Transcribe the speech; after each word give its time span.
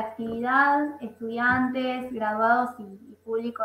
actividad, 0.00 1.00
estudiantes, 1.00 2.12
graduados 2.12 2.70
y, 2.78 3.16
público 3.24 3.62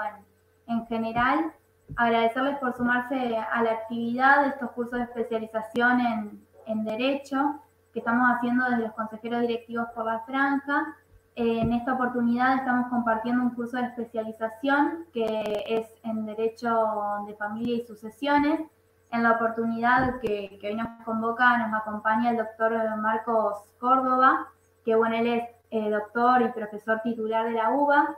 en, 0.67 0.75
en, 0.75 0.85
general. 0.87 1.51
Agradecerles 1.95 2.57
por 2.57 2.75
sumarse 2.75 3.37
a 3.37 3.63
la 3.63 3.71
actividad 3.71 4.43
de 4.43 4.49
estos 4.49 4.71
cursos 4.71 4.99
de 4.99 5.05
especialización 5.05 6.01
en, 6.01 6.45
en 6.67 6.85
Derecho 6.85 7.61
que 7.93 7.99
estamos 7.99 8.27
haciendo 8.29 8.65
desde 8.65 8.83
los 8.83 8.91
consejeros 8.93 9.41
directivos 9.41 9.87
por 9.95 10.05
la 10.05 10.19
franja. 10.21 10.95
En 11.35 11.71
esta 11.71 11.93
oportunidad 11.93 12.57
estamos 12.57 12.87
compartiendo 12.89 13.41
un 13.41 13.51
curso 13.51 13.77
de 13.77 13.83
especialización 13.83 15.05
que 15.13 15.63
es 15.65 15.87
en 16.03 16.25
Derecho 16.25 17.23
de 17.25 17.35
Familia 17.35 17.77
y 17.77 17.87
Sucesiones. 17.87 18.59
En 19.11 19.23
la 19.23 19.31
oportunidad 19.31 20.19
que, 20.19 20.57
que 20.59 20.67
hoy 20.67 20.75
nos 20.75 20.87
convoca, 21.05 21.57
nos 21.57 21.81
acompaña 21.81 22.31
el 22.31 22.37
doctor 22.37 22.73
Marcos 22.97 23.59
Córdoba, 23.79 24.47
que 24.83 24.95
bueno, 24.95 25.15
él 25.15 25.27
es 25.27 25.54
eh, 25.71 25.89
doctor 25.89 26.41
y 26.41 26.49
profesor 26.49 27.01
titular 27.03 27.45
de 27.45 27.51
la 27.51 27.71
UBA. 27.71 28.17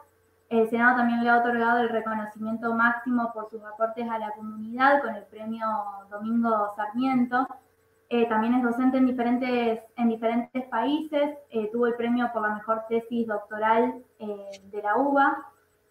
El 0.50 0.70
Senado 0.70 0.98
también 0.98 1.24
le 1.24 1.30
ha 1.30 1.40
otorgado 1.40 1.80
el 1.80 1.90
reconocimiento 1.90 2.74
máximo 2.74 3.32
por 3.34 3.50
sus 3.50 3.64
aportes 3.64 4.10
a 4.10 4.18
la 4.18 4.32
comunidad 4.32 5.02
con 5.02 5.16
el 5.16 5.24
premio 5.24 5.68
Domingo 6.10 6.74
Sarmiento. 6.76 7.48
Eh, 8.10 8.28
también 8.30 8.54
es 8.54 8.64
docente 8.64 8.98
en 8.98 9.06
diferentes, 9.06 9.82
en 9.98 10.08
diferentes 10.08 10.64
países, 10.66 11.38
eh, 11.50 11.70
tuvo 11.72 11.88
el 11.88 11.96
premio 11.96 12.30
por 12.32 12.42
la 12.44 12.56
mejor 12.56 12.84
tesis 12.88 13.28
doctoral 13.28 14.02
de 14.20 14.82
la 14.82 14.96
UBA 14.96 15.38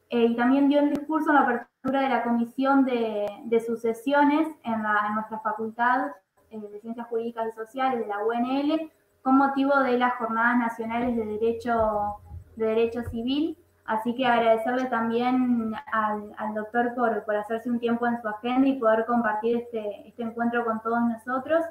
y 0.09 0.35
también 0.37 0.69
dio 0.69 0.81
el 0.81 0.91
discurso 0.91 1.31
en 1.31 1.37
la 1.37 1.43
apertura 1.43 2.01
de 2.01 2.09
la 2.09 2.23
Comisión 2.23 2.85
de, 2.85 3.27
de 3.45 3.61
Sucesiones 3.61 4.49
en, 4.65 4.83
la, 4.83 5.05
en 5.09 5.15
nuestra 5.17 5.41
Facultad 5.41 6.13
de 6.51 6.81
Ciencias 6.81 7.07
Jurídicas 7.09 7.49
y 7.49 7.53
Sociales 7.53 8.01
de 8.01 8.07
la 8.07 8.25
UNL 8.25 8.91
con 9.27 9.39
motivo 9.39 9.77
de 9.81 9.99
las 9.99 10.15
Jornadas 10.19 10.57
Nacionales 10.57 11.17
de 11.17 11.25
Derecho, 11.27 12.19
de 12.55 12.65
Derecho 12.65 13.03
Civil. 13.11 13.59
Así 13.85 14.15
que 14.15 14.25
agradecerle 14.25 14.85
también 14.85 15.75
al, 15.91 16.55
doctor 16.55 16.95
por, 16.95 17.25
por, 17.25 17.35
hacerse 17.35 17.69
un 17.69 17.81
tiempo 17.81 18.07
en 18.07 18.23
su 18.23 18.29
agenda 18.29 18.69
y 18.69 18.79
poder 18.79 19.05
compartir 19.05 19.57
este, 19.57 20.07
este 20.07 20.23
encuentro 20.23 20.65
con 20.65 20.81
todos 20.81 21.01
nosotros. 21.01 21.65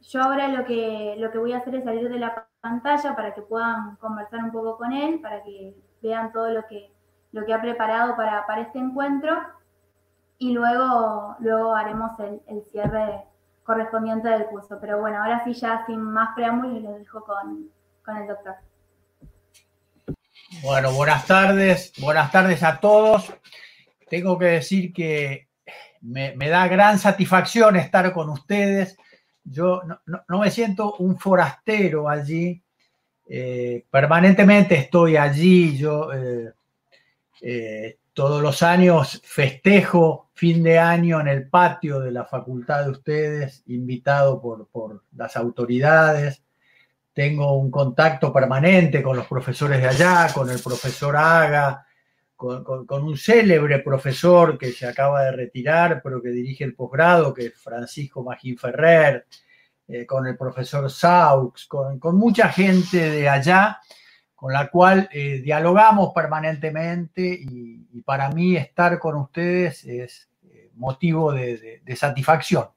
Yo 0.00 0.22
ahora 0.24 0.48
lo 0.48 0.64
que, 0.64 1.14
lo 1.18 1.30
que 1.30 1.38
voy 1.38 1.52
a 1.52 1.58
hacer 1.58 1.76
es 1.76 1.84
salir 1.84 2.08
de 2.08 2.18
la 2.18 2.48
pantalla 2.60 3.14
para 3.14 3.32
que 3.32 3.42
puedan 3.42 3.94
conversar 4.00 4.42
un 4.42 4.50
poco 4.50 4.76
con 4.76 4.92
él, 4.92 5.20
para 5.20 5.44
que 5.44 5.76
vean 6.02 6.32
todo 6.32 6.50
lo 6.50 6.66
que, 6.66 6.92
lo 7.30 7.46
que 7.46 7.54
ha 7.54 7.60
preparado 7.60 8.16
para, 8.16 8.44
para 8.44 8.62
este 8.62 8.80
encuentro 8.80 9.36
y 10.36 10.50
luego, 10.50 11.36
luego 11.38 11.76
haremos 11.76 12.18
el, 12.18 12.42
el 12.48 12.64
cierre 12.64 13.27
correspondiente 13.68 14.26
del 14.30 14.46
curso. 14.46 14.78
Pero 14.80 14.98
bueno, 14.98 15.22
ahora 15.22 15.44
sí 15.44 15.52
ya 15.52 15.84
sin 15.86 16.00
más 16.00 16.30
preámbulos 16.34 16.82
lo 16.82 16.92
dejo 16.92 17.22
con, 17.22 17.68
el 18.16 18.26
doctor. 18.26 18.54
Bueno, 20.62 20.90
buenas 20.92 21.26
tardes, 21.26 21.92
buenas 22.00 22.32
tardes 22.32 22.62
a 22.62 22.80
todos. 22.80 23.30
Tengo 24.08 24.38
que 24.38 24.46
decir 24.46 24.90
que 24.94 25.48
me, 26.00 26.34
da 26.48 26.66
gran 26.66 26.98
satisfacción 26.98 27.76
estar 27.76 28.10
con 28.14 28.30
ustedes. 28.30 28.96
Yo 29.44 29.82
no, 30.06 30.38
me 30.38 30.50
siento 30.50 30.94
un 30.94 31.18
forastero 31.18 32.08
allí, 32.08 32.62
eh, 33.28 33.84
permanentemente 33.90 34.76
estoy 34.76 35.18
allí, 35.18 35.76
yo 35.76 36.10
eh, 36.14 36.52
eh, 37.42 37.98
todos 38.18 38.42
los 38.42 38.64
años 38.64 39.22
festejo 39.22 40.30
fin 40.34 40.60
de 40.64 40.76
año 40.76 41.20
en 41.20 41.28
el 41.28 41.48
patio 41.48 42.00
de 42.00 42.10
la 42.10 42.24
facultad 42.24 42.82
de 42.82 42.90
ustedes, 42.90 43.62
invitado 43.68 44.40
por, 44.40 45.04
las 45.14 45.36
autoridades. 45.36 46.42
Tengo 47.12 47.56
un 47.56 47.70
contacto 47.70 48.32
permanente 48.32 49.04
con 49.04 49.16
los 49.16 49.28
profesores 49.28 49.80
de 49.80 49.86
allá, 49.86 50.32
con 50.34 50.50
el 50.50 50.58
profesor 50.58 51.16
Haga, 51.16 51.86
con, 52.34 52.84
un 52.90 53.16
célebre 53.16 53.78
profesor 53.78 54.58
que 54.58 54.72
se 54.72 54.88
acaba 54.88 55.22
de 55.22 55.30
retirar, 55.30 56.00
pero 56.02 56.20
que 56.20 56.30
dirige 56.30 56.64
el 56.64 56.74
posgrado, 56.74 57.32
que 57.32 57.46
es 57.46 57.54
Francisco 57.54 58.24
Magín 58.24 58.58
Ferrer, 58.58 59.26
eh, 59.86 60.04
con 60.04 60.26
el 60.26 60.36
profesor 60.36 60.90
Saux, 60.90 61.68
con 61.68 62.18
mucha 62.18 62.48
gente 62.48 62.98
de 62.98 63.28
allá 63.28 63.78
con 64.38 64.52
la 64.52 64.68
cual 64.68 65.08
eh, 65.12 65.40
dialogamos 65.42 66.12
permanentemente 66.14 67.36
y, 67.40 67.76
para 68.02 68.30
mí 68.30 68.56
estar 68.56 69.00
con 69.00 69.16
ustedes 69.16 69.84
es 69.84 70.30
eh, 70.44 70.70
motivo 70.76 71.32
de, 71.32 71.82
satisfacción. 71.96 72.68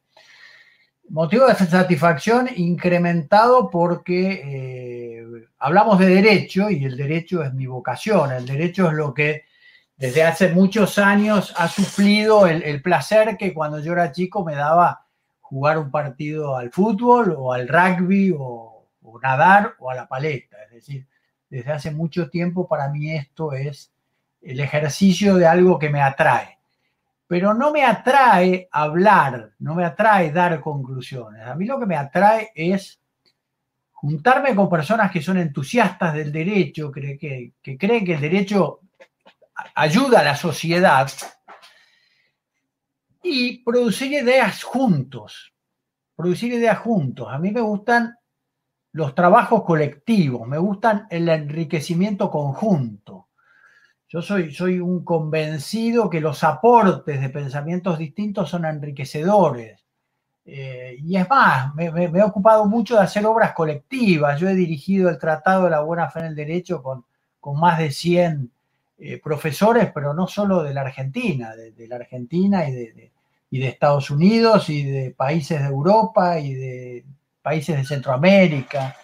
Motivo 1.09 1.45
de 1.45 1.53
satisfacción 1.53 2.49
incrementado 2.55 3.69
porque 3.69 4.41
eh, 4.44 5.47
hablamos 5.59 5.99
de 5.99 6.07
derecho 6.07 6.72
y 6.72 6.83
el 6.83 6.97
derecho 6.97 7.44
es 7.44 7.53
mi 7.53 7.67
vocación, 7.67 8.31
el 8.31 8.47
derecho 8.47 8.88
es 8.88 8.93
lo 8.93 9.13
que 9.13 9.43
desde 9.95 10.23
hace 10.23 10.49
muchos 10.49 10.97
años 10.97 11.53
ha 11.57 11.67
suplido 11.67 12.47
el, 12.47 12.81
placer 12.81 13.38
que 13.38 13.53
cuando 13.53 13.79
yo 13.79 13.93
era 13.93 14.11
chico 14.11 14.43
me 14.43 14.55
daba 14.55 15.05
jugar 15.39 15.78
un 15.78 15.91
partido 15.91 16.57
al 16.57 16.72
fútbol 16.72 17.35
o 17.38 17.53
al 17.53 17.67
rugby 17.67 18.31
o, 18.35 18.88
o 19.03 19.19
nadar 19.19 19.75
o 19.78 19.91
a 19.91 19.95
la 19.95 20.07
paleta, 20.07 20.57
es 20.63 20.72
decir, 20.72 21.10
desde 21.51 21.72
hace 21.73 21.91
mucho 21.91 22.29
tiempo 22.29 22.66
para 22.66 22.88
mí 22.88 23.12
esto 23.12 23.51
es 23.51 23.91
el 24.41 24.62
ejercicio 24.62 25.35
de 25.35 25.45
algo 25.45 25.78
que 25.78 25.89
me 25.89 26.01
atrae. 26.01 26.57
Pero 27.28 27.53
no 27.53 27.72
me 27.72 27.84
atrae 27.84 28.69
hablar, 28.72 29.51
no 29.59 29.75
me 29.75 29.84
atrae 29.84 30.31
dar 30.31 30.61
conclusiones. 30.61 31.45
A 31.45 31.53
mí 31.56 31.66
lo 31.66 31.78
que 31.78 31.85
me 31.85 31.97
atrae 31.97 32.51
es 32.56 33.00
juntarme 33.91 34.56
con 34.56 34.69
personas 34.69 35.11
que 35.11 35.22
son 35.22 35.38
entusiastas 35.38 36.13
del 36.13 36.31
derecho, 36.31 36.90
que, 36.90 37.53
que, 37.61 37.78
creen 37.78 38.06
que 38.06 38.13
el 38.13 38.22
derecho 38.22 38.79
ayuda 39.75 40.22
a 40.22 40.23
la 40.23 40.35
sociedad 40.38 41.11
y 43.22 43.61
producir 43.63 44.13
ideas 44.13 44.63
juntos, 44.63 45.53
producir 46.16 46.53
ideas 46.53 46.79
juntos. 46.79 47.28
A 47.29 47.38
mí 47.38 47.51
me 47.51 47.61
gustan 47.61 48.16
los 48.94 49.16
trabajos 49.16 49.63
colectivos, 49.63 50.47
me 50.47 50.57
gustan 50.57 51.07
el 51.09 51.29
enriquecimiento 51.29 52.29
conjunto. 52.29 53.28
Yo 54.09 54.22
soy, 54.22 54.53
soy 54.53 54.79
un 54.79 55.06
convencido 55.06 56.09
que 56.09 56.19
los 56.19 56.44
aportes 56.44 57.22
de 57.22 57.29
pensamientos 57.29 57.97
distintos 57.97 58.50
son 58.50 58.66
enriquecedores. 58.66 59.85
Eh, 60.44 60.97
y 61.00 61.16
es 61.16 61.29
más, 61.29 61.74
me, 61.75 61.85
he 61.85 62.24
ocupado 62.24 62.66
mucho 62.66 62.96
de 62.96 63.03
hacer 63.03 63.25
obras 63.25 63.53
colectivas. 63.53 64.38
Yo 64.40 64.50
he 64.50 64.56
dirigido 64.56 65.09
el 65.09 65.18
Tratado 65.18 65.66
de 65.66 65.69
la 65.69 65.81
Buena 65.81 66.09
Fe 66.09 66.19
en 66.19 66.25
el 66.25 66.35
Derecho 66.35 66.84
con, 66.84 67.06
con 67.40 67.58
más 67.58 67.79
de 67.79 67.91
100 67.91 68.52
eh, 68.97 69.22
profesores, 69.23 69.91
pero 69.94 70.13
no 70.13 70.28
solo 70.28 70.62
de 70.62 70.73
la 70.73 70.81
Argentina, 70.81 71.56
de, 71.56 71.88
la 71.88 71.96
Argentina 71.96 72.68
y 72.68 72.73
de, 72.73 73.12
y 73.50 73.59
de 73.59 73.68
Estados 73.68 74.12
Unidos 74.12 74.69
y 74.69 74.84
de 74.84 75.12
países 75.12 75.62
de 75.62 75.68
Europa 75.68 76.38
y 76.40 76.53
de 76.53 77.06
países 77.41 77.78
de 77.78 77.85
Centroamérica 77.85 78.96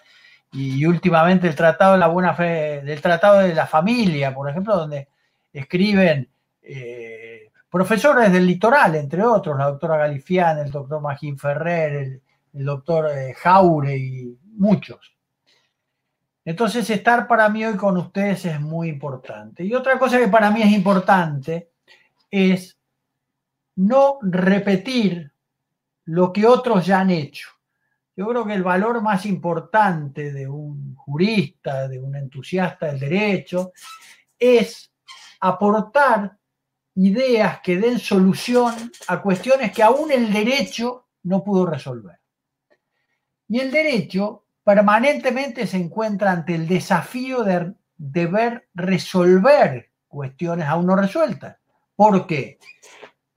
y, 0.52 0.86
últimamente 0.86 1.48
el 1.48 1.56
Tratado 1.56 1.94
de 1.94 2.00
la 2.00 2.08
Buena 2.08 2.34
Fe, 2.34 2.82
del 2.82 3.02
Tratado 3.02 3.40
de 3.40 3.54
la 3.54 3.68
Familia, 3.68 4.34
por 4.34 4.50
ejemplo, 4.50 4.76
donde 4.76 5.08
escriben 5.52 6.30
eh, 6.62 7.52
profesores 7.70 8.32
del 8.32 8.48
litoral, 8.48 8.96
entre 8.96 9.24
otros, 9.24 9.58
la 9.58 9.66
doctora 9.66 9.98
Galifián, 9.98 10.60
el 10.60 10.72
doctor 10.72 11.02
Magín 11.02 11.38
Ferrer, 11.38 11.94
el, 11.94 12.22
doctor 12.66 13.12
eh, 13.12 13.34
Jaure 13.36 13.96
y 13.98 14.38
muchos. 14.56 15.16
Entonces, 16.44 16.90
estar 16.90 17.28
para 17.28 17.50
mí 17.50 17.66
hoy 17.66 17.76
con 17.76 17.98
ustedes 17.98 18.46
es 18.46 18.60
muy 18.60 18.90
importante. 18.90 19.64
Y 19.64 19.76
otra 19.76 20.00
cosa 20.00 20.18
que 20.18 20.30
para 20.30 20.50
mí 20.50 20.62
es 20.62 20.72
importante 20.72 21.72
es 22.32 22.78
no 23.76 24.18
repetir 24.22 25.32
lo 26.06 26.32
que 26.34 26.46
otros 26.46 26.86
ya 26.86 27.02
han 27.02 27.12
hecho. 27.12 27.50
Yo 28.18 28.28
creo 28.28 28.48
que 28.48 28.56
el 28.56 28.64
valor 28.64 29.00
más 29.04 29.28
importante 29.28 30.34
de 30.34 30.48
un 30.48 30.96
jurista, 30.96 31.88
de 31.88 32.00
un 32.00 32.16
entusiasta 32.16 32.88
del 32.88 33.00
derecho, 33.00 33.74
es 34.40 34.92
aportar 35.40 36.36
ideas 36.96 37.60
que 37.62 37.78
den 37.78 38.00
solución 38.00 38.74
a 39.08 39.22
cuestiones 39.22 39.72
que 39.72 39.84
aún 39.84 40.12
el 40.12 40.34
derecho 40.34 41.06
no 41.24 41.44
pudo 41.44 41.68
resolver. 41.68 42.20
Y 43.50 43.60
el 43.60 43.70
derecho 43.70 44.46
permanentemente 44.64 45.68
se 45.68 45.78
encuentra 45.78 46.32
ante 46.32 46.56
el 46.56 46.68
desafío 46.68 47.44
de 47.44 47.76
deber 47.96 48.68
resolver 48.74 49.92
cuestiones 50.08 50.68
aún 50.68 50.88
no 50.88 50.96
resueltas. 50.96 51.58
¿Por 51.96 52.26
qué? 52.26 52.58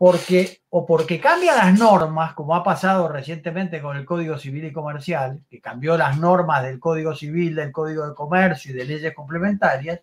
Porque 0.00 0.62
o 0.70 0.86
porque 0.86 1.20
cambia 1.20 1.54
las 1.54 1.78
normas, 1.78 2.32
como 2.32 2.56
ha 2.56 2.64
pasado 2.64 3.06
recientemente 3.06 3.82
con 3.82 3.98
el 3.98 4.06
Código 4.06 4.38
Civil 4.38 4.64
y 4.64 4.72
Comercial, 4.72 5.42
que 5.50 5.60
cambió 5.60 5.98
las 5.98 6.16
normas 6.16 6.62
del 6.62 6.80
Código 6.80 7.14
Civil, 7.14 7.54
del 7.54 7.70
Código 7.70 8.08
de 8.08 8.14
Comercio 8.14 8.70
y 8.70 8.74
de 8.78 8.86
leyes 8.86 9.14
complementarias, 9.14 10.00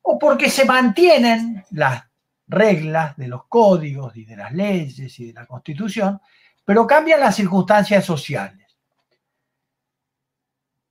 o 0.00 0.18
porque 0.18 0.48
se 0.48 0.64
mantienen 0.64 1.62
las 1.72 2.02
reglas 2.48 3.14
de 3.18 3.28
los 3.28 3.44
códigos 3.44 4.16
y 4.16 4.24
de 4.24 4.36
las 4.36 4.52
leyes 4.52 5.20
y 5.20 5.26
de 5.26 5.32
la 5.34 5.44
Constitución, 5.44 6.18
pero 6.64 6.86
cambian 6.86 7.20
las 7.20 7.36
circunstancias 7.36 8.06
sociales. 8.06 8.63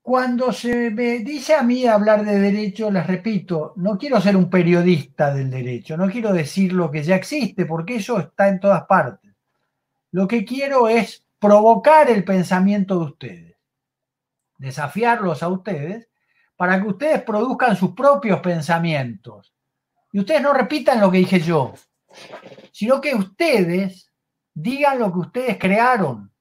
Cuando 0.03 0.51
se 0.51 0.91
me 0.91 1.19
dice 1.19 1.55
a 1.55 1.63
mí 1.63 1.87
hablar 1.87 2.25
de 2.25 2.37
derecho, 2.37 2.91
les 2.91 3.07
repito, 3.07 3.71
no 3.77 3.97
quiero 3.97 4.19
ser 4.19 4.35
un 4.35 4.49
periodista 4.49 5.33
del 5.33 5.49
derecho, 5.49 5.95
no 5.95 6.09
quiero 6.09 6.33
decir 6.33 6.73
lo 6.73 6.91
que 6.91 7.01
ya 7.03 7.15
existe, 7.15 7.65
porque 7.65 7.95
eso 7.95 8.19
está 8.19 8.49
en 8.49 8.59
todas 8.59 8.83
partes. 8.83 9.31
Lo 10.11 10.27
que 10.27 10.43
quiero 10.43 10.89
es 10.89 11.25
provocar 11.39 12.09
el 12.09 12.25
pensamiento 12.25 12.99
de 12.99 13.05
ustedes, 13.05 13.55
desafiarlos 14.57 15.41
a 15.41 15.47
ustedes, 15.47 16.09
para 16.57 16.81
que 16.81 16.87
ustedes 16.89 17.21
produzcan 17.23 17.77
sus 17.77 17.91
propios 17.93 18.41
pensamientos. 18.41 19.53
Y 20.11 20.19
ustedes 20.19 20.41
no 20.41 20.53
repitan 20.53 20.99
lo 20.99 21.09
que 21.09 21.19
dije 21.19 21.39
yo, 21.39 21.75
sino 22.73 22.99
que 22.99 23.15
ustedes 23.15 24.11
digan 24.53 24.99
lo 24.99 25.13
que 25.13 25.19
ustedes 25.19 25.57
crearon 25.57 26.32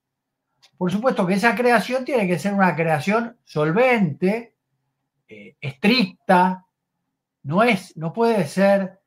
por 0.83 0.91
supuesto 0.91 1.25
que 1.25 1.35
esa 1.35 1.55
creación 1.55 2.05
tiene 2.05 2.27
que 2.27 2.41
ser 2.41 2.53
una 2.53 2.75
creación 2.75 3.37
solvente, 3.45 4.57
eh, 5.29 5.55
estricta, 5.61 6.67
no, 7.45 7.63
es, 7.63 7.97
no 7.97 8.13
puede 8.13 8.49
ser 8.49 8.99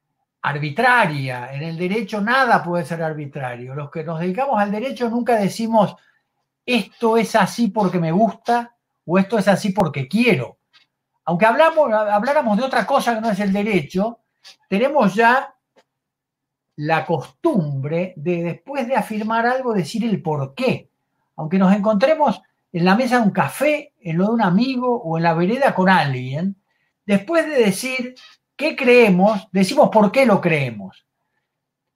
arbitraria. 0.41 1.53
En 1.53 1.63
el 1.63 1.77
derecho 1.77 2.21
nada 2.21 2.63
puede 2.63 2.85
ser 2.85 3.03
arbitrario. 3.03 3.75
Los 3.75 3.91
que 3.91 4.05
nos 4.05 4.21
dedicamos 4.21 4.57
al 4.57 4.71
derecho 4.71 5.09
nunca 5.09 5.35
decimos 5.35 5.97
esto 6.65 7.17
es 7.17 7.35
así 7.35 7.67
porque 7.67 7.99
me 7.99 8.13
gusta 8.13 8.73
o 9.05 9.19
esto 9.19 9.37
es 9.37 9.49
así 9.49 9.73
porque 9.73 10.07
quiero. 10.07 10.59
Aunque 11.25 11.45
hablamos, 11.45 11.91
habláramos 11.91 12.57
de 12.57 12.63
otra 12.63 12.87
cosa 12.87 13.15
que 13.15 13.19
no 13.19 13.31
es 13.31 13.39
el 13.41 13.51
derecho, 13.51 14.21
tenemos 14.69 15.13
ya 15.13 15.53
la 16.77 17.05
costumbre 17.05 18.13
de 18.15 18.43
después 18.43 18.87
de 18.87 18.95
afirmar 18.95 19.45
algo 19.45 19.73
decir 19.73 20.05
el 20.05 20.21
por 20.21 20.55
qué 20.55 20.94
aunque 21.35 21.57
nos 21.57 21.73
encontremos 21.73 22.41
en 22.71 22.85
la 22.85 22.95
mesa 22.95 23.17
de 23.19 23.23
un 23.23 23.31
café, 23.31 23.93
en 24.01 24.17
lo 24.17 24.25
de 24.25 24.31
un 24.31 24.41
amigo 24.41 25.01
o 25.01 25.17
en 25.17 25.23
la 25.23 25.33
vereda 25.33 25.73
con 25.73 25.89
alguien, 25.89 26.57
después 27.05 27.45
de 27.45 27.57
decir 27.57 28.15
qué 28.55 28.75
creemos, 28.75 29.47
decimos 29.51 29.89
por 29.89 30.11
qué 30.11 30.25
lo 30.25 30.41
creemos. 30.41 31.05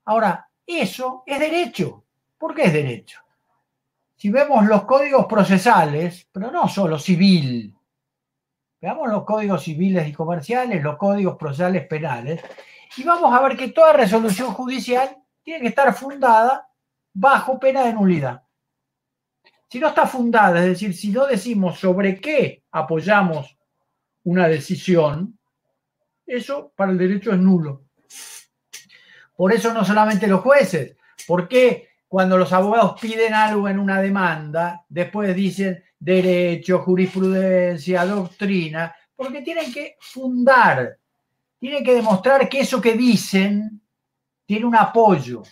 Ahora, 0.06 0.50
eso 0.66 1.24
es 1.26 1.40
derecho. 1.40 2.04
¿Por 2.38 2.56
qué 2.56 2.64
es 2.64 2.74
derecho? 2.74 3.20
Si 4.16 4.30
vemos 4.30 4.66
los 4.66 4.84
códigos 4.84 5.26
procesales, 5.26 6.28
pero 6.32 6.52
no 6.52 6.68
solo 6.68 6.98
civil, 7.00 7.76
veamos 8.82 9.10
los 9.10 9.24
códigos 9.24 9.64
civiles 9.64 10.08
y 10.08 10.14
comerciales, 10.14 10.82
los 10.84 10.98
códigos 10.98 11.38
procesales 11.38 11.88
penales, 11.88 12.42
y 12.98 13.04
vamos 13.04 13.34
a 13.34 13.42
ver 13.42 13.58
que 13.58 13.70
toda 13.70 13.94
resolución 13.94 14.54
judicial 14.54 15.18
tiene 15.44 15.62
que 15.62 15.68
estar 15.68 15.94
fundada 15.94 16.70
bajo 17.14 17.60
pena 17.60 17.84
de 17.84 17.94
nulidad. 17.94 18.44
Si 19.72 19.80
no 19.80 19.90
está 19.90 20.08
fundada, 20.08 20.60
es 20.62 20.70
decir, 20.70 20.96
si 20.96 21.10
no 21.10 21.28
decimos 21.28 21.80
sobre 21.80 22.20
qué 22.20 22.64
apoyamos 22.72 23.56
una 24.24 24.48
decisión, 24.48 25.38
eso 26.26 26.74
para 26.76 26.92
el 26.92 26.98
derecho 26.98 27.32
es 27.32 27.38
nulo. 27.38 27.84
Por 29.36 29.54
eso 29.54 29.72
no 29.72 29.86
solamente 29.86 30.28
los 30.28 30.42
jueces, 30.42 30.98
¿por 31.28 31.48
qué 31.48 31.90
cuando 32.08 32.36
los 32.36 32.52
abogados 32.52 33.00
piden 33.00 33.34
algo 33.36 33.70
en 33.70 33.78
una 33.78 34.02
demanda, 34.02 34.86
después 34.90 35.36
dicen 35.36 35.84
derecho, 36.00 36.80
jurisprudencia, 36.80 38.06
doctrina? 38.06 38.96
Porque 39.16 39.44
tienen 39.44 39.72
que 39.72 39.98
fundar, 40.00 40.98
tienen 41.60 41.84
que 41.84 41.94
demostrar 41.94 42.50
que 42.50 42.62
eso 42.62 42.82
que 42.82 42.94
dicen 42.94 43.82
tiene 44.48 44.66
un 44.66 44.76
apoyo. 44.76 45.44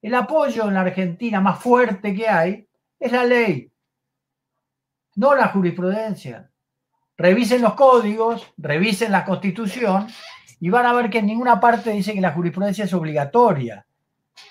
El 0.00 0.14
apoyo 0.14 0.68
en 0.68 0.74
la 0.74 0.80
Argentina 0.80 1.40
más 1.40 1.60
fuerte 1.60 2.14
que 2.14 2.26
hay 2.26 2.65
es 2.98 3.12
la 3.12 3.24
ley, 3.24 3.70
no 5.16 5.34
la 5.34 5.48
jurisprudencia. 5.48 6.50
Revisen 7.16 7.62
los 7.62 7.74
códigos, 7.74 8.52
revisen 8.58 9.10
la 9.10 9.24
constitución 9.24 10.06
y 10.60 10.68
van 10.68 10.86
a 10.86 10.92
ver 10.92 11.08
que 11.08 11.18
en 11.18 11.26
ninguna 11.26 11.58
parte 11.58 11.90
dice 11.90 12.12
que 12.12 12.20
la 12.20 12.32
jurisprudencia 12.32 12.84
es 12.84 12.92
obligatoria. 12.92 13.86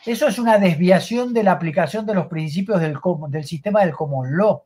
Eso 0.06 0.28
es 0.28 0.40
una 0.40 0.58
desviación 0.58 1.34
de 1.34 1.44
la 1.44 1.52
aplicación 1.52 2.06
de 2.06 2.16
los 2.16 2.28
principios 2.28 2.80
del, 2.82 2.98
del 3.30 3.44
sistema 3.44 3.82
del 3.82 3.94
common 3.94 4.36
law. 4.36 4.64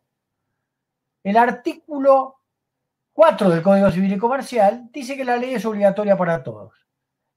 El 1.23 1.35
artículo 1.35 2.39
4 3.11 3.49
del 3.49 3.61
Código 3.61 3.91
Civil 3.91 4.13
y 4.13 4.17
Comercial 4.17 4.89
dice 4.93 5.17
que 5.17 5.25
la 5.25 5.35
ley 5.35 5.53
es 5.53 5.65
obligatoria 5.65 6.17
para 6.17 6.41
todos. 6.41 6.73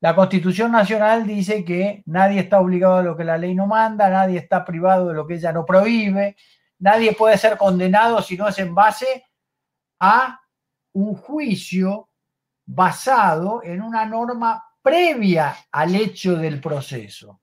La 0.03 0.17
Constitución 0.17 0.73
Nacional 0.73 1.25
dice 1.25 1.65
que 1.65 2.03
nadie 2.07 2.41
está 2.41 2.59
obligado 2.59 2.97
a 2.97 3.03
lo 3.05 3.17
que 3.17 3.23
la 3.23 3.39
ley 3.39 3.55
no 3.55 3.69
manda, 3.69 4.11
nadie 4.11 4.37
está 4.37 4.65
privado 4.65 5.07
de 5.07 5.15
lo 5.15 5.29
que 5.29 5.35
ella 5.35 5.53
no 5.53 5.65
prohíbe, 5.65 6.35
nadie 6.81 7.13
puede 7.13 7.39
ser 7.39 7.57
condenado 7.57 8.21
si 8.21 8.37
no 8.37 8.49
es 8.49 8.59
en 8.59 8.75
base 8.75 9.25
a 10.01 10.41
un 10.95 11.15
juicio 11.15 12.09
basado 12.67 13.63
en 13.63 13.81
una 13.81 14.05
norma 14.05 14.65
previa 14.83 15.55
al 15.71 15.95
hecho 15.95 16.35
del 16.35 16.61
proceso. 16.61 17.41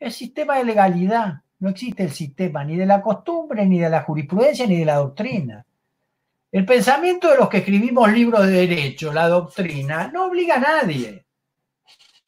El 0.00 0.10
sistema 0.10 0.56
de 0.56 0.64
legalidad, 0.64 1.42
no 1.60 1.68
existe 1.68 2.02
el 2.02 2.10
sistema 2.10 2.64
ni 2.64 2.76
de 2.76 2.86
la 2.86 3.00
costumbre, 3.00 3.64
ni 3.66 3.78
de 3.78 3.88
la 3.88 4.02
jurisprudencia, 4.02 4.66
ni 4.66 4.80
de 4.80 4.84
la 4.84 4.96
doctrina. 4.96 5.64
El 6.50 6.64
pensamiento 6.66 7.30
de 7.30 7.36
los 7.36 7.48
que 7.48 7.58
escribimos 7.58 8.10
libros 8.10 8.44
de 8.46 8.66
derecho, 8.66 9.12
la 9.12 9.28
doctrina, 9.28 10.10
no 10.12 10.26
obliga 10.26 10.56
a 10.56 10.82
nadie. 10.82 11.25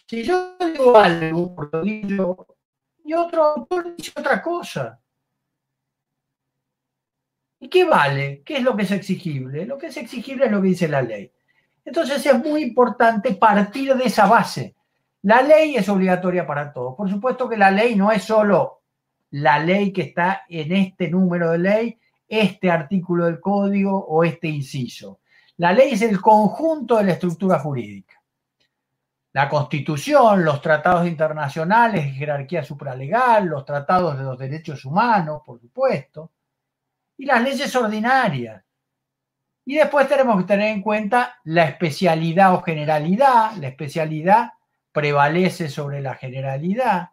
Si 0.09 0.23
yo 0.23 0.57
digo 0.59 0.97
algo, 0.97 1.69
lo 1.71 1.83
digo, 1.83 2.47
y 3.05 3.13
otro 3.13 3.45
autor 3.45 3.95
dice 3.95 4.13
otra 4.17 4.41
cosa. 4.41 4.99
¿Y 7.61 7.69
qué 7.69 7.85
vale? 7.85 8.43
¿Qué 8.43 8.57
es 8.57 8.63
lo 8.63 8.75
que 8.75 8.85
es 8.85 8.91
exigible? 8.91 9.67
Lo 9.67 9.77
que 9.77 9.89
es 9.89 9.97
exigible 9.99 10.47
es 10.47 10.51
lo 10.51 10.63
que 10.63 10.69
dice 10.69 10.89
la 10.89 11.03
ley. 11.03 11.31
Entonces 11.85 12.25
es 12.25 12.39
muy 12.39 12.63
importante 12.63 13.35
partir 13.35 13.95
de 13.97 14.05
esa 14.05 14.27
base. 14.27 14.77
La 15.23 15.43
ley 15.43 15.77
es 15.77 15.87
obligatoria 15.91 16.47
para 16.47 16.73
todos. 16.73 16.95
Por 16.97 17.11
supuesto 17.11 17.47
que 17.47 17.59
la 17.59 17.71
ley 17.71 17.95
no 17.95 18.11
es 18.11 18.25
solo 18.25 18.81
la 19.33 19.59
ley 19.59 19.93
que 19.93 20.03
está 20.03 20.45
en 20.49 20.73
este 20.73 21.11
número 21.11 21.51
de 21.51 21.59
ley, 21.59 21.99
este 22.27 22.71
artículo 22.71 23.27
del 23.27 23.41
código 23.41 24.07
o 24.07 24.25
este 24.25 24.49
inciso. 24.49 25.21
La 25.59 25.75
ley 25.75 25.93
es 25.93 26.01
el 26.01 26.19
conjunto 26.19 26.97
de 26.97 27.05
la 27.05 27.13
estructura 27.13 27.59
jurídica 27.59 28.18
la 29.39 29.49
Constitución, 29.49 30.45
los 30.45 30.61
tratados 30.61 31.07
internacionales 31.07 32.13
jerarquía 32.17 32.65
supralegal, 32.65 33.47
los 33.47 33.65
tratados 33.65 34.19
de 34.19 34.25
los 34.25 34.37
derechos 34.37 34.85
humanos, 34.85 35.43
por 35.47 35.61
supuesto, 35.61 36.33
y 37.17 37.25
las 37.25 37.41
leyes 37.41 37.77
ordinarias. 37.77 38.65
Y 39.65 39.77
después 39.77 40.09
tenemos 40.09 40.39
que 40.39 40.43
tener 40.49 40.73
en 40.75 40.83
cuenta 40.83 41.39
la 41.45 41.67
especialidad 41.67 42.53
o 42.53 42.63
generalidad. 42.63 43.53
La 43.61 43.69
especialidad 43.69 44.55
prevalece 44.91 45.69
sobre 45.69 46.01
la 46.01 46.17
generalidad. 46.17 47.11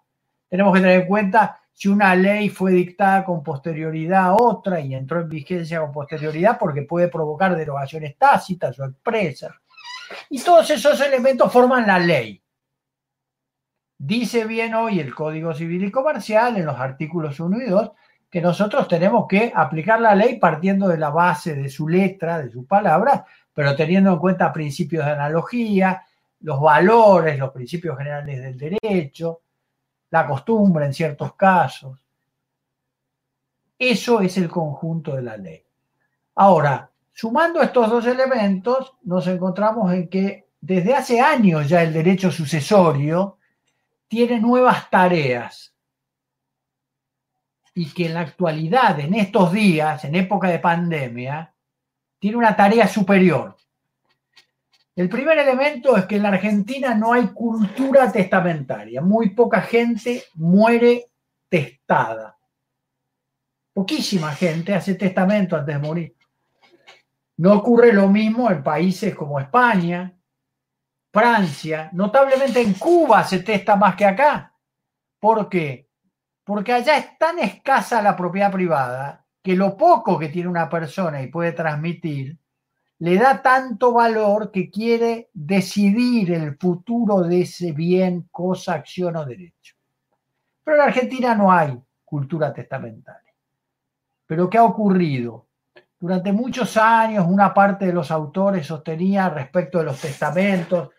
Tenemos 0.50 0.74
que 0.74 0.82
tener 0.82 1.02
en 1.02 1.08
cuenta 1.08 1.62
si 1.74 1.90
una 1.90 2.16
ley 2.16 2.50
fue 2.50 2.72
dictada 2.72 3.24
con 3.24 3.44
posterioridad 3.44 4.30
a 4.30 4.34
otra 4.34 4.80
y 4.80 4.96
entró 4.96 5.22
en 5.22 5.30
vigencia 5.30 5.80
con 5.80 5.92
posterioridad 5.92 6.58
porque 6.58 6.82
puede 6.82 7.08
provocar 7.08 7.56
derogaciones 7.56 8.18
tácitas 8.18 8.80
o 8.80 8.86
expresas. 8.86 9.52
Y 10.30 10.42
todos 10.42 10.70
esos 10.70 11.00
elementos 11.02 11.52
forman 11.52 11.88
la 11.88 12.00
ley. 12.00 12.42
Dice 13.98 14.46
bien 14.46 14.74
hoy 14.74 15.00
el 15.00 15.16
Código 15.16 15.54
Civil 15.54 15.86
y 15.86 15.92
Comercial 15.92 16.58
en 16.58 16.66
los 16.66 16.78
artículos 16.78 17.40
1 17.40 17.62
y 17.62 17.70
2 17.70 17.92
que 18.30 18.42
nosotros 18.42 18.88
tenemos 18.88 19.28
que 19.30 19.54
aplicar 19.56 20.02
la 20.02 20.14
ley 20.14 20.38
partiendo 20.38 20.90
de 20.90 20.98
la 20.98 21.10
base 21.10 21.56
de 21.56 21.70
su 21.70 21.88
letra, 21.88 22.40
de 22.40 22.52
sus 22.52 22.66
palabras, 22.66 23.24
pero 23.54 23.76
teniendo 23.78 24.12
en 24.12 24.20
cuenta 24.20 24.52
principios 24.52 25.06
de 25.06 25.12
analogía, 25.12 26.04
los 26.42 26.60
valores, 26.60 27.40
los 27.40 27.52
principios 27.52 27.98
generales 27.98 28.42
del 28.42 28.58
derecho, 28.58 29.42
la 30.10 30.28
costumbre 30.28 30.86
en 30.86 30.94
ciertos 30.94 31.34
casos. 31.36 31.98
Eso 33.80 34.20
es 34.20 34.38
el 34.38 34.50
conjunto 34.50 35.16
de 35.16 35.22
la 35.22 35.38
ley. 35.38 35.64
Ahora, 36.36 36.90
Sumando 37.18 37.62
estos 37.62 37.90
dos 37.90 38.06
elementos, 38.08 38.94
nos 39.04 39.26
encontramos 39.28 39.94
en 39.94 40.10
que 40.10 40.50
desde 40.60 40.94
hace 40.94 41.22
años 41.22 41.70
ya 41.70 41.82
el 41.82 41.94
derecho 41.94 42.30
sucesorio 42.30 43.38
tiene 44.10 44.38
nuevas 44.42 44.90
tareas 44.90 45.74
y 47.74 47.90
que 47.94 48.08
en 48.08 48.16
la 48.16 48.20
actualidad, 48.20 49.00
en 49.00 49.14
estos 49.14 49.54
días, 49.54 50.04
en 50.04 50.16
época 50.16 50.50
de 50.50 50.60
pandemia, 50.60 51.54
tiene 52.20 52.36
una 52.36 52.54
tarea 52.54 52.86
superior. 52.86 53.56
El 54.94 55.08
primer 55.08 55.38
elemento 55.38 55.96
es 55.96 56.06
que 56.08 56.18
en 56.18 56.24
la 56.24 56.30
Argentina 56.30 56.96
no 56.96 57.14
hay 57.14 57.28
cultura 57.28 58.12
testamentaria. 58.12 59.02
Muy 59.02 59.30
poca 59.30 59.62
gente 59.62 60.22
muere 60.34 61.06
testada. 61.48 62.38
Poquísima 63.72 64.34
gente 64.34 64.76
hace 64.76 64.96
testamento 64.96 65.56
antes 65.56 65.76
de 65.76 65.82
morir. 65.82 66.16
No 67.38 67.54
ocurre 67.54 67.92
lo 67.92 68.08
mismo 68.08 68.50
en 68.50 68.64
países 68.64 69.14
como 69.14 69.40
España, 69.40 70.18
Francia, 71.12 71.90
notablemente 71.94 72.62
en 72.62 72.74
Cuba 72.74 73.24
se 73.24 73.40
testa 73.40 73.76
más 73.76 73.96
que 73.96 74.06
acá. 74.06 74.54
¿Por 75.20 75.48
qué? 75.48 75.90
Porque 76.44 76.74
allá 76.74 76.98
es 76.98 77.18
tan 77.18 77.40
escasa 77.40 78.02
la 78.02 78.16
propiedad 78.16 78.52
privada 78.52 79.26
que 79.42 79.56
lo 79.56 79.78
poco 79.78 80.20
que 80.20 80.30
tiene 80.30 80.50
una 80.50 80.70
persona 80.70 81.22
y 81.22 81.28
puede 81.28 81.52
transmitir, 81.52 82.38
le 83.00 83.18
da 83.18 83.42
tanto 83.42 83.94
valor 83.94 84.52
que 84.52 84.70
quiere 84.70 85.30
decidir 85.34 86.34
el 86.34 86.58
futuro 86.58 87.22
de 87.22 87.42
ese 87.42 87.72
bien, 87.72 88.28
cosa, 88.32 88.74
acción 88.74 89.16
o 89.16 89.26
derecho. 89.26 89.76
Pero 90.64 90.78
en 90.78 90.84
Argentina 90.84 91.36
no 91.36 91.52
hay 91.52 91.80
cultura 92.04 92.54
testamentaria. 92.54 93.34
Pero 94.26 94.50
¿qué 94.50 94.58
ha 94.58 94.64
ocurrido? 94.64 95.45
Durante 96.06 96.32
muchos 96.32 96.78
años 96.78 97.26
una 97.28 97.52
parte 97.52 97.88
de 97.88 97.92
los 97.92 98.12
autores 98.12 98.68
sostenía 98.68 99.28
respecto 99.28 99.80
de 99.80 99.86
los 99.86 100.00
testamentos 100.00 100.92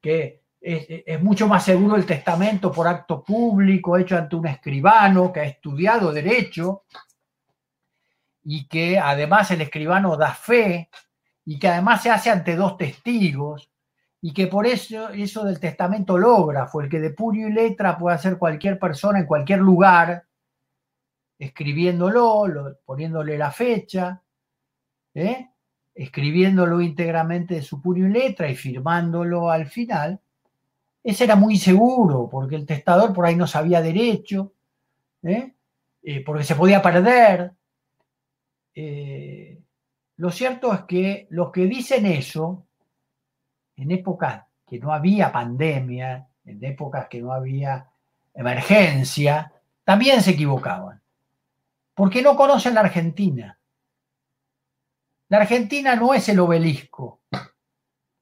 que 0.00 0.42
es, 0.60 1.22
mucho 1.22 1.46
más 1.46 1.64
seguro 1.64 1.94
el 1.94 2.04
testamento 2.04 2.72
por 2.72 2.88
acto 2.88 3.22
público 3.22 3.96
hecho 3.96 4.16
ante 4.16 4.34
un 4.34 4.48
escribano 4.48 5.32
que 5.32 5.38
ha 5.38 5.44
estudiado 5.44 6.12
derecho 6.12 6.82
y 8.42 8.66
que 8.66 8.98
además 8.98 9.52
el 9.52 9.60
escribano 9.60 10.16
da 10.16 10.34
fe 10.34 10.90
y 11.44 11.56
que 11.56 11.68
además 11.68 12.02
se 12.02 12.10
hace 12.10 12.28
ante 12.28 12.56
dos 12.56 12.76
testigos 12.76 13.70
y 14.20 14.34
que 14.34 14.48
por 14.48 14.66
eso 14.66 15.10
eso 15.10 15.44
del 15.44 15.60
testamento 15.60 16.18
fue 16.66 16.82
el 16.82 16.90
que 16.90 16.98
de 16.98 17.10
puño 17.10 17.46
y 17.46 17.52
letra 17.52 17.96
puede 17.96 18.16
hacer 18.16 18.38
cualquier 18.38 18.76
persona 18.80 19.20
en 19.20 19.26
cualquier 19.26 19.60
lugar, 19.60 20.24
escribiéndolo, 21.38 22.80
poniéndole 22.84 23.38
la 23.38 23.52
fecha, 23.52 24.21
¿eh? 25.14 25.48
escribiéndolo 25.94 26.80
íntegramente 26.80 27.54
de 27.56 27.62
su 27.62 27.80
puño 27.80 28.06
y 28.06 28.10
letra 28.10 28.48
y 28.48 28.56
firmándolo 28.56 29.50
al 29.50 29.66
final, 29.66 30.20
ese 31.04 31.24
era 31.24 31.36
muy 31.36 31.56
seguro, 31.56 32.28
porque 32.30 32.56
el 32.56 32.66
testador 32.66 33.12
por 33.12 33.26
ahí 33.26 33.36
no 33.36 33.46
sabía 33.46 33.82
derecho, 33.82 34.52
¿eh? 35.22 35.52
Eh, 36.02 36.24
porque 36.24 36.44
se 36.44 36.54
podía 36.54 36.80
perder. 36.80 37.52
Lo 40.16 40.30
cierto 40.30 40.72
es 40.72 40.82
que 40.82 41.26
los 41.30 41.50
que 41.50 41.66
dicen 41.66 42.06
eso, 42.06 42.66
en 43.76 43.90
épocas 43.90 44.44
que 44.66 44.78
no 44.78 44.92
había 44.92 45.32
pandemia, 45.32 46.28
en 46.44 46.64
épocas 46.64 47.08
que 47.08 47.20
no 47.20 47.32
había 47.32 47.88
emergencia, 48.34 49.52
también 49.84 50.22
se 50.22 50.30
equivocaban. 50.30 51.00
Porque 51.94 52.22
no 52.22 52.36
conocen 52.36 52.74
la 52.74 52.80
Argentina. 52.80 53.58
La 55.32 55.38
Argentina 55.38 55.96
no 55.96 56.12
es 56.12 56.28
el 56.28 56.40
obelisco. 56.40 57.22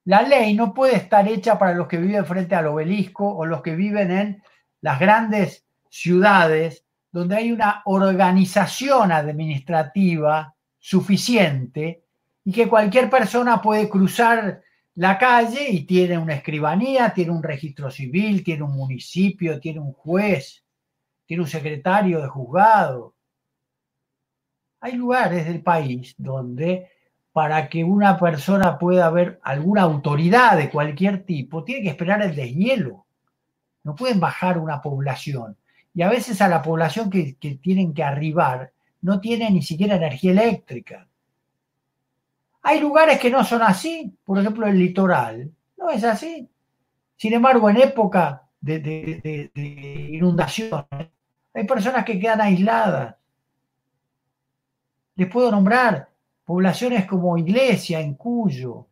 La 0.04 0.22
ley 0.22 0.54
no 0.54 0.72
puede 0.72 0.94
estar 0.94 1.26
hecha 1.26 1.58
para 1.58 1.74
los 1.74 1.88
que 1.88 1.96
viven 1.96 2.24
frente 2.24 2.54
al 2.54 2.68
obelisco 2.68 3.28
o 3.28 3.44
los 3.44 3.62
que 3.62 3.74
viven 3.74 4.12
en 4.12 4.42
las 4.80 5.00
grandes 5.00 5.66
ciudades 5.88 6.86
donde 7.10 7.34
hay 7.34 7.50
una 7.50 7.82
organización 7.86 9.10
administrativa 9.10 10.54
suficiente 10.78 12.04
y 12.44 12.52
que 12.52 12.68
cualquier 12.68 13.10
persona 13.10 13.60
puede 13.60 13.88
cruzar 13.88 14.62
la 14.94 15.18
calle 15.18 15.68
y 15.68 15.86
tiene 15.86 16.16
una 16.16 16.34
escribanía, 16.34 17.12
tiene 17.12 17.32
un 17.32 17.42
registro 17.42 17.90
civil, 17.90 18.44
tiene 18.44 18.62
un 18.62 18.76
municipio, 18.76 19.58
tiene 19.58 19.80
un 19.80 19.94
juez, 19.94 20.64
tiene 21.26 21.42
un 21.42 21.48
secretario 21.48 22.20
de 22.20 22.28
juzgado. 22.28 23.16
Hay 24.80 24.92
lugares 24.92 25.44
del 25.44 25.60
país 25.60 26.14
donde 26.16 26.99
para 27.32 27.68
que 27.68 27.84
una 27.84 28.18
persona 28.18 28.78
pueda 28.78 29.08
ver 29.10 29.40
alguna 29.42 29.82
autoridad 29.82 30.56
de 30.56 30.70
cualquier 30.70 31.24
tipo, 31.24 31.62
tiene 31.62 31.82
que 31.82 31.90
esperar 31.90 32.22
el 32.22 32.34
deshielo. 32.34 33.06
No 33.84 33.94
pueden 33.94 34.18
bajar 34.18 34.58
una 34.58 34.82
población. 34.82 35.56
Y 35.94 36.02
a 36.02 36.08
veces 36.08 36.40
a 36.40 36.48
la 36.48 36.62
población 36.62 37.08
que, 37.08 37.36
tienen 37.62 37.94
que 37.94 38.02
arribar 38.02 38.72
no 39.02 39.20
tiene 39.20 39.50
ni 39.50 39.62
siquiera 39.62 39.96
energía 39.96 40.32
eléctrica. 40.32 41.06
Hay 42.62 42.80
lugares 42.80 43.18
que 43.18 43.30
no 43.30 43.42
son 43.44 43.62
así, 43.62 44.14
por 44.24 44.38
ejemplo 44.38 44.66
el 44.66 44.78
litoral, 44.78 45.50
no 45.78 45.90
es 45.90 46.04
así. 46.04 46.48
Sin 47.16 47.32
embargo, 47.32 47.70
en 47.70 47.78
época 47.78 48.42
de, 48.60 49.50
inundaciones, 50.12 51.08
hay 51.54 51.64
personas 51.64 52.04
que 52.04 52.18
quedan 52.18 52.40
aisladas. 52.40 53.16
Les 55.16 55.28
puedo 55.28 55.50
nombrar 55.50 56.09
poblaciones 56.50 57.06
como 57.06 57.38
Iglesia, 57.38 58.00
en 58.00 58.14
Cuyo. 58.14 58.88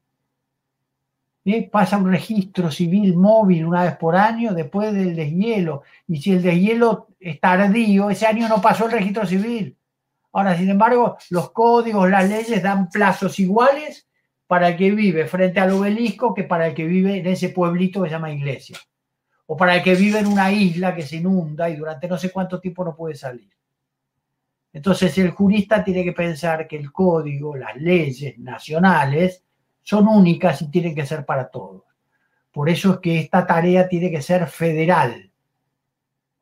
¿eh? 1.44 1.68
Pasa 1.68 1.96
un 1.96 2.08
registro 2.08 2.70
civil 2.70 3.16
móvil 3.16 3.64
una 3.66 3.82
vez 3.82 3.96
por 3.96 4.14
año 4.14 4.54
después 4.54 4.94
del 4.94 5.16
deshielo. 5.16 5.82
Y 6.06 6.22
si 6.22 6.34
el 6.34 6.40
deshielo 6.40 7.08
es 7.18 7.40
tardío, 7.40 8.10
ese 8.10 8.28
año 8.28 8.48
no 8.48 8.62
pasó 8.62 8.86
el 8.86 8.92
registro 8.92 9.26
civil. 9.26 9.76
Ahora, 10.34 10.56
sin 10.56 10.70
embargo, 10.70 11.18
los 11.30 11.50
códigos, 11.50 12.08
las 12.08 12.28
leyes 12.28 12.62
dan 12.62 12.88
plazos 12.90 13.40
iguales 13.40 14.06
para 14.46 14.68
el 14.68 14.76
que 14.76 14.92
vive 14.92 15.26
frente 15.26 15.58
al 15.58 15.72
obelisco 15.72 16.32
que 16.34 16.44
para 16.44 16.68
el 16.68 16.74
que 16.74 16.84
vive 16.84 17.16
en 17.16 17.26
ese 17.26 17.48
pueblito 17.48 18.00
que 18.00 18.08
se 18.08 18.14
llama 18.14 18.30
iglesia. 18.30 18.78
O 19.46 19.56
para 19.56 19.74
el 19.74 19.82
que 19.82 19.96
vive 19.96 20.20
en 20.20 20.28
una 20.28 20.52
isla 20.52 20.94
que 20.94 21.02
se 21.02 21.16
inunda 21.16 21.68
y 21.68 21.74
durante 21.74 22.06
no 22.06 22.18
sé 22.18 22.30
cuánto 22.30 22.60
tiempo 22.60 22.84
no 22.84 22.94
puede 22.94 23.16
salir. 23.16 23.50
Entonces 24.72 25.16
el 25.18 25.30
jurista 25.30 25.82
tiene 25.82 26.04
que 26.04 26.12
pensar 26.12 26.68
que 26.68 26.76
el 26.76 26.92
código, 26.92 27.56
las 27.56 27.76
leyes 27.76 28.38
nacionales 28.38 29.44
son 29.82 30.08
únicas 30.08 30.62
y 30.62 30.70
tienen 30.70 30.94
que 30.94 31.06
ser 31.06 31.24
para 31.24 31.48
todos. 31.48 31.82
Por 32.52 32.68
eso 32.68 32.94
es 32.94 32.98
que 33.00 33.18
esta 33.20 33.46
tarea 33.46 33.88
tiene 33.88 34.10
que 34.10 34.22
ser 34.22 34.46
federal. 34.46 35.30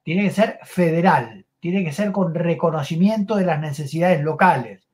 Tiene 0.03 0.25
que 0.25 0.31
ser 0.31 0.59
federal 0.65 1.47
tiene 1.67 1.85
que 1.85 1.93
ser 1.93 2.13
con 2.13 2.33
reconocimiento 2.33 3.35
de 3.35 3.45
las 3.45 3.61
necesidades 3.61 4.23
locales. 4.23 4.87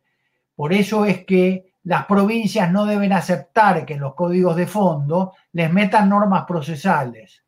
Por 0.56 0.72
eso 0.72 1.04
es 1.04 1.24
que 1.26 1.74
las 1.84 2.06
provincias 2.06 2.72
no 2.72 2.86
deben 2.86 3.12
aceptar 3.12 3.84
que 3.84 3.92
en 3.92 4.00
los 4.00 4.14
códigos 4.14 4.56
de 4.56 4.66
fondo 4.66 5.34
les 5.52 5.70
metan 5.70 6.08
normas 6.08 6.44
procesales. 6.46 7.44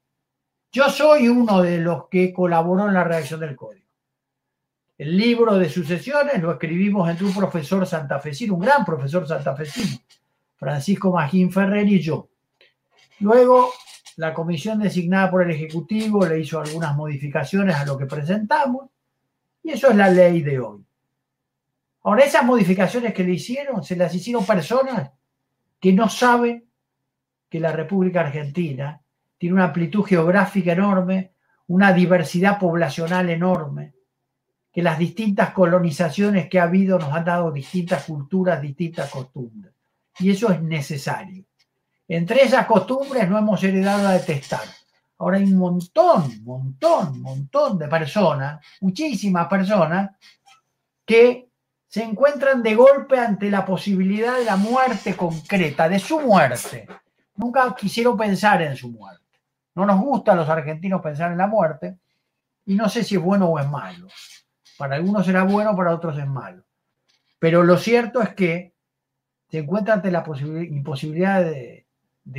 Yo 0.71 0.91
soy 0.91 1.29
uno 1.29 1.63
de 1.63 1.79
los 1.79 2.09
que 2.11 2.35
colaboró 2.35 2.87
en 2.87 2.93
la 2.93 3.05
redacción 3.05 3.41
del 3.41 3.57
código. 3.57 3.84
El 4.97 5.17
libro 5.17 5.59
de 5.59 5.69
sucesiones 5.69 6.41
lo 6.41 6.53
escribimos 6.53 7.11
entre 7.11 7.27
un 7.27 7.35
profesor 7.35 7.85
santafesino, 7.85 8.55
un 8.55 8.61
gran 8.61 8.85
profesor 8.85 9.27
santafesino, 9.27 9.99
Francisco 10.55 11.11
Magín 11.11 11.51
Ferrer 11.51 11.89
y 11.89 12.01
yo. 12.01 12.29
Luego, 13.19 13.73
la 14.17 14.33
comisión 14.33 14.79
designada 14.79 15.33
por 15.33 15.43
el 15.43 15.51
Ejecutivo 15.51 16.25
le 16.25 16.39
hizo 16.39 16.61
algunas 16.61 16.95
modificaciones 16.95 17.75
a 17.75 17.85
lo 17.85 17.99
que 17.99 18.07
presentamos 18.07 18.89
y 19.65 19.71
eso 19.71 19.91
es 19.91 19.97
la 19.97 20.09
ley 20.11 20.43
de 20.43 20.61
hoy. 20.61 20.85
Ahora, 22.05 22.25
esas 22.25 22.45
modificaciones 22.45 23.13
que 23.13 23.25
le 23.25 23.33
hicieron, 23.33 23.83
se 23.83 23.97
las 23.97 24.15
hicieron 24.15 24.47
personas 24.47 25.11
que 25.81 25.93
no 25.93 26.09
saben 26.09 26.69
que 27.49 27.59
la 27.59 27.73
República 27.73 28.21
Argentina 28.21 29.01
tiene 29.39 29.55
una 29.55 29.65
amplitud 29.65 30.05
geográfica 30.05 30.73
enorme, 30.73 31.33
una 31.67 31.93
diversidad 31.93 32.61
poblacional 32.61 33.29
enorme, 33.31 33.95
que 34.75 34.83
las 34.83 34.99
distintas 34.99 35.51
colonizaciones 35.51 36.49
que 36.49 36.59
ha 36.59 36.65
habido 36.65 36.99
nos 36.99 37.13
han 37.13 37.25
dado 37.25 37.53
distintas 37.53 38.05
culturas, 38.05 38.61
distintas 38.61 39.09
costumbres. 39.09 39.73
Y 40.19 40.31
eso 40.33 40.51
es 40.51 40.61
necesario. 40.61 41.45
Entre 42.09 42.43
esas 42.43 42.67
costumbres 42.67 43.29
no 43.31 43.39
hemos 43.39 43.63
heredado 43.63 44.09
a 44.09 44.15
detestar. 44.15 44.67
Ahora 45.19 45.37
hay 45.37 45.45
un 45.45 45.59
montón, 45.59 46.43
montón, 46.43 47.23
montón 47.23 47.79
de 47.79 47.87
personas, 47.87 48.67
muchísimas 48.81 49.47
personas, 49.47 50.11
que 51.07 51.49
se 51.87 52.03
encuentran 52.03 52.61
de 52.61 52.75
golpe 52.75 53.17
ante 53.17 53.53
la 53.53 53.65
posibilidad 53.65 54.37
de 54.37 54.45
la 54.45 54.57
muerte 54.57 55.15
concreta, 55.15 55.89
de 55.89 56.01
su 56.01 56.19
muerte. 56.19 56.89
Nunca 57.37 57.73
quisieron 57.77 58.17
pensar 58.17 58.61
en 58.63 58.75
su 58.75 58.91
muerte. 58.91 59.23
No 59.77 59.87
nos 59.87 60.01
gusta 60.01 60.33
a 60.33 60.35
los 60.35 60.49
argentinos 60.49 61.01
pensar 61.01 61.31
en 61.31 61.39
la 61.39 61.47
muerte 61.47 61.97
y 62.67 62.75
no 62.75 62.89
sé 62.89 63.05
si 63.05 63.15
es 63.15 63.23
bueno 63.23 63.47
o 63.47 63.61
es 63.61 63.69
malo. 63.69 64.09
Para 64.79 64.97
algunos 64.97 65.25
será 65.25 65.45
bueno, 65.45 65.77
para 65.77 65.95
otros 65.95 66.19
es 66.19 66.27
malo. 66.27 66.65
Pero 67.39 67.63
lo 67.63 67.77
cierto 67.77 68.23
es 68.23 68.35
que 68.35 68.75
se 69.49 69.59
encuentran 69.59 69.99
ante 69.99 70.11
la 70.11 70.25
imposibilidad 70.69 71.43
de, 71.45 71.87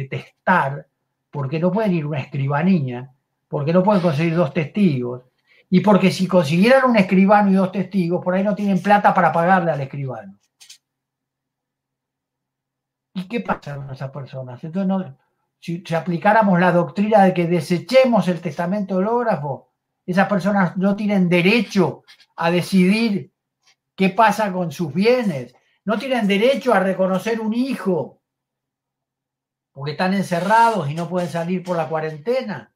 testar 0.10 0.88
porque 1.30 1.60
no 1.60 1.72
pueden 1.72 1.94
ir 1.94 2.06
una 2.06 2.20
escribanía, 2.20 3.12
porque 3.48 3.72
no 3.72 3.84
pueden 3.84 4.02
conseguir 4.02 4.36
dos 4.36 4.54
testigos, 4.54 5.24
y 5.70 5.82
porque 5.82 6.12
si 6.12 6.28
consiguieran 6.28 6.90
un 6.90 6.98
escribano 6.98 7.52
y 7.52 7.54
dos 7.54 7.72
testigos, 7.72 8.24
por 8.24 8.34
ahí 8.34 8.44
no 8.44 8.56
tienen 8.56 8.82
plata 8.82 9.14
para 9.14 9.32
pagarle 9.32 9.72
al 9.72 9.82
escribano. 9.82 10.38
¿Y 13.14 13.28
qué 13.28 13.40
pasa 13.42 13.76
con 13.78 13.90
esas 13.90 14.12
personas? 14.12 14.64
Entonces, 14.64 15.14
si, 15.60 15.84
aplicáramos 15.96 16.60
la 16.60 16.72
doctrina 16.72 17.24
de 17.24 17.34
que 17.34 17.48
desechemos 17.48 18.28
el 18.28 18.42
testamento 18.42 18.98
hológrafo, 18.98 19.72
esas 20.06 20.28
personas 20.28 20.78
no 20.78 20.96
tienen 20.96 21.28
derecho 21.28 22.04
a 22.36 22.52
decidir 22.52 23.32
qué 23.96 24.10
pasa 24.10 24.52
con 24.52 24.72
sus 24.72 24.94
bienes, 24.94 25.56
no 25.86 25.98
tienen 25.98 26.28
derecho 26.28 26.74
a 26.74 26.80
reconocer 26.80 27.40
un 27.40 27.54
hijo, 27.54 28.22
porque 29.72 29.92
están 29.92 30.14
encerrados 30.14 30.90
y 30.90 30.94
no 30.94 31.10
pueden 31.10 31.30
salir 31.30 31.64
por 31.64 31.76
la 31.76 31.90
cuarentena. 31.90 32.74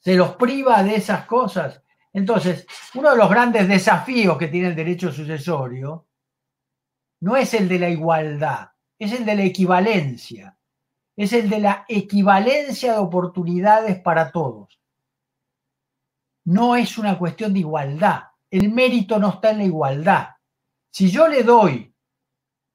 Se 0.00 0.14
los 0.14 0.36
priva 0.36 0.82
de 0.82 0.96
esas 0.96 1.26
cosas. 1.26 1.82
Entonces, 2.12 2.66
uno 2.94 3.10
de 3.10 3.16
los 3.16 3.30
grandes 3.30 3.68
desafíos 3.68 4.36
que 4.36 4.48
tiene 4.48 4.68
el 4.68 4.76
derecho 4.76 5.12
sucesorio 5.12 6.06
no 7.20 7.36
es 7.36 7.54
el 7.54 7.68
de 7.68 7.78
la 7.78 7.88
igualdad, 7.88 8.70
es 8.98 9.12
el 9.12 9.24
de 9.24 9.36
la 9.36 9.44
equivalencia, 9.44 10.58
es 11.16 11.32
el 11.32 11.48
de 11.48 11.60
la 11.60 11.84
equivalencia 11.88 12.92
de 12.92 12.98
oportunidades 12.98 14.00
para 14.00 14.32
todos. 14.32 14.81
No 16.44 16.76
es 16.76 16.98
una 16.98 17.18
cuestión 17.18 17.52
de 17.52 17.60
igualdad, 17.60 18.22
el 18.50 18.70
mérito 18.70 19.18
no 19.18 19.30
está 19.30 19.50
en 19.50 19.58
la 19.58 19.64
igualdad. 19.64 20.28
Si 20.90 21.10
yo 21.10 21.28
le 21.28 21.42
doy 21.42 21.94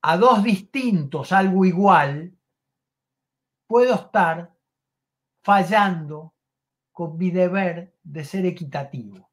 a 0.02 0.18
dos 0.18 0.44
distintos 0.44 1.32
algo 1.32 1.66
igual, 1.66 2.36
puedo 3.68 3.94
estar 3.94 4.56
fallando 5.44 6.34
con 6.92 7.18
mi 7.18 7.30
deber 7.30 7.94
de 8.04 8.24
ser 8.26 8.46
equitativo. 8.46 9.30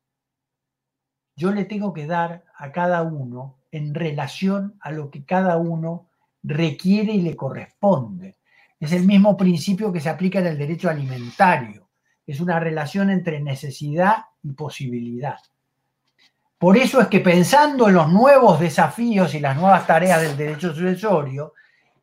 Yo 1.36 1.50
le 1.50 1.64
tengo 1.64 1.92
que 1.92 2.06
dar 2.06 2.44
a 2.56 2.70
cada 2.72 3.02
uno 3.02 3.60
en 3.70 3.94
relación 3.94 4.76
a 4.80 4.92
lo 4.92 5.10
que 5.10 5.24
cada 5.24 5.56
uno 5.56 6.10
requiere 6.42 7.12
y 7.14 7.22
le 7.22 7.34
corresponde. 7.34 8.36
Es 8.78 8.92
el 8.92 9.06
mismo 9.06 9.36
principio 9.36 9.92
que 9.92 10.00
se 10.00 10.10
aplica 10.10 10.40
en 10.40 10.48
el 10.48 10.58
derecho 10.58 10.90
alimentario. 10.90 11.83
Es 12.26 12.40
una 12.40 12.58
relación 12.58 13.10
entre 13.10 13.40
necesidad 13.40 14.24
y 14.42 14.52
posibilidad. 14.52 15.38
Por 16.58 16.76
eso 16.76 17.00
es 17.00 17.08
que 17.08 17.20
pensando 17.20 17.88
en 17.88 17.94
los 17.94 18.10
nuevos 18.10 18.58
desafíos 18.58 19.34
y 19.34 19.40
las 19.40 19.56
nuevas 19.56 19.86
tareas 19.86 20.22
del 20.22 20.36
derecho 20.36 20.72
sucesorio, 20.72 21.52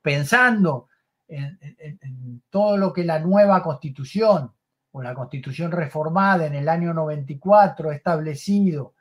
pensando 0.01 0.89
en, 1.27 2.43
todo 2.49 2.77
lo 2.77 2.91
que 2.91 3.03
la 3.03 3.19
nueva 3.19 3.63
constitución 3.63 4.51
con 4.91 5.03
la 5.05 5.13
constitución 5.13 5.71
reformada 5.71 6.45
en 6.45 6.55
el 6.55 6.67
año 6.67 6.93
94 6.93 7.93
establecido 7.93 8.93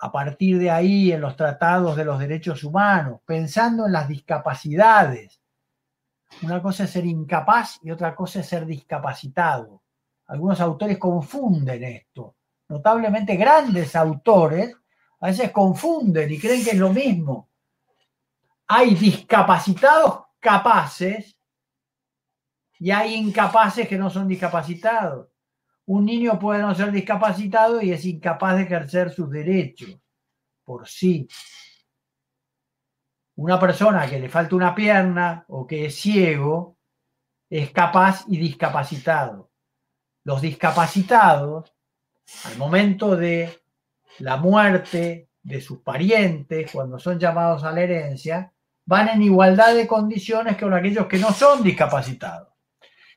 a 0.00 0.10
partir 0.10 0.58
de 0.58 0.68
ahí 0.68 1.12
en 1.12 1.20
los 1.20 1.36
tratados 1.36 1.96
de 1.96 2.04
los 2.04 2.18
derechos 2.18 2.64
humanos, 2.64 3.20
pensando 3.24 3.86
en 3.86 3.92
las 3.92 4.08
discapacidades. 4.08 5.40
Una 6.42 6.60
cosa 6.60 6.84
es 6.84 6.90
ser 6.90 7.06
incapaz 7.06 7.78
y 7.82 7.92
otra 7.92 8.14
cosa 8.16 8.40
es 8.40 8.46
ser 8.48 8.66
discapacitado. 8.66 9.81
Algunos 10.32 10.62
autores 10.62 10.96
confunden 10.96 11.84
esto. 11.84 12.36
Notablemente 12.68 13.36
grandes 13.36 13.94
autores 13.94 14.74
a 15.20 15.26
veces 15.26 15.50
confunden 15.50 16.32
y 16.32 16.38
creen 16.38 16.64
que 16.64 16.70
es 16.70 16.78
lo 16.78 16.90
mismo. 16.90 17.50
Hay 18.66 18.94
discapacitados 18.94 20.24
capaces 20.40 21.38
y 22.78 22.90
hay 22.90 23.14
incapaces 23.14 23.86
que 23.86 23.98
no 23.98 24.08
son 24.08 24.26
discapacitados. 24.26 25.28
Un 25.84 26.06
niño 26.06 26.38
puede 26.38 26.62
no 26.62 26.74
ser 26.74 26.92
discapacitado 26.92 27.82
y 27.82 27.92
es 27.92 28.02
incapaz 28.06 28.56
de 28.56 28.62
ejercer 28.62 29.10
sus 29.10 29.30
derechos 29.30 30.00
por 30.64 30.88
sí. 30.88 31.28
Una 33.36 33.60
persona 33.60 34.08
que 34.08 34.18
le 34.18 34.30
falta 34.30 34.56
una 34.56 34.74
pierna 34.74 35.44
o 35.48 35.66
que 35.66 35.84
es 35.84 35.94
ciego 35.94 36.78
es 37.50 37.70
capaz 37.70 38.24
y 38.28 38.38
discapacitado. 38.38 39.51
Los 40.24 40.40
discapacitados, 40.40 41.74
al 42.44 42.56
momento 42.56 43.16
de 43.16 43.62
la 44.18 44.36
muerte 44.36 45.28
de 45.42 45.60
sus 45.60 45.80
parientes, 45.80 46.70
cuando 46.70 46.98
son 46.98 47.18
llamados 47.18 47.64
a 47.64 47.72
la 47.72 47.80
herencia, 47.80 48.52
van 48.84 49.08
en 49.08 49.22
igualdad 49.22 49.74
de 49.74 49.86
condiciones 49.86 50.56
que 50.56 50.64
con 50.64 50.74
aquellos 50.74 51.06
que 51.06 51.18
no 51.18 51.32
son 51.32 51.62
discapacitados. 51.62 52.48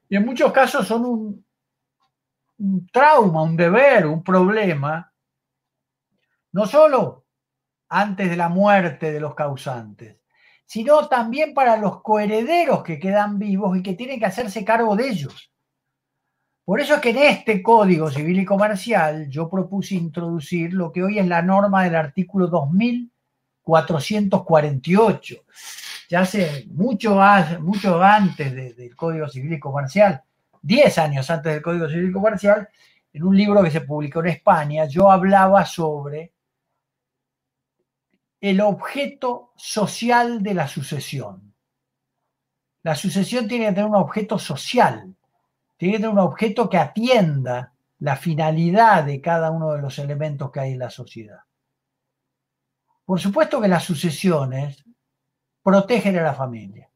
Y 0.08 0.16
en 0.16 0.26
muchos 0.26 0.52
casos 0.52 0.88
son 0.88 1.46
un, 2.58 2.90
trauma, 2.92 3.42
un 3.42 3.58
deber, 3.58 4.06
un 4.06 4.24
problema, 4.24 5.12
no 6.52 6.66
solo 6.66 7.26
antes 7.90 8.30
de 8.30 8.38
la 8.38 8.50
muerte 8.50 9.12
de 9.12 9.20
los 9.20 9.36
causantes, 9.36 10.18
sino 10.66 11.08
también 11.08 11.54
para 11.54 11.78
los 11.78 12.02
coherederos 12.02 12.84
que 12.84 13.00
quedan 13.00 13.38
vivos 13.38 13.78
y 13.78 13.84
que 13.84 13.94
tienen 13.94 14.20
que 14.20 14.26
hacerse 14.26 14.64
cargo 14.64 14.96
de 14.96 15.10
ellos. 15.10 15.52
Por 16.66 16.82
eso 16.82 16.96
es 16.96 17.02
que 17.02 17.12
en 17.12 17.20
este 17.20 17.62
Código 17.62 18.10
Civil 18.10 18.40
y 18.40 18.46
Comercial 18.46 19.30
yo 19.30 19.48
propuse 19.48 19.94
introducir 19.94 20.74
lo 20.74 20.92
que 20.92 21.04
hoy 21.04 21.20
es 21.20 21.28
la 21.28 21.44
norma 21.44 21.84
del 21.84 21.96
artículo 21.96 22.48
2448, 22.48 25.36
ya 26.10 26.22
hace 26.22 26.66
mucho, 26.72 27.22
antes 27.22 28.56
del 28.76 28.96
Código 28.96 29.30
Civil 29.30 29.54
y 29.54 29.60
Comercial, 29.60 30.24
10 30.64 30.98
años 30.98 31.30
antes 31.30 31.54
del 31.54 31.62
Código 31.62 31.88
Civil 31.88 32.10
y 32.10 32.14
Comercial, 32.14 32.68
en 33.14 33.24
un 33.24 33.38
libro 33.38 33.62
que 33.62 33.70
se 33.70 33.82
publicó 33.82 34.22
en 34.22 34.28
España, 34.28 34.86
yo 34.86 35.12
hablaba 35.12 35.64
sobre 35.66 36.34
el 38.42 38.60
objeto 38.62 39.52
social 39.56 40.42
de 40.42 40.56
la 40.56 40.68
sucesión. 40.68 41.54
La 42.82 42.96
sucesión 42.96 43.48
tiene 43.48 43.68
que 43.68 43.74
tener 43.74 43.86
un 43.86 43.96
objeto 43.96 44.40
social, 44.40 45.16
tiene 45.78 45.94
que 45.94 46.00
tener 46.00 46.12
un 46.12 46.20
objeto 46.20 46.70
que 46.70 46.78
atienda 46.78 47.74
la 48.00 48.16
finalidad 48.16 49.04
de 49.04 49.22
cada 49.22 49.52
uno 49.52 49.74
de 49.74 49.82
los 49.82 49.98
elementos 50.00 50.52
que 50.52 50.60
hay 50.60 50.74
en 50.74 50.80
la 50.80 50.90
sociedad. 50.90 51.40
Por 53.06 53.20
supuesto 53.20 53.62
que 53.62 53.68
las 53.68 53.84
sucesiones 53.84 54.84
protegen 55.62 56.18
a 56.18 56.24
la 56.24 56.34
familia. 56.34 56.90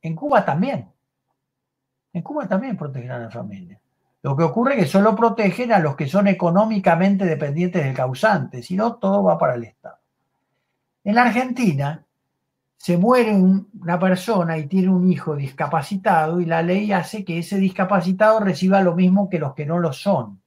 En 0.00 0.14
Cuba 0.14 0.44
también. 0.44 0.90
En 2.12 2.22
Cuba 2.22 2.48
también 2.48 2.76
protegen 2.76 3.10
a 3.10 3.18
la 3.18 3.30
familia. 3.30 3.80
Lo 4.22 4.36
que 4.36 4.42
ocurre 4.42 4.74
es 4.74 4.80
que 4.80 4.86
solo 4.86 5.14
protegen 5.14 5.72
a 5.72 5.78
los 5.78 5.94
que 5.94 6.08
son 6.08 6.26
económicamente 6.26 7.24
dependientes 7.24 7.84
del 7.84 7.94
causante, 7.94 8.62
si 8.62 8.76
no, 8.76 8.96
todo 8.96 9.22
va 9.22 9.38
para 9.38 9.54
el 9.54 9.64
Estado. 9.64 9.98
En 11.04 11.14
la 11.14 11.22
Argentina 11.22 12.04
se 12.78 12.96
muere 12.96 13.34
una 13.34 13.98
persona 13.98 14.56
y 14.56 14.68
tiene 14.68 14.88
un 14.88 15.10
hijo 15.10 15.34
discapacitado 15.34 16.40
y 16.40 16.46
la 16.46 16.62
ley 16.62 16.92
hace 16.92 17.24
que 17.24 17.38
ese 17.38 17.58
discapacitado 17.58 18.38
reciba 18.38 18.80
lo 18.80 18.94
mismo 18.94 19.28
que 19.28 19.40
los 19.40 19.54
que 19.54 19.66
no 19.66 19.80
lo 19.80 19.92
son. 19.92 20.40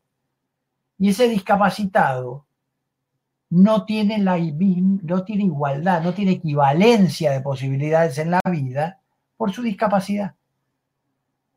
Y 0.97 1.09
ese 1.09 1.27
discapacitado 1.27 2.45
no 3.49 3.83
tiene, 3.83 4.17
la, 4.17 4.37
no 4.37 5.25
tiene 5.25 5.43
igualdad, 5.43 6.01
no 6.01 6.13
tiene 6.13 6.31
equivalencia 6.31 7.31
de 7.31 7.41
posibilidades 7.41 8.17
en 8.17 8.31
la 8.31 8.39
vida 8.49 9.01
por 9.35 9.51
su 9.51 9.61
discapacidad. 9.61 10.33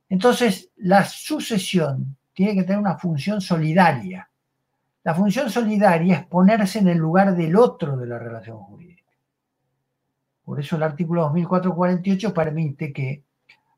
Entonces, 0.08 0.70
la 0.76 1.04
sucesión 1.04 2.16
tiene 2.32 2.54
que 2.54 2.64
tener 2.64 2.80
una 2.80 2.98
función 2.98 3.40
solidaria. 3.40 4.28
La 5.04 5.14
función 5.14 5.48
solidaria 5.50 6.16
es 6.16 6.26
ponerse 6.26 6.80
en 6.80 6.88
el 6.88 6.98
lugar 6.98 7.36
del 7.36 7.54
otro 7.54 7.96
de 7.96 8.06
la 8.06 8.18
relación 8.18 8.58
jurídica. 8.58 8.93
Por 10.44 10.60
eso 10.60 10.76
el 10.76 10.82
artículo 10.82 11.22
2448 11.22 12.34
permite 12.34 12.92
que 12.92 13.24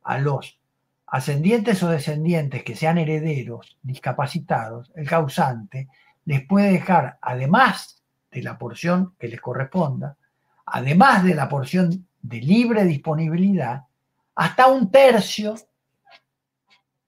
a 0.03 0.19
los 0.19 0.59
ascendientes 1.07 1.83
o 1.83 1.89
descendientes 1.89 2.65
que 2.65 2.75
sean 2.75 2.99
herederos 2.99 3.79
discapacitados, 3.83 4.93
el 4.97 5.09
causante 5.09 5.89
les 6.25 6.45
puede 6.45 6.73
dejar, 6.73 7.19
además 7.23 8.03
de 8.31 8.43
la 8.43 8.59
porción 8.59 9.15
que 9.19 9.29
les 9.29 9.41
corresponda, 9.41 10.17
además 10.67 11.23
de 11.23 11.35
la 11.35 11.49
porción 11.49 12.09
de 12.21 12.41
libre 12.41 12.85
disponibilidad, 12.85 13.85
hasta 14.35 14.67
un 14.67 14.91
tercio 14.91 15.55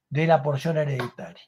de 0.09 0.27
la 0.27 0.43
porción 0.43 0.79
hereditaria, 0.79 1.43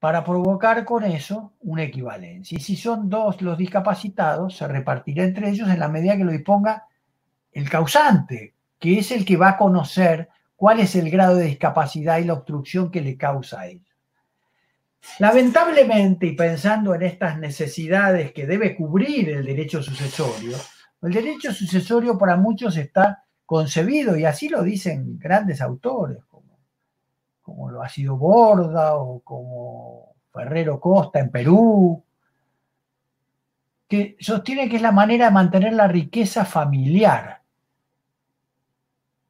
para 0.00 0.24
provocar 0.24 0.84
con 0.86 1.04
eso 1.04 1.52
una 1.60 1.82
equivalencia. 1.82 2.56
Y 2.56 2.60
si 2.60 2.74
son 2.74 3.10
dos 3.10 3.40
los 3.42 3.58
discapacitados, 3.58 4.56
se 4.56 4.66
repartirá 4.66 5.24
entre 5.24 5.50
ellos 5.50 5.68
en 5.68 5.78
la 5.78 5.88
medida 5.88 6.16
que 6.16 6.24
lo 6.24 6.32
disponga 6.32 6.86
el 7.52 7.68
causante, 7.68 8.54
que 8.78 8.98
es 8.98 9.10
el 9.12 9.26
que 9.26 9.36
va 9.36 9.50
a 9.50 9.56
conocer 9.58 10.30
cuál 10.56 10.80
es 10.80 10.96
el 10.96 11.10
grado 11.10 11.36
de 11.36 11.44
discapacidad 11.44 12.18
y 12.18 12.24
la 12.24 12.32
obstrucción 12.32 12.90
que 12.90 13.02
le 13.02 13.18
causa 13.18 13.60
a 13.60 13.66
ellos. 13.66 13.86
Lamentablemente, 15.18 16.26
y 16.26 16.32
pensando 16.36 16.94
en 16.94 17.02
estas 17.02 17.38
necesidades 17.38 18.32
que 18.32 18.46
debe 18.46 18.76
cubrir 18.76 19.28
el 19.30 19.44
derecho 19.44 19.82
sucesorio, 19.82 20.56
el 21.02 21.12
derecho 21.12 21.52
sucesorio 21.52 22.16
para 22.16 22.36
muchos 22.36 22.76
está 22.76 23.24
concebido, 23.44 24.16
y 24.16 24.24
así 24.24 24.48
lo 24.48 24.62
dicen 24.62 25.18
grandes 25.18 25.60
autores, 25.60 26.18
como, 27.50 27.70
lo 27.70 27.82
ha 27.82 27.88
sido 27.88 28.16
Borda 28.16 28.94
o 28.94 29.20
como 29.20 30.14
Ferrero 30.32 30.78
Costa 30.78 31.18
en 31.18 31.30
Perú, 31.30 32.02
que 33.88 34.16
sostiene 34.20 34.68
que 34.68 34.76
es 34.76 34.82
la 34.82 34.92
manera 34.92 35.26
de 35.26 35.32
mantener 35.32 35.72
la 35.72 35.88
riqueza 35.88 36.44
familiar. 36.44 37.42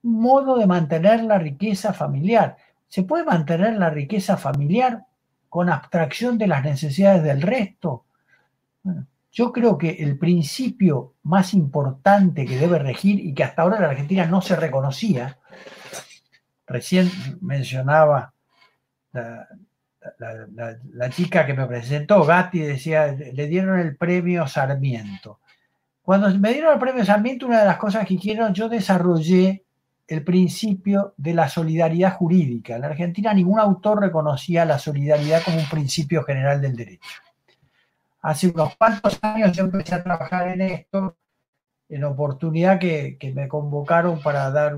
Un 0.02 0.20
modo 0.20 0.58
de 0.58 0.66
mantener 0.66 1.24
la 1.24 1.38
riqueza 1.38 1.94
familiar. 1.94 2.56
¿Se 2.88 3.04
puede 3.04 3.24
mantener 3.24 3.76
la 3.78 3.88
riqueza 3.88 4.36
familiar 4.36 5.06
con 5.48 5.68
abstracción 5.70 6.38
de 6.38 6.46
las 6.46 6.64
necesidades 6.64 7.22
del 7.22 7.42
resto. 7.42 8.04
yo 9.32 9.52
creo 9.52 9.78
que 9.78 9.90
el 9.90 10.18
principio 10.18 11.14
más 11.22 11.54
importante 11.54 12.44
que 12.44 12.56
debe 12.56 12.78
regir 12.78 13.20
y 13.20 13.32
que 13.32 13.44
hasta 13.44 13.62
ahora 13.62 13.76
en 13.76 13.82
la 13.82 13.88
Argentina 13.90 14.26
no 14.26 14.40
se 14.42 14.56
reconocía, 14.56 15.38
recién 16.70 17.10
mencionaba 17.40 18.32
la, 19.12 21.10
chica 21.10 21.44
que 21.44 21.52
me 21.52 21.66
presentó, 21.66 22.24
Gatti, 22.24 22.60
decía, 22.60 23.08
le 23.08 23.46
dieron 23.48 23.78
el 23.80 23.96
premio 23.96 24.46
Sarmiento. 24.46 25.40
Cuando 26.00 26.30
me 26.38 26.52
dieron 26.52 26.72
el 26.72 26.78
premio 26.78 27.04
Sarmiento, 27.04 27.46
una 27.46 27.60
de 27.60 27.66
las 27.66 27.76
cosas 27.76 28.06
que 28.06 28.16
quiero, 28.16 28.50
yo 28.52 28.68
desarrollé 28.68 29.64
el 30.06 30.24
principio 30.24 31.14
de 31.16 31.34
la 31.34 31.48
solidaridad 31.48 32.14
jurídica. 32.14 32.76
En 32.76 32.82
la 32.82 32.88
Argentina 32.88 33.34
ningún 33.34 33.58
autor 33.58 34.00
reconocía 34.00 34.64
la 34.64 34.78
solidaridad 34.78 35.42
como 35.44 35.58
un 35.58 35.68
principio 35.68 36.22
general 36.22 36.60
del 36.60 36.76
derecho. 36.76 37.10
Hace 38.22 38.48
unos 38.48 38.76
cuantos 38.76 39.18
años 39.22 39.52
yo 39.56 39.64
empecé 39.64 39.96
a 39.96 40.02
trabajar 40.02 40.48
en 40.48 40.60
esto, 40.60 41.16
en 41.88 42.04
oportunidad 42.04 42.78
que, 42.78 43.18
me 43.34 43.48
convocaron 43.48 44.20
para 44.20 44.50
dar 44.50 44.76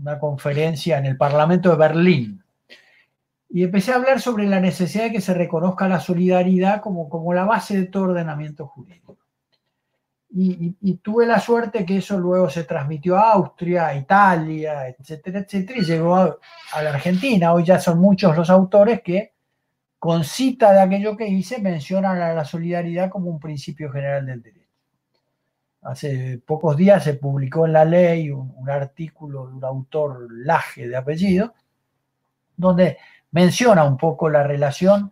una 0.00 0.18
conferencia 0.18 0.98
en 0.98 1.06
el 1.06 1.16
Parlamento 1.16 1.70
de 1.70 1.76
Berlín 1.76 2.44
y 3.50 3.64
empecé 3.64 3.92
a 3.92 3.96
hablar 3.96 4.20
sobre 4.20 4.46
la 4.46 4.60
necesidad 4.60 5.04
de 5.04 5.12
que 5.12 5.20
se 5.20 5.34
reconozca 5.34 5.88
la 5.88 6.00
solidaridad 6.00 6.82
como, 6.82 7.08
como 7.08 7.32
la 7.32 7.44
base 7.44 7.78
de 7.78 7.86
todo 7.86 8.04
ordenamiento 8.04 8.66
jurídico. 8.66 9.16
Y, 10.30 10.74
tuve 11.02 11.26
la 11.26 11.40
suerte 11.40 11.86
que 11.86 11.96
eso 11.96 12.18
luego 12.18 12.50
se 12.50 12.64
transmitió 12.64 13.16
a 13.16 13.32
Austria, 13.32 13.86
a 13.86 13.96
Italia, 13.96 14.86
etcétera, 14.88 15.40
etcétera, 15.40 15.78
y 15.78 15.84
llegó 15.84 16.16
a, 16.16 16.38
la 16.82 16.90
Argentina. 16.90 17.54
Hoy 17.54 17.64
ya 17.64 17.80
son 17.80 17.98
muchos 17.98 18.36
los 18.36 18.50
autores 18.50 19.00
que, 19.00 19.32
con 19.98 20.24
cita 20.24 20.72
de 20.72 20.80
aquello 20.80 21.16
que 21.16 21.26
hice, 21.26 21.60
mencionan 21.62 22.20
a 22.20 22.34
la 22.34 22.44
solidaridad 22.44 23.08
como 23.08 23.30
un 23.30 23.40
principio 23.40 23.90
general 23.90 24.26
del 24.26 24.42
derecho. 24.42 24.67
Hace 25.82 26.42
pocos 26.44 26.76
días 26.76 27.04
se 27.04 27.14
publicó 27.14 27.66
en 27.66 27.72
la 27.72 27.84
ley 27.84 28.30
un, 28.30 28.68
artículo 28.68 29.46
de 29.46 29.54
un 29.54 29.64
autor 29.64 30.26
Laje 30.30 30.88
de 30.88 30.96
apellido, 30.96 31.54
donde 32.56 32.98
menciona 33.30 33.84
un 33.84 33.96
poco 33.96 34.28
la 34.28 34.42
relación 34.42 35.10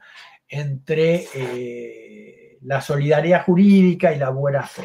entre 0.49 1.27
eh, 1.35 2.59
la 2.63 2.81
solidaridad 2.81 3.45
jurídica 3.45 4.13
y 4.13 4.19
la 4.19 4.31
buena 4.31 4.63
fe. 4.63 4.85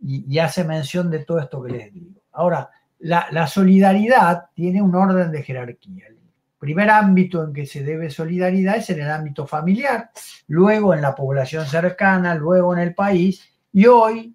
Y, 0.00 0.38
hace 0.38 0.62
mención 0.62 1.10
de 1.10 1.24
todo 1.24 1.40
esto 1.40 1.62
que 1.62 1.72
les 1.72 1.92
digo. 1.92 2.20
Ahora, 2.32 2.70
la, 3.00 3.46
solidaridad 3.48 4.46
tiene 4.54 4.80
un 4.80 4.94
orden 4.94 5.32
de 5.32 5.42
jerarquía. 5.42 6.06
El 6.06 6.16
primer 6.58 6.88
ámbito 6.90 7.42
en 7.44 7.52
que 7.52 7.66
se 7.66 7.82
debe 7.82 8.10
solidaridad 8.10 8.76
es 8.76 8.90
en 8.90 9.00
el 9.00 9.10
ámbito 9.10 9.46
familiar, 9.46 10.10
luego 10.46 10.94
en 10.94 11.02
la 11.02 11.14
población 11.14 11.66
cercana, 11.66 12.34
luego 12.36 12.74
en 12.74 12.80
el 12.80 12.94
país 12.94 13.42
y 13.72 13.86
hoy, 13.86 14.34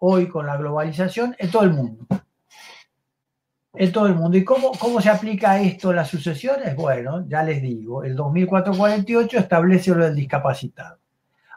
hoy 0.00 0.28
con 0.28 0.46
la 0.46 0.56
globalización, 0.56 1.34
en 1.38 1.50
todo 1.50 1.62
el 1.62 1.70
mundo 1.70 2.06
en 3.74 3.92
todo 3.92 4.06
el 4.06 4.14
mundo. 4.14 4.36
¿Y 4.36 4.44
cómo, 4.44 4.72
cómo 4.72 5.00
se 5.00 5.10
aplica 5.10 5.60
esto 5.60 5.90
a 5.90 5.94
las 5.94 6.08
sucesiones? 6.08 6.74
Bueno, 6.76 7.26
ya 7.28 7.42
les 7.42 7.62
digo, 7.62 8.04
el 8.04 8.16
2448 8.16 9.38
establece 9.38 9.94
lo 9.94 10.04
del 10.04 10.14
discapacitado. 10.14 10.98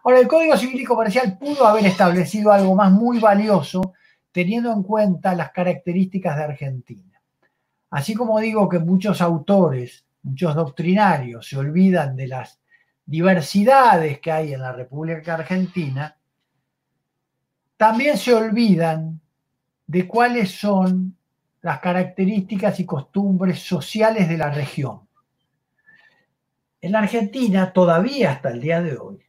Ahora, 0.04 0.20
el 0.20 0.28
Código 0.28 0.58
Civil 0.58 0.82
y 0.82 0.86
Comercial 0.86 1.38
pudo 1.38 1.66
haber 1.66 1.86
establecido 1.86 2.52
algo 2.52 2.76
más 2.76 2.92
muy 2.92 3.20
valioso 3.20 3.94
teniendo 4.32 4.72
en 4.72 4.84
cuenta 4.84 5.36
las 5.36 5.52
características 5.52 6.38
de 6.38 6.44
Argentina. 6.44 7.22
Así 7.92 8.14
como 8.14 8.40
digo 8.40 8.68
que 8.68 8.80
muchos 8.80 9.22
autores, 9.22 10.06
muchos 10.24 10.56
doctrinarios 10.56 11.48
se 11.48 11.58
olvidan 11.58 12.16
de 12.16 12.28
las 12.28 12.60
diversidades 13.06 14.20
que 14.20 14.32
hay 14.32 14.54
en 14.54 14.62
la 14.62 14.72
República 14.72 15.36
Argentina, 15.36 16.18
también 17.84 18.18
se 18.18 18.34
olvidan 18.34 19.20
de 19.88 20.08
cuáles 20.08 20.52
son 20.52 21.18
las 21.60 21.82
características 21.82 22.80
y 22.80 22.86
costumbres 22.86 23.60
sociales 23.60 24.30
de 24.30 24.38
la 24.38 24.50
región. 24.50 25.02
En 26.80 26.94
la 26.94 27.00
Argentina, 27.00 27.74
todavía 27.74 28.32
hasta 28.32 28.52
el 28.52 28.62
día 28.62 28.82
de 28.82 28.96
hoy, 28.98 29.20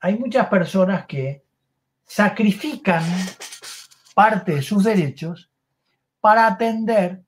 hay 0.00 0.18
muchas 0.18 0.48
personas 0.48 1.06
que 1.06 1.44
sacrifican 2.02 3.04
parte 4.16 4.56
de 4.56 4.62
sus 4.62 4.82
derechos 4.82 5.48
para 6.20 6.48
atender 6.48 7.22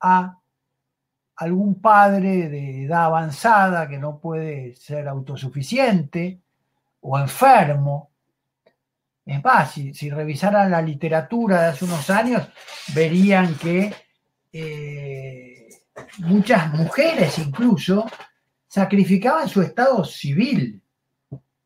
a 0.00 0.40
algún 1.36 1.80
padre 1.80 2.48
de 2.48 2.86
edad 2.86 3.04
avanzada 3.04 3.86
que 3.86 3.98
no 3.98 4.18
puede 4.18 4.74
ser 4.74 5.06
autosuficiente 5.06 6.40
o 7.00 7.16
enfermo 7.16 8.10
es 9.26 9.42
más, 9.42 9.72
si, 9.72 10.10
revisaran 10.10 10.70
la 10.70 10.82
literatura 10.82 11.62
de 11.62 11.68
hace 11.68 11.84
unos 11.86 12.10
años, 12.10 12.46
verían 12.94 13.54
que 13.56 13.94
eh, 14.52 15.68
muchas 16.18 16.72
mujeres 16.72 17.38
incluso 17.38 18.06
sacrificaban 18.66 19.48
su 19.48 19.62
estado 19.62 20.04
civil, 20.04 20.82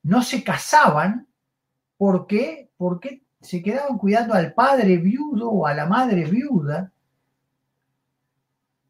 no 0.05 0.23
se 0.23 0.44
casaban 0.44 1.27
porque, 1.97 2.71
porque 2.77 3.23
se 3.40 3.62
quedaban 3.62 3.99
cuidando 3.99 4.35
al 4.35 4.55
padre 4.55 4.97
viudo 4.99 5.51
o 5.51 5.66
a 5.66 5.75
la 5.75 5.87
madre 5.87 6.25
viuda 6.25 6.92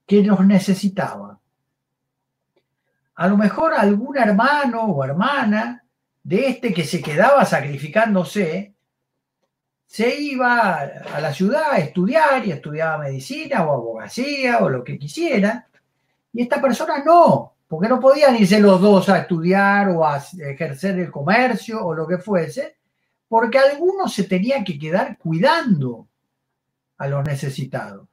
que 0.07 0.23
los 0.23 0.45
necesitaba. 0.45 1.41
A 3.15 3.29
lo 3.29 3.37
mejor 3.37 3.73
algún 3.73 4.17
hermano 4.17 4.83
o 4.85 5.05
hermana 5.05 5.85
de 6.29 6.47
este 6.47 6.75
que 6.75 6.85
se 6.85 7.01
quedaba 7.01 7.47
sacrificándose, 7.47 8.75
se 9.87 10.21
iba 10.21 10.73
a 10.77 11.21
la 11.23 11.33
ciudad 11.33 11.73
a 11.73 11.79
estudiar 11.79 12.47
y 12.47 12.53
estudiaba 12.53 12.99
medicina 12.99 13.65
o 13.65 13.73
abogacía 13.73 14.59
o 14.59 14.69
lo 14.69 14.85
que 14.85 14.99
quisiera, 14.99 15.67
y 16.31 16.43
esta 16.43 16.61
persona 16.61 17.03
no, 17.03 17.55
porque 17.67 17.89
no 17.89 17.99
podían 17.99 18.37
irse 18.37 18.61
los 18.61 18.79
dos 18.79 19.09
a 19.09 19.21
estudiar 19.21 19.89
o 19.89 20.07
a 20.07 20.23
ejercer 20.39 20.99
el 20.99 21.11
comercio 21.11 21.83
o 21.83 21.95
lo 21.95 22.07
que 22.07 22.19
fuese, 22.19 22.77
porque 23.27 23.59
alguno 23.59 24.07
se 24.07 24.25
tenía 24.25 24.63
que 24.63 24.79
quedar 24.79 25.17
cuidando 25.17 26.09
a 26.99 27.09
los 27.09 27.25
necesitados. 27.25 28.07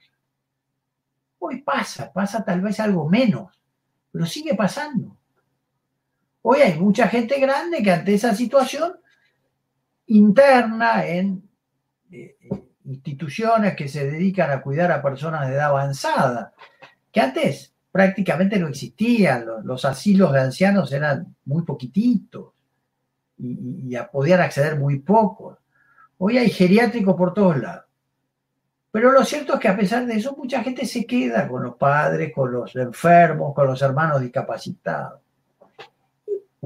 Hoy 1.40 1.64
pasa, 1.64 2.14
pasa 2.14 2.46
tal 2.46 2.62
vez 2.62 2.80
algo 2.80 3.10
menos, 3.10 3.60
pero 4.10 4.26
sigue 4.26 4.56
pasando. 4.56 5.18
Hoy 6.48 6.60
hay 6.60 6.78
mucha 6.78 7.08
gente 7.08 7.40
grande 7.40 7.82
que 7.82 7.92
ante 7.92 8.14
esa 8.14 8.36
situación 8.36 9.00
interna 10.06 11.04
en 11.04 11.42
eh, 12.12 12.38
instituciones 12.84 13.76
que 13.76 13.88
se 13.88 14.06
dedican 14.06 14.52
a 14.52 14.62
cuidar 14.62 14.92
a 14.92 15.02
personas 15.02 15.48
de 15.48 15.56
edad 15.56 15.70
avanzada, 15.70 16.54
que 17.12 17.20
antes 17.20 17.74
prácticamente 17.92 18.60
no 18.60 18.68
existían, 18.68 19.44
los, 19.64 19.86
asilos 19.86 20.32
de 20.34 20.42
ancianos 20.42 20.92
eran 20.92 21.36
muy 21.46 21.64
poquititos 21.64 22.54
y, 23.40 23.96
podían 24.12 24.42
acceder 24.42 24.78
muy 24.78 25.00
pocos. 25.00 25.58
Hoy 26.20 26.38
hay 26.38 26.52
geriátricos 26.52 27.16
por 27.16 27.34
todos 27.34 27.58
lados. 27.58 27.86
Pero 28.92 29.12
lo 29.12 29.26
cierto 29.26 29.56
es 29.56 29.60
que 29.60 29.68
a 29.68 29.76
pesar 29.76 30.06
de 30.06 30.18
eso, 30.18 30.36
mucha 30.38 30.62
gente 30.62 30.86
se 30.86 31.08
queda 31.08 31.48
con 31.48 31.64
los 31.64 31.76
padres, 31.76 32.32
con 32.32 32.52
los 32.52 32.76
enfermos, 32.76 33.56
con 33.56 33.66
los 33.66 33.82
hermanos 33.82 34.22
discapacitados. 34.22 35.25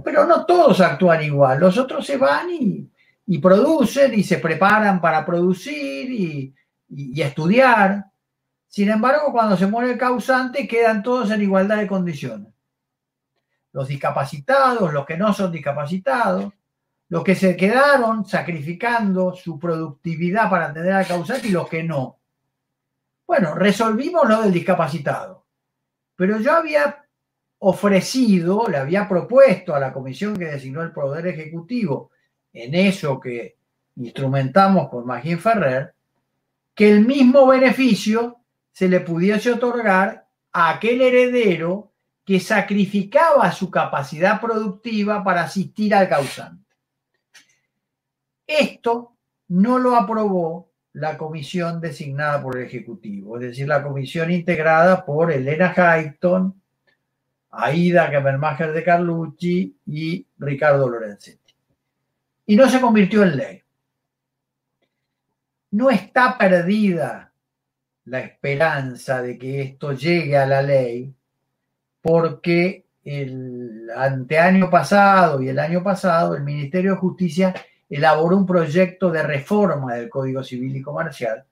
Pero 0.03 0.25
no 0.25 0.45
todos 0.45 0.81
actúan 0.81 1.23
igual. 1.23 1.59
Los 1.59 1.77
otros 1.77 2.05
se 2.05 2.17
van 2.17 2.47
y, 2.51 3.37
producen 3.39 4.13
y 4.13 4.23
se 4.23 4.37
preparan 4.37 4.99
para 5.01 5.25
producir 5.25 6.11
y, 6.11 6.55
y, 6.89 7.21
estudiar. 7.21 8.05
Sin 8.67 8.89
embargo, 8.89 9.31
cuando 9.31 9.57
se 9.57 9.67
muere 9.67 9.91
el 9.93 9.97
causante, 9.97 10.67
quedan 10.67 11.01
todos 11.03 11.31
en 11.31 11.41
igualdad 11.41 11.77
de 11.77 11.87
condiciones. 11.87 12.53
Los 13.71 13.87
discapacitados, 13.87 14.93
los 14.93 15.05
que 15.05 15.17
no 15.17 15.33
son 15.33 15.51
discapacitados, 15.51 16.51
los 17.09 17.23
que 17.23 17.35
se 17.35 17.57
quedaron 17.57 18.25
sacrificando 18.25 19.33
su 19.35 19.59
productividad 19.59 20.49
para 20.49 20.67
atender 20.67 20.93
al 20.93 21.07
causante 21.07 21.47
y 21.47 21.51
los 21.51 21.67
que 21.67 21.83
no. 21.83 22.19
Bueno, 23.25 23.55
resolvimos 23.55 24.27
lo 24.27 24.41
del 24.41 24.51
discapacitado. 24.51 25.45
Pero 26.15 26.39
yo 26.39 26.53
había 26.53 27.05
ofrecido, 27.59 28.67
le 28.69 28.77
había 28.77 29.07
propuesto 29.07 29.75
a 29.75 29.79
la 29.79 29.93
comisión 29.93 30.35
que 30.35 30.45
designó 30.45 30.81
el 30.81 30.91
Poder 30.91 31.27
Ejecutivo 31.27 32.11
en 32.53 32.73
eso 32.73 33.19
que 33.19 33.57
instrumentamos 33.97 34.89
con 34.89 35.05
Magín 35.05 35.39
Ferrer, 35.39 35.93
que 36.73 36.89
el 36.89 37.05
mismo 37.05 37.45
beneficio 37.47 38.37
se 38.71 38.87
le 38.87 39.01
pudiese 39.01 39.51
otorgar 39.51 40.25
a 40.53 40.69
aquel 40.71 41.01
heredero 41.01 41.91
que 42.25 42.39
sacrificaba 42.39 43.51
su 43.51 43.69
capacidad 43.69 44.39
productiva 44.39 45.23
para 45.23 45.43
asistir 45.43 45.93
al 45.93 46.07
causante. 46.07 46.63
Esto 48.47 49.17
no 49.49 49.77
lo 49.77 49.95
aprobó 49.95 50.71
la 50.93 51.17
comisión 51.17 51.81
designada 51.81 52.41
por 52.41 52.57
el 52.57 52.65
Ejecutivo, 52.65 53.37
es 53.37 53.41
decir, 53.41 53.67
la 53.67 53.83
comisión 53.83 54.31
integrada 54.31 55.05
por 55.05 55.31
Elena 55.31 55.73
Hayton, 55.75 56.59
Aida 57.51 58.07
Gemermacher 58.07 58.71
de 58.71 58.83
Carlucci 58.83 59.75
y 59.85 60.25
Ricardo 60.37 60.87
Lorenzetti. 60.87 61.53
Y 62.45 62.55
no 62.55 62.69
se 62.69 62.81
convirtió 62.81 63.23
en 63.23 63.37
ley. 63.37 63.63
No 65.71 65.89
está 65.89 66.37
perdida 66.37 67.31
la 68.05 68.19
esperanza 68.21 69.21
de 69.21 69.37
que 69.37 69.61
esto 69.61 69.93
llegue 69.93 70.35
a 70.37 70.45
la 70.45 70.61
ley 70.61 71.13
porque 72.01 72.85
el 73.03 73.89
anteaño 73.95 74.69
pasado 74.69 75.41
y 75.41 75.49
el 75.49 75.59
año 75.59 75.83
pasado, 75.83 76.35
el 76.35 76.43
Ministerio 76.43 76.91
de 76.91 76.97
Justicia 76.97 77.53
elaboró 77.89 78.37
un 78.37 78.45
proyecto 78.45 79.09
de 79.09 79.23
reforma 79.23 79.95
del 79.95 80.09
Código 80.09 80.43
Civil 80.43 80.75
y 80.75 80.81
Comercial, 80.81 81.43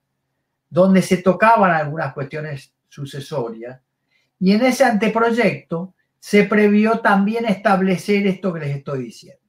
donde 0.70 1.02
se 1.02 1.18
tocaban 1.18 1.70
algunas 1.72 2.14
cuestiones 2.14 2.72
sucesorias, 2.88 3.80
y 4.40 4.52
en 4.52 4.62
ese 4.62 4.84
anteproyecto 4.84 5.94
se 6.18 6.44
previó 6.44 7.00
también 7.00 7.44
establecer 7.46 8.26
esto 8.26 8.52
que 8.52 8.60
les 8.60 8.76
estoy 8.76 9.04
diciendo. 9.04 9.42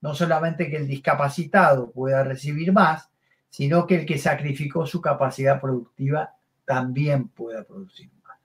No 0.00 0.14
solamente 0.14 0.68
que 0.68 0.76
el 0.76 0.88
discapacitado 0.88 1.90
pueda 1.92 2.24
recibir 2.24 2.72
más, 2.72 3.08
sino 3.48 3.86
que 3.86 4.00
el 4.00 4.06
que 4.06 4.18
sacrificó 4.18 4.86
su 4.86 5.00
capacidad 5.00 5.60
productiva 5.60 6.34
también 6.64 7.28
pueda 7.28 7.64
producir 7.64 8.10
más. 8.22 8.38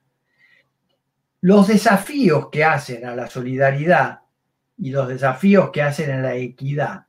Los 1.41 1.67
desafíos 1.67 2.49
que 2.49 2.63
hacen 2.63 3.05
a 3.05 3.15
la 3.15 3.27
solidaridad 3.27 4.21
y 4.77 4.91
los 4.91 5.07
desafíos 5.07 5.71
que 5.71 5.81
hacen 5.81 6.11
a 6.11 6.21
la 6.21 6.35
equidad 6.35 7.07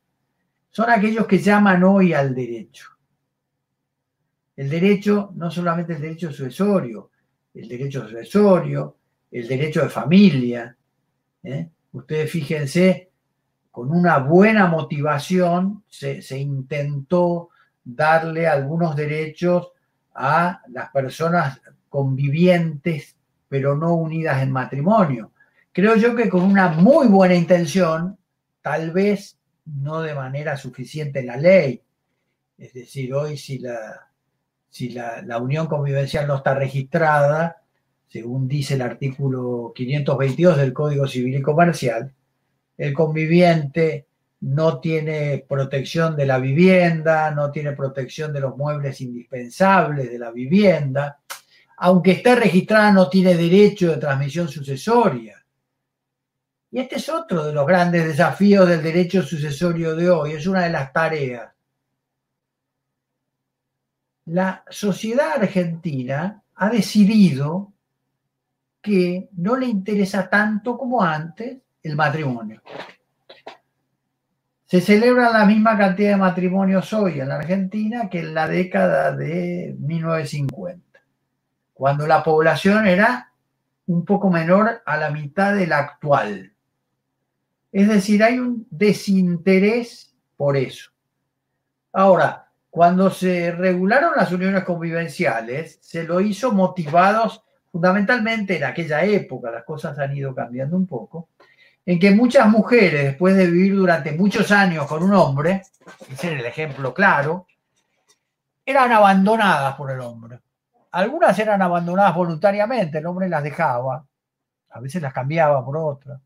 son 0.71 0.91
aquellos 0.91 1.27
que 1.27 1.39
llaman 1.39 1.83
hoy 1.83 2.13
al 2.13 2.35
derecho. 2.35 2.91
El 4.57 4.71
derecho, 4.71 5.33
no 5.35 5.51
solamente 5.51 5.95
el 5.95 6.01
derecho 6.01 6.31
sucesorio, 6.31 7.11
el 7.55 7.69
derecho 7.69 8.07
sucesorio, 8.07 8.97
el 9.31 9.47
derecho 9.47 9.83
de 9.83 9.89
familia. 9.89 10.77
¿eh? 11.43 11.69
Ustedes 11.93 12.31
fíjense, 12.31 13.11
con 13.71 13.91
una 13.91 14.19
buena 14.19 14.67
motivación 14.67 15.85
se, 15.89 16.23
se 16.23 16.39
intentó 16.39 17.51
darle 17.85 18.47
algunos 18.47 18.95
derechos 18.97 19.73
a 20.15 20.63
las 20.69 20.91
personas 20.91 21.61
convivientes, 21.89 23.17
pero 23.49 23.77
no 23.77 23.95
unidas 23.95 24.43
en 24.43 24.53
matrimonio. 24.53 25.33
Creo 25.73 25.97
yo 25.97 26.15
que 26.15 26.29
con 26.29 26.43
una 26.43 26.69
muy 26.69 27.07
buena 27.07 27.35
intención, 27.35 28.19
tal 28.61 28.91
vez 28.91 29.39
no 29.65 30.03
de 30.03 30.15
manera 30.15 30.57
suficiente 30.57 31.23
la 31.23 31.37
ley. 31.37 31.81
Es 32.57 32.73
decir, 32.73 33.15
hoy 33.15 33.37
si 33.37 33.59
la, 33.59 34.08
si 34.69 34.91
la, 34.91 35.23
la 35.23 35.39
unión 35.39 35.67
convivencial 35.67 36.27
no 36.27 36.37
está 36.37 36.55
registrada, 36.55 37.63
según 38.09 38.49
dice 38.49 38.75
el 38.75 38.83
artículo 38.83 39.73
522 39.75 40.57
del 40.57 40.73
Código 40.73 41.07
Civil 41.07 41.37
y 41.37 41.43
Comercial, 41.43 42.13
el 42.77 42.95
conviviente 42.95 44.07
no 44.41 44.81
tiene 44.81 45.45
protección 45.49 46.17
de 46.17 46.27
la 46.27 46.39
vivienda, 46.39 47.31
no 47.33 47.51
tiene 47.51 47.73
protección 47.73 48.33
de 48.33 48.41
los 48.41 48.57
muebles 48.57 49.01
indispensables 49.01 50.11
de 50.11 50.19
la 50.19 50.31
vivienda, 50.31 51.21
aunque 51.79 52.13
esté 52.13 52.35
registrada 52.35 52.93
no 52.93 53.09
tiene 53.09 53.35
derecho 53.35 53.91
de 53.91 53.99
transmisión 53.99 54.49
sucesoria. 54.49 55.45
Y 56.71 56.81
este 56.81 56.97
es 56.97 57.09
otro 57.09 57.45
de 57.45 57.53
los 57.53 57.67
grandes 57.67 58.05
desafíos 58.05 58.69
del 58.69 58.83
derecho 58.83 59.23
sucesorio 59.23 59.97
de 59.97 60.11
hoy, 60.11 60.33
es 60.33 60.47
una 60.47 60.65
de 60.65 60.71
las 60.71 60.93
tareas. 60.93 61.53
La 64.29 64.63
sociedad 64.69 65.41
argentina 65.41 66.43
ha 66.55 66.69
decidido 66.69 67.73
que 68.83 69.31
no 69.39 69.57
le 69.57 69.67
interesa 69.67 70.29
tanto 70.29 70.77
como 70.77 71.03
antes 71.03 71.57
el 71.83 71.97
matrimonio. 71.97 72.61
Se 74.67 74.83
celebra 74.83 75.31
la 75.31 75.47
misma 75.47 75.79
cantidad 75.79 76.11
de 76.11 76.17
matrimonios 76.17 76.93
hoy 76.93 77.21
en 77.21 77.29
la 77.29 77.37
Argentina 77.37 78.11
que 78.11 78.19
en 78.19 78.35
la 78.35 78.47
década 78.47 79.13
de 79.13 79.75
1950, 79.79 81.01
cuando 81.73 82.07
la 82.07 82.23
población 82.23 82.87
era 82.87 83.33
un 83.87 84.05
poco 84.05 84.29
menor 84.29 84.83
a 84.85 84.99
la 84.99 85.11
mitad 85.11 85.55
de 85.55 85.67
la 85.67 85.79
actual. 85.79 86.53
Es 87.73 87.89
decir, 87.89 88.23
hay 88.23 88.39
un 88.39 88.67
desinterés 88.71 90.15
por 90.37 90.59
eso. 90.59 90.91
Ahora, 91.95 92.48
cuando 92.79 93.11
se 93.11 93.51
regularon 93.51 94.13
las 94.15 94.31
uniones 94.31 94.63
convivenciales, 94.63 95.81
se 95.83 96.05
lo 96.05 96.21
hizo 96.21 96.53
motivados 96.53 97.43
fundamentalmente 97.73 98.57
en 98.57 98.63
aquella 98.63 99.03
época, 99.03 99.51
las 99.51 99.65
cosas 99.65 99.99
han 99.99 100.17
ido 100.17 100.33
cambiando 100.33 100.77
un 100.77 100.87
poco, 100.87 101.31
en 101.85 101.99
que 101.99 102.13
muchas 102.13 102.47
mujeres, 102.47 103.03
después 103.03 103.35
de 103.35 103.51
vivir 103.51 103.75
durante 103.75 104.13
muchos 104.13 104.53
años 104.53 104.87
con 104.87 105.03
un 105.03 105.13
hombre, 105.13 105.63
ese 106.09 106.35
es 106.35 106.39
el 106.39 106.47
ejemplo 106.47 106.95
claro, 106.95 107.49
eran 108.65 108.93
abandonadas 108.93 109.75
por 109.75 109.91
el 109.91 109.99
hombre. 109.99 110.39
Algunas 110.93 111.37
eran 111.37 111.61
abandonadas 111.61 112.15
voluntariamente, 112.15 112.99
el 112.99 113.07
hombre 113.07 113.29
las 113.29 113.43
dejaba, 113.43 114.07
a 114.71 114.79
veces 114.79 115.03
las 115.03 115.13
cambiaba 115.13 115.65
por 115.65 115.77
otras, 115.79 116.21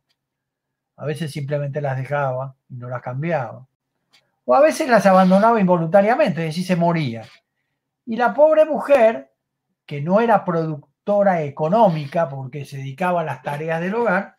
a 0.99 1.07
veces 1.07 1.31
simplemente 1.31 1.81
las 1.81 1.97
dejaba 1.97 2.55
y 2.69 2.75
no 2.75 2.91
las 2.91 3.01
cambiaba, 3.01 3.67
o 4.45 4.55
a 4.55 4.61
veces 4.61 4.89
las 4.89 5.07
abandonaba 5.07 5.61
involuntariamente, 5.61 6.41
es 6.41 6.49
decir, 6.49 6.67
se 6.67 6.77
moría. 6.77 7.25
Y 8.07 8.17
la 8.17 8.35
pobre 8.35 8.65
mujer, 8.65 9.33
que 9.87 10.01
no 10.01 10.21
era 10.21 10.45
productiva, 10.45 10.93
económica, 11.05 12.29
porque 12.29 12.65
se 12.65 12.77
dedicaba 12.77 13.23
a 13.23 13.25
las 13.25 13.43
tareas 13.43 13.81
del 13.81 13.95
hogar, 13.95 14.37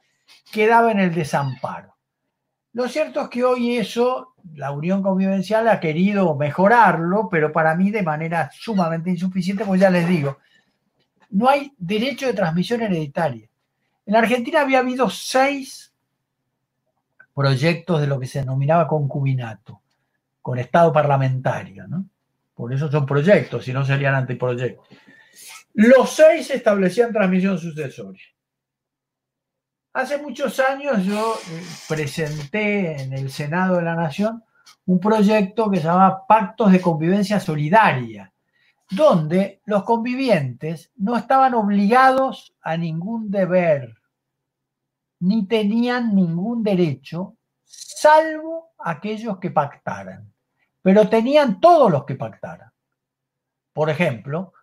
quedaba 0.51 0.91
en 0.91 0.99
el 0.99 1.13
desamparo. 1.13 1.95
Lo 2.71 2.87
cierto 2.87 3.21
es 3.21 3.29
que 3.29 3.43
hoy 3.43 3.77
eso, 3.77 4.33
la 4.55 4.71
unión 4.71 5.03
convivencial 5.03 5.67
ha 5.67 5.79
querido 5.79 6.35
mejorarlo, 6.35 7.27
pero 7.29 7.51
para 7.51 7.75
mí 7.75 7.91
de 7.91 8.01
manera 8.01 8.49
sumamente 8.53 9.09
insuficiente, 9.09 9.65
pues 9.65 9.79
ya 9.79 9.89
les 9.89 10.07
digo, 10.07 10.37
no 11.29 11.49
hay 11.49 11.73
derecho 11.77 12.27
de 12.27 12.33
transmisión 12.33 12.81
hereditaria. 12.81 13.47
En 14.05 14.15
Argentina 14.15 14.61
había 14.61 14.79
habido 14.79 15.09
seis 15.09 15.93
proyectos 17.35 18.01
de 18.01 18.07
lo 18.07 18.19
que 18.19 18.27
se 18.27 18.39
denominaba 18.39 18.87
concubinato, 18.87 19.81
con 20.43 20.59
Estado 20.59 20.91
parlamentario, 20.91 21.87
¿no? 21.87 22.05
Por 22.53 22.73
eso 22.73 22.91
son 22.91 23.05
proyectos, 23.05 23.63
si 23.63 23.71
no 23.73 23.83
serían 23.83 24.13
anteproyectos. 24.13 24.85
Los 25.73 26.11
seis 26.11 26.51
establecían 26.51 27.13
transmisión 27.13 27.57
sucesoria. 27.57 28.25
Hace 29.93 30.17
muchos 30.17 30.59
años 30.59 31.05
yo 31.05 31.35
eh, 31.49 31.63
presenté 31.87 33.01
en 33.01 33.13
el 33.13 33.31
Senado 33.31 33.77
de 33.77 33.83
la 33.83 33.95
Nación 33.95 34.43
un 34.85 34.99
proyecto 34.99 35.71
que 35.71 35.77
se 35.77 35.85
llama 35.85 36.27
Pactos 36.27 36.73
de 36.73 36.81
Convivencia 36.81 37.39
Solidaria, 37.39 38.31
donde 38.91 39.61
los 39.65 39.83
convivientes 39.83 40.91
no 40.97 41.15
estaban 41.15 41.53
obligados 41.53 42.53
a 42.61 42.75
ningún 42.75 43.31
deber, 43.31 43.95
ni 45.21 45.47
tenían 45.47 46.13
ningún 46.13 46.63
derecho, 46.63 47.37
salvo 47.63 48.73
aquellos 48.77 49.39
que 49.39 49.51
pactaran. 49.51 50.32
Pero 50.83 51.09
tenían 51.09 51.59
todos 51.59 51.91
los 51.91 52.05
que 52.05 52.13
pactaran. 52.13 52.71
Por 53.73 53.89
ejemplo, 53.89 54.53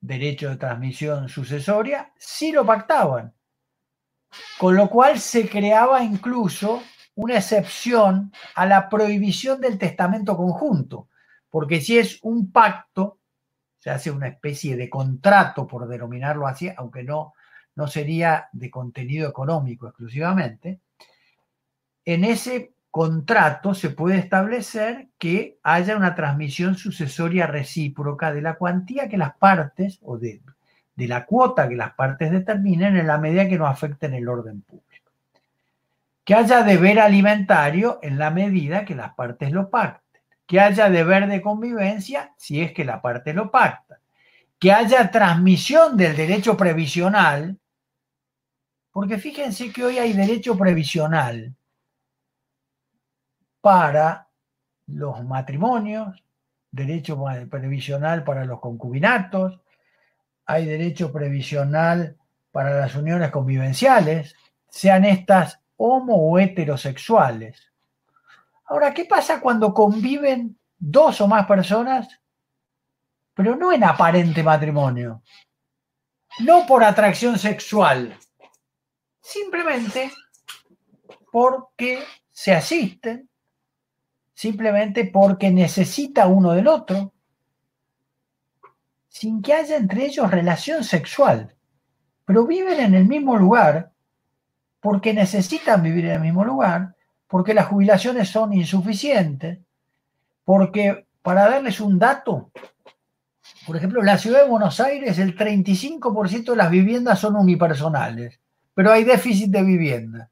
derecho 0.00 0.50
de 0.50 0.56
transmisión 0.56 1.28
sucesoria, 1.28 2.12
sí 2.16 2.50
lo 2.50 2.66
pactaban. 2.66 3.32
Con 4.58 4.74
lo 4.74 4.90
cual 4.90 5.20
se 5.20 5.48
creaba 5.48 6.02
incluso 6.02 6.82
una 7.14 7.36
excepción 7.36 8.32
a 8.54 8.66
la 8.66 8.88
prohibición 8.88 9.60
del 9.60 9.78
testamento 9.78 10.36
conjunto, 10.36 11.08
porque 11.50 11.80
si 11.80 11.98
es 11.98 12.18
un 12.22 12.50
pacto, 12.50 13.18
se 13.78 13.90
hace 13.90 14.10
una 14.10 14.28
especie 14.28 14.76
de 14.76 14.90
contrato, 14.90 15.66
por 15.66 15.88
denominarlo 15.88 16.46
así, 16.46 16.70
aunque 16.76 17.04
no, 17.04 17.34
no 17.74 17.86
sería 17.86 18.48
de 18.52 18.70
contenido 18.70 19.28
económico 19.28 19.86
exclusivamente, 19.86 20.80
en 22.04 22.24
ese 22.24 22.74
contrato 22.90 23.74
se 23.74 23.90
puede 23.90 24.18
establecer 24.18 25.08
que 25.18 25.58
haya 25.62 25.96
una 25.96 26.14
transmisión 26.14 26.76
sucesoria 26.76 27.46
recíproca 27.46 28.32
de 28.32 28.42
la 28.42 28.54
cuantía 28.54 29.08
que 29.08 29.18
las 29.18 29.34
partes 29.36 29.98
o 30.02 30.18
de, 30.18 30.40
de 30.96 31.08
la 31.08 31.26
cuota 31.26 31.68
que 31.68 31.76
las 31.76 31.94
partes 31.94 32.30
determinen 32.30 32.96
en 32.96 33.06
la 33.06 33.18
medida 33.18 33.48
que 33.48 33.58
no 33.58 33.66
afecten 33.66 34.14
el 34.14 34.28
orden 34.28 34.62
público. 34.62 35.12
Que 36.24 36.34
haya 36.34 36.62
deber 36.62 36.98
alimentario 36.98 37.98
en 38.02 38.18
la 38.18 38.30
medida 38.30 38.84
que 38.84 38.94
las 38.94 39.14
partes 39.14 39.52
lo 39.52 39.70
pacten. 39.70 40.20
Que 40.46 40.60
haya 40.60 40.90
deber 40.90 41.26
de 41.28 41.42
convivencia 41.42 42.32
si 42.36 42.60
es 42.62 42.72
que 42.72 42.84
la 42.84 43.00
parte 43.00 43.32
lo 43.32 43.50
pacta. 43.50 44.00
Que 44.58 44.72
haya 44.72 45.10
transmisión 45.10 45.96
del 45.96 46.16
derecho 46.16 46.56
previsional, 46.56 47.56
porque 48.90 49.18
fíjense 49.18 49.72
que 49.72 49.84
hoy 49.84 49.98
hay 49.98 50.14
derecho 50.14 50.56
previsional 50.58 51.54
para 53.60 54.28
los 54.86 55.24
matrimonios, 55.24 56.22
derecho 56.70 57.22
previsional 57.50 58.24
para 58.24 58.44
los 58.44 58.60
concubinatos, 58.60 59.60
hay 60.46 60.64
derecho 60.64 61.12
previsional 61.12 62.16
para 62.50 62.80
las 62.80 62.94
uniones 62.94 63.30
convivenciales, 63.30 64.34
sean 64.68 65.04
estas 65.04 65.60
homo 65.76 66.16
o 66.16 66.38
heterosexuales. 66.38 67.70
Ahora, 68.66 68.92
¿qué 68.92 69.04
pasa 69.04 69.40
cuando 69.40 69.72
conviven 69.72 70.58
dos 70.78 71.20
o 71.20 71.28
más 71.28 71.46
personas, 71.46 72.08
pero 73.34 73.56
no 73.56 73.72
en 73.72 73.84
aparente 73.84 74.42
matrimonio? 74.42 75.22
No 76.40 76.66
por 76.66 76.84
atracción 76.84 77.38
sexual, 77.38 78.16
simplemente 79.20 80.12
porque 81.32 82.04
se 82.30 82.54
asisten, 82.54 83.28
simplemente 84.38 85.04
porque 85.04 85.50
necesita 85.50 86.28
uno 86.28 86.52
del 86.52 86.68
otro, 86.68 87.12
sin 89.08 89.42
que 89.42 89.52
haya 89.52 89.76
entre 89.76 90.06
ellos 90.06 90.30
relación 90.30 90.84
sexual, 90.84 91.56
pero 92.24 92.46
viven 92.46 92.78
en 92.78 92.94
el 92.94 93.04
mismo 93.04 93.36
lugar 93.36 93.90
porque 94.78 95.12
necesitan 95.12 95.82
vivir 95.82 96.04
en 96.04 96.12
el 96.12 96.20
mismo 96.20 96.44
lugar, 96.44 96.94
porque 97.26 97.52
las 97.52 97.66
jubilaciones 97.66 98.28
son 98.28 98.52
insuficientes, 98.52 99.58
porque, 100.44 101.08
para 101.20 101.50
darles 101.50 101.80
un 101.80 101.98
dato, 101.98 102.52
por 103.66 103.76
ejemplo, 103.76 103.98
en 103.98 104.06
la 104.06 104.18
ciudad 104.18 104.44
de 104.44 104.50
Buenos 104.50 104.78
Aires 104.78 105.18
el 105.18 105.36
35% 105.36 106.52
de 106.52 106.56
las 106.56 106.70
viviendas 106.70 107.18
son 107.18 107.34
unipersonales, 107.34 108.38
pero 108.72 108.92
hay 108.92 109.02
déficit 109.02 109.50
de 109.50 109.64
vivienda. 109.64 110.30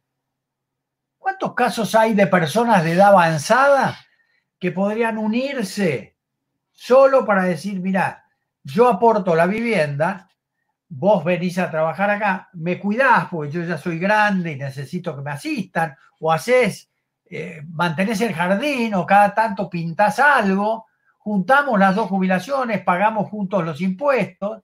¿Cuántos 1.26 1.54
casos 1.54 1.92
hay 1.96 2.14
de 2.14 2.28
personas 2.28 2.84
de 2.84 2.92
edad 2.92 3.08
avanzada 3.08 3.98
que 4.60 4.70
podrían 4.70 5.18
unirse 5.18 6.16
solo 6.70 7.26
para 7.26 7.42
decir, 7.42 7.80
mira, 7.80 8.24
yo 8.62 8.86
aporto 8.86 9.34
la 9.34 9.46
vivienda, 9.48 10.30
vos 10.88 11.24
venís 11.24 11.58
a 11.58 11.68
trabajar 11.68 12.10
acá, 12.10 12.48
me 12.52 12.78
cuidás 12.78 13.26
porque 13.28 13.50
yo 13.50 13.64
ya 13.64 13.76
soy 13.76 13.98
grande 13.98 14.52
y 14.52 14.56
necesito 14.56 15.16
que 15.16 15.22
me 15.22 15.32
asistan, 15.32 15.96
o 16.20 16.30
haces, 16.30 16.92
eh, 17.24 17.60
mantenés 17.70 18.20
el 18.20 18.32
jardín 18.32 18.94
o 18.94 19.04
cada 19.04 19.34
tanto 19.34 19.68
pintás 19.68 20.20
algo, 20.20 20.86
juntamos 21.18 21.76
las 21.76 21.96
dos 21.96 22.08
jubilaciones, 22.08 22.84
pagamos 22.84 23.28
juntos 23.28 23.64
los 23.64 23.80
impuestos 23.80 24.62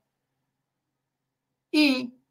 y 1.73 2.22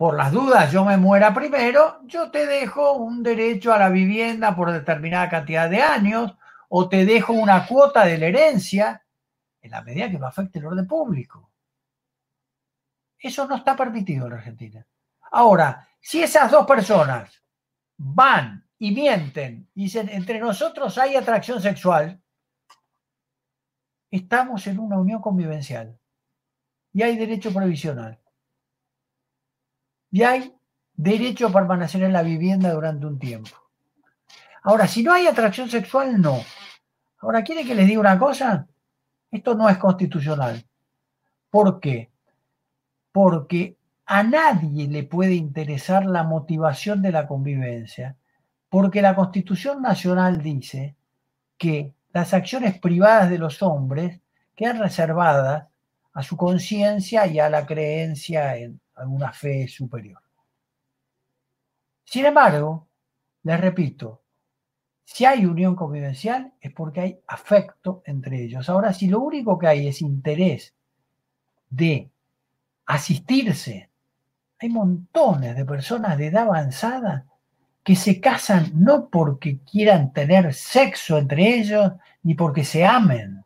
por 0.00 0.16
las 0.16 0.32
dudas 0.32 0.72
yo 0.72 0.82
me 0.82 0.96
muera 0.96 1.34
primero, 1.34 2.00
yo 2.06 2.30
te 2.30 2.46
dejo 2.46 2.94
un 2.94 3.22
derecho 3.22 3.70
a 3.70 3.78
la 3.78 3.90
vivienda 3.90 4.56
por 4.56 4.72
determinada 4.72 5.28
cantidad 5.28 5.68
de 5.68 5.82
años 5.82 6.34
o 6.70 6.88
te 6.88 7.04
dejo 7.04 7.34
una 7.34 7.66
cuota 7.66 8.06
de 8.06 8.16
la 8.16 8.28
herencia 8.28 9.04
en 9.60 9.70
la 9.70 9.82
medida 9.82 10.10
que 10.10 10.18
me 10.18 10.26
afecte 10.26 10.58
el 10.58 10.64
orden 10.64 10.86
público. 10.86 11.52
Eso 13.18 13.46
no 13.46 13.56
está 13.56 13.76
permitido 13.76 14.24
en 14.24 14.30
la 14.30 14.38
Argentina. 14.38 14.86
Ahora, 15.32 15.86
si 16.00 16.22
esas 16.22 16.50
dos 16.50 16.66
personas 16.66 17.42
van 17.98 18.66
y 18.78 18.92
mienten 18.92 19.68
y 19.74 19.82
dicen, 19.82 20.08
entre 20.08 20.40
nosotros 20.40 20.96
hay 20.96 21.14
atracción 21.14 21.60
sexual, 21.60 22.18
estamos 24.10 24.66
en 24.66 24.78
una 24.78 24.98
unión 24.98 25.20
convivencial 25.20 26.00
y 26.90 27.02
hay 27.02 27.18
derecho 27.18 27.52
provisional. 27.52 28.19
Y 30.10 30.22
hay 30.22 30.54
derecho 30.94 31.48
a 31.48 31.52
permanecer 31.52 32.02
en 32.02 32.12
la 32.12 32.22
vivienda 32.22 32.72
durante 32.72 33.06
un 33.06 33.18
tiempo. 33.18 33.56
Ahora, 34.62 34.86
si 34.86 35.02
no 35.02 35.12
hay 35.12 35.26
atracción 35.26 35.70
sexual, 35.70 36.20
no. 36.20 36.40
Ahora, 37.18 37.42
¿quieren 37.42 37.66
que 37.66 37.74
les 37.74 37.86
diga 37.86 38.00
una 38.00 38.18
cosa? 38.18 38.66
Esto 39.30 39.54
no 39.54 39.68
es 39.68 39.78
constitucional. 39.78 40.64
¿Por 41.50 41.80
qué? 41.80 42.10
Porque 43.12 43.76
a 44.06 44.22
nadie 44.22 44.88
le 44.88 45.04
puede 45.04 45.34
interesar 45.34 46.04
la 46.04 46.24
motivación 46.24 47.00
de 47.00 47.12
la 47.12 47.26
convivencia, 47.26 48.16
porque 48.68 49.02
la 49.02 49.14
Constitución 49.14 49.82
Nacional 49.82 50.42
dice 50.42 50.96
que 51.56 51.94
las 52.12 52.34
acciones 52.34 52.78
privadas 52.78 53.30
de 53.30 53.38
los 53.38 53.62
hombres 53.62 54.20
quedan 54.56 54.78
reservadas 54.78 55.68
a 56.12 56.22
su 56.22 56.36
conciencia 56.36 57.26
y 57.26 57.38
a 57.38 57.48
la 57.48 57.66
creencia 57.66 58.56
en 58.56 58.80
alguna 59.00 59.32
fe 59.32 59.66
superior. 59.68 60.20
Sin 62.04 62.26
embargo, 62.26 62.88
les 63.42 63.60
repito, 63.60 64.22
si 65.04 65.24
hay 65.24 65.44
unión 65.44 65.74
convivencial 65.74 66.52
es 66.60 66.72
porque 66.72 67.00
hay 67.00 67.20
afecto 67.26 68.02
entre 68.04 68.42
ellos. 68.44 68.68
Ahora, 68.68 68.92
si 68.92 69.08
lo 69.08 69.20
único 69.20 69.58
que 69.58 69.66
hay 69.66 69.88
es 69.88 70.02
interés 70.02 70.74
de 71.68 72.10
asistirse, 72.86 73.90
hay 74.58 74.68
montones 74.68 75.56
de 75.56 75.64
personas 75.64 76.18
de 76.18 76.26
edad 76.26 76.42
avanzada 76.44 77.26
que 77.82 77.96
se 77.96 78.20
casan 78.20 78.70
no 78.74 79.08
porque 79.08 79.60
quieran 79.60 80.12
tener 80.12 80.52
sexo 80.52 81.18
entre 81.18 81.58
ellos, 81.58 81.92
ni 82.22 82.34
porque 82.34 82.64
se 82.64 82.84
amen. 82.84 83.44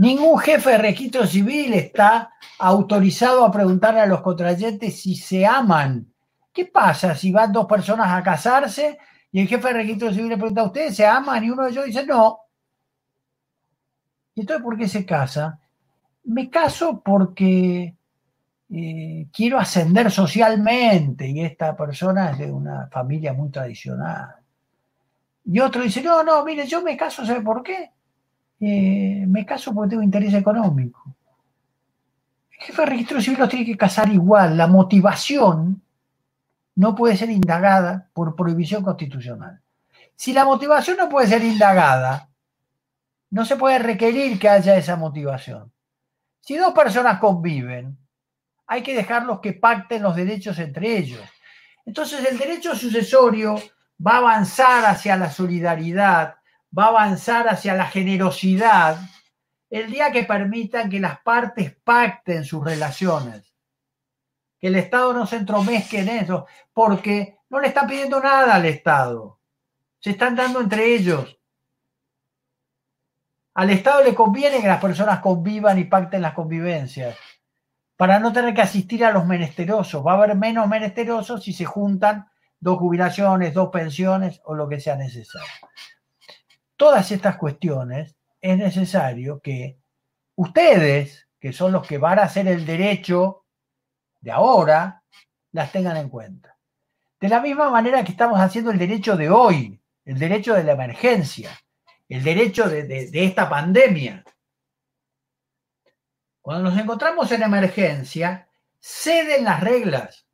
Ningún 0.00 0.38
jefe 0.38 0.70
de 0.70 0.78
registro 0.78 1.26
civil 1.26 1.74
está 1.74 2.32
autorizado 2.58 3.44
a 3.44 3.52
preguntarle 3.52 4.00
a 4.00 4.06
los 4.06 4.22
contrayentes 4.22 4.98
si 5.02 5.14
se 5.14 5.44
aman. 5.44 6.10
¿Qué 6.54 6.64
pasa 6.64 7.14
si 7.14 7.30
van 7.30 7.52
dos 7.52 7.66
personas 7.66 8.08
a 8.08 8.22
casarse 8.22 8.96
y 9.30 9.42
el 9.42 9.46
jefe 9.46 9.68
de 9.68 9.74
registro 9.74 10.10
civil 10.10 10.30
le 10.30 10.38
pregunta 10.38 10.62
a 10.62 10.68
ustedes, 10.68 10.96
¿se 10.96 11.04
aman? 11.04 11.44
Y 11.44 11.50
uno 11.50 11.64
de 11.64 11.72
ellos 11.72 11.84
dice, 11.84 12.06
no. 12.06 12.38
¿Y 14.34 14.40
entonces 14.40 14.64
por 14.64 14.78
qué 14.78 14.88
se 14.88 15.04
casa? 15.04 15.60
Me 16.24 16.48
caso 16.48 17.02
porque 17.04 17.94
eh, 18.70 19.26
quiero 19.30 19.58
ascender 19.58 20.10
socialmente 20.10 21.28
y 21.28 21.44
esta 21.44 21.76
persona 21.76 22.30
es 22.30 22.38
de 22.38 22.50
una 22.50 22.88
familia 22.90 23.34
muy 23.34 23.50
tradicional. 23.50 24.36
Y 25.44 25.60
otro 25.60 25.82
dice, 25.82 26.00
no, 26.00 26.22
no, 26.22 26.42
mire, 26.42 26.66
yo 26.66 26.80
me 26.80 26.96
caso, 26.96 27.26
¿sabe 27.26 27.42
por 27.42 27.62
qué? 27.62 27.90
Eh, 28.60 29.24
me 29.26 29.46
caso 29.46 29.74
porque 29.74 29.90
tengo 29.90 30.02
interés 30.02 30.34
económico. 30.34 31.02
El 32.52 32.66
jefe 32.66 32.82
de 32.82 32.86
registro 32.86 33.20
civil 33.20 33.38
los 33.38 33.48
tiene 33.48 33.64
que 33.64 33.76
casar 33.76 34.10
igual. 34.10 34.56
La 34.56 34.66
motivación 34.66 35.82
no 36.76 36.94
puede 36.94 37.16
ser 37.16 37.30
indagada 37.30 38.08
por 38.12 38.36
prohibición 38.36 38.82
constitucional. 38.82 39.60
Si 40.14 40.34
la 40.34 40.44
motivación 40.44 40.98
no 40.98 41.08
puede 41.08 41.28
ser 41.28 41.42
indagada, 41.42 42.28
no 43.30 43.44
se 43.44 43.56
puede 43.56 43.78
requerir 43.78 44.38
que 44.38 44.48
haya 44.48 44.76
esa 44.76 44.96
motivación. 44.96 45.72
Si 46.40 46.56
dos 46.56 46.74
personas 46.74 47.18
conviven, 47.18 47.96
hay 48.66 48.82
que 48.82 48.94
dejarlos 48.94 49.40
que 49.40 49.54
pacten 49.54 50.02
los 50.02 50.14
derechos 50.14 50.58
entre 50.58 50.98
ellos. 50.98 51.22
Entonces 51.86 52.24
el 52.28 52.38
derecho 52.38 52.74
sucesorio 52.74 53.56
va 54.04 54.12
a 54.14 54.18
avanzar 54.18 54.84
hacia 54.84 55.16
la 55.16 55.30
solidaridad, 55.30 56.36
va 56.76 56.86
a 56.86 56.88
avanzar 56.88 57.48
hacia 57.48 57.74
la 57.74 57.86
generosidad 57.86 58.98
el 59.70 59.90
día 59.90 60.10
que 60.10 60.24
permitan 60.24 60.90
que 60.90 61.00
las 61.00 61.20
partes 61.20 61.76
pacten 61.84 62.44
sus 62.44 62.64
relaciones, 62.64 63.54
que 64.58 64.66
el 64.66 64.76
Estado 64.76 65.12
no 65.12 65.26
se 65.26 65.36
entromezque 65.36 66.00
en 66.00 66.08
eso, 66.08 66.46
porque 66.72 67.38
no 67.48 67.60
le 67.60 67.68
están 67.68 67.86
pidiendo 67.86 68.20
nada 68.20 68.56
al 68.56 68.66
Estado, 68.66 69.38
se 70.00 70.10
están 70.10 70.34
dando 70.34 70.60
entre 70.60 70.94
ellos. 70.94 71.38
Al 73.54 73.70
Estado 73.70 74.02
le 74.02 74.14
conviene 74.14 74.60
que 74.60 74.68
las 74.68 74.80
personas 74.80 75.20
convivan 75.20 75.78
y 75.78 75.84
pacten 75.84 76.22
las 76.22 76.34
convivencias 76.34 77.16
para 77.96 78.18
no 78.18 78.32
tener 78.32 78.54
que 78.54 78.62
asistir 78.62 79.04
a 79.04 79.12
los 79.12 79.26
menesterosos. 79.26 80.04
Va 80.04 80.12
a 80.12 80.14
haber 80.14 80.34
menos 80.34 80.66
menesterosos 80.66 81.44
si 81.44 81.52
se 81.52 81.64
juntan 81.64 82.30
dos 82.58 82.78
jubilaciones, 82.78 83.52
dos 83.52 83.68
pensiones 83.68 84.40
o 84.44 84.54
lo 84.54 84.68
que 84.68 84.80
sea 84.80 84.96
necesario. 84.96 85.48
Todas 86.80 87.12
estas 87.12 87.36
cuestiones 87.36 88.16
es 88.40 88.56
necesario 88.56 89.42
que 89.42 89.78
ustedes, 90.34 91.28
que 91.38 91.52
son 91.52 91.72
los 91.72 91.86
que 91.86 91.98
van 91.98 92.18
a 92.18 92.22
hacer 92.22 92.48
el 92.48 92.64
derecho 92.64 93.44
de 94.18 94.30
ahora, 94.30 95.02
las 95.52 95.72
tengan 95.72 95.98
en 95.98 96.08
cuenta. 96.08 96.56
De 97.20 97.28
la 97.28 97.40
misma 97.40 97.68
manera 97.68 98.02
que 98.02 98.12
estamos 98.12 98.40
haciendo 98.40 98.70
el 98.70 98.78
derecho 98.78 99.14
de 99.18 99.28
hoy, 99.28 99.78
el 100.06 100.18
derecho 100.18 100.54
de 100.54 100.64
la 100.64 100.72
emergencia, 100.72 101.50
el 102.08 102.24
derecho 102.24 102.66
de, 102.66 102.84
de 102.84 103.24
esta 103.26 103.46
pandemia. 103.50 104.24
Cuando 106.40 106.70
nos 106.70 106.80
encontramos 106.80 107.30
en 107.30 107.42
emergencia, 107.42 108.48
ceden 108.78 109.44
las 109.44 109.60
reglas. 109.60 110.26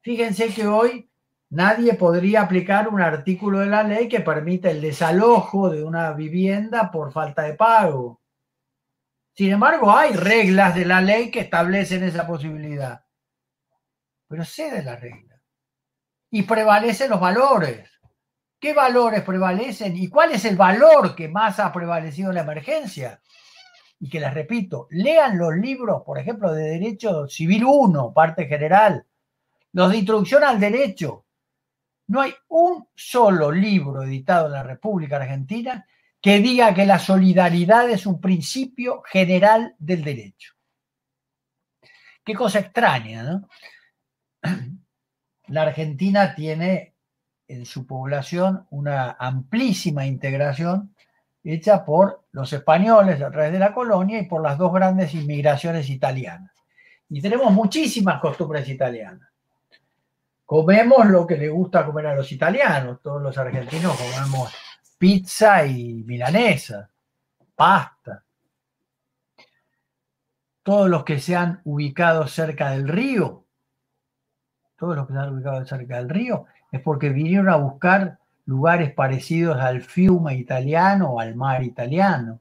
Fíjense 0.00 0.54
que 0.54 0.68
hoy 0.68 1.09
nadie 1.50 1.94
podría 1.94 2.42
aplicar 2.42 2.88
un 2.88 3.00
artículo 3.00 3.60
de 3.60 3.66
la 3.66 3.82
ley 3.82 4.08
que 4.08 4.20
permita 4.20 4.70
el 4.70 4.80
desalojo 4.80 5.70
de 5.70 5.84
una 5.84 6.12
vivienda 6.12 6.90
por 6.90 7.12
falta 7.12 7.42
de 7.42 7.54
pago. 7.54 8.20
Sin 9.34 9.52
embargo, 9.52 9.92
hay 9.92 10.12
reglas 10.12 10.74
de 10.74 10.84
la 10.84 11.00
ley 11.00 11.30
que 11.30 11.40
establecen 11.40 12.02
esa 12.02 12.26
posibilidad. 12.26 13.04
Pero 14.28 14.44
cede 14.44 14.82
la 14.82 14.96
regla. 14.96 15.40
Y 16.30 16.42
prevalecen 16.42 17.10
los 17.10 17.20
valores. 17.20 17.90
¿Qué 18.58 18.74
valores 18.74 19.22
prevalecen? 19.22 19.96
¿Y 19.96 20.08
cuál 20.08 20.32
es 20.32 20.44
el 20.44 20.56
valor 20.56 21.14
que 21.14 21.28
más 21.28 21.58
ha 21.58 21.72
prevalecido 21.72 22.30
en 22.30 22.36
la 22.36 22.42
emergencia? 22.42 23.20
y 24.00 24.08
que 24.08 24.18
les 24.18 24.32
repito, 24.32 24.88
lean 24.90 25.36
los 25.36 25.54
libros, 25.54 26.02
por 26.04 26.18
ejemplo, 26.18 26.52
de 26.52 26.62
Derecho 26.70 27.28
Civil 27.28 27.64
1, 27.66 28.14
parte 28.14 28.46
general, 28.46 29.06
los 29.72 29.90
de 29.90 29.98
Introducción 29.98 30.42
al 30.42 30.58
Derecho. 30.58 31.26
No 32.10 32.20
hay 32.20 32.34
un 32.48 32.88
solo 32.92 33.52
libro 33.52 34.02
editado 34.02 34.46
en 34.46 34.52
la 34.54 34.64
República 34.64 35.14
Argentina 35.14 35.86
que 36.20 36.40
diga 36.40 36.74
que 36.74 36.84
la 36.84 36.98
solidaridad 36.98 37.88
es 37.88 38.04
un 38.04 38.20
principio 38.20 39.00
general 39.02 39.76
del 39.78 40.02
derecho. 40.02 40.54
Qué 42.24 42.34
cosa 42.34 42.58
extraña, 42.58 43.22
¿no? 43.22 43.48
la 45.46 45.62
Argentina 45.62 46.34
tiene 46.34 46.96
en 47.46 47.64
su 47.64 47.86
población 47.86 48.66
una 48.70 49.12
amplísima 49.12 50.04
integración 50.04 50.92
hecha 51.44 51.84
por 51.84 52.24
los 52.32 52.52
españoles 52.52 53.22
a 53.22 53.30
través 53.30 53.52
de 53.52 53.60
la 53.60 53.72
colonia 53.72 54.18
y 54.18 54.26
por 54.26 54.42
las 54.42 54.58
dos 54.58 54.72
grandes 54.72 55.14
inmigraciones 55.14 55.88
italianas. 55.88 56.50
Y 57.08 57.22
tenemos 57.22 57.52
muchísimas 57.52 58.20
costumbres 58.20 58.68
italianas. 58.68 59.29
Comemos 60.50 61.06
lo 61.06 61.28
que 61.28 61.36
le 61.36 61.48
gusta 61.48 61.86
comer 61.86 62.08
a 62.08 62.16
los 62.16 62.32
italianos. 62.32 63.00
Todos 63.00 63.22
los 63.22 63.38
argentinos 63.38 63.96
comemos 63.96 64.52
pizza 64.98 65.64
y 65.64 66.02
milanesa, 66.02 66.90
pasta. 67.54 68.24
Todos 70.64 70.90
los 70.90 71.04
que 71.04 71.20
se 71.20 71.36
han 71.36 71.60
ubicado 71.62 72.26
cerca 72.26 72.72
del 72.72 72.88
río, 72.88 73.44
todos 74.76 74.96
los 74.96 75.06
que 75.06 75.12
se 75.12 75.20
han 75.20 75.32
ubicado 75.32 75.64
cerca 75.64 75.98
del 75.98 76.08
río, 76.08 76.46
es 76.72 76.80
porque 76.80 77.10
vinieron 77.10 77.48
a 77.48 77.54
buscar 77.54 78.18
lugares 78.44 78.92
parecidos 78.92 79.56
al 79.56 79.82
fiume 79.82 80.34
italiano 80.34 81.10
o 81.10 81.20
al 81.20 81.36
mar 81.36 81.62
italiano. 81.62 82.40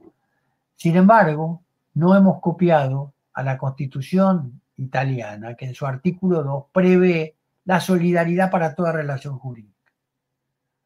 Sin 0.75 0.95
embargo, 0.95 1.61
no 1.93 2.15
hemos 2.15 2.41
copiado 2.41 3.13
a 3.33 3.43
la 3.43 3.55
constitución 3.59 4.59
italiana, 4.77 5.53
que 5.53 5.65
en 5.65 5.75
su 5.75 5.85
artículo 5.85 6.41
2 6.41 6.65
prevé 6.71 7.35
la 7.69 7.79
solidaridad 7.79 8.49
para 8.49 8.73
toda 8.73 8.91
relación 8.91 9.37
jurídica. 9.37 9.91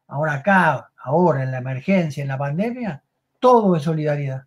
Ahora 0.06 0.34
acá, 0.34 0.90
ahora 0.98 1.42
en 1.42 1.50
la 1.50 1.56
emergencia, 1.56 2.20
en 2.20 2.28
la 2.28 2.36
pandemia, 2.36 3.02
todo 3.40 3.74
es 3.74 3.84
solidaridad. 3.84 4.44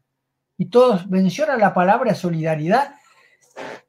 Y 0.56 0.68
todos 0.68 1.08
mencionan 1.08 1.60
la 1.60 1.74
palabra 1.74 2.14
solidaridad, 2.14 2.94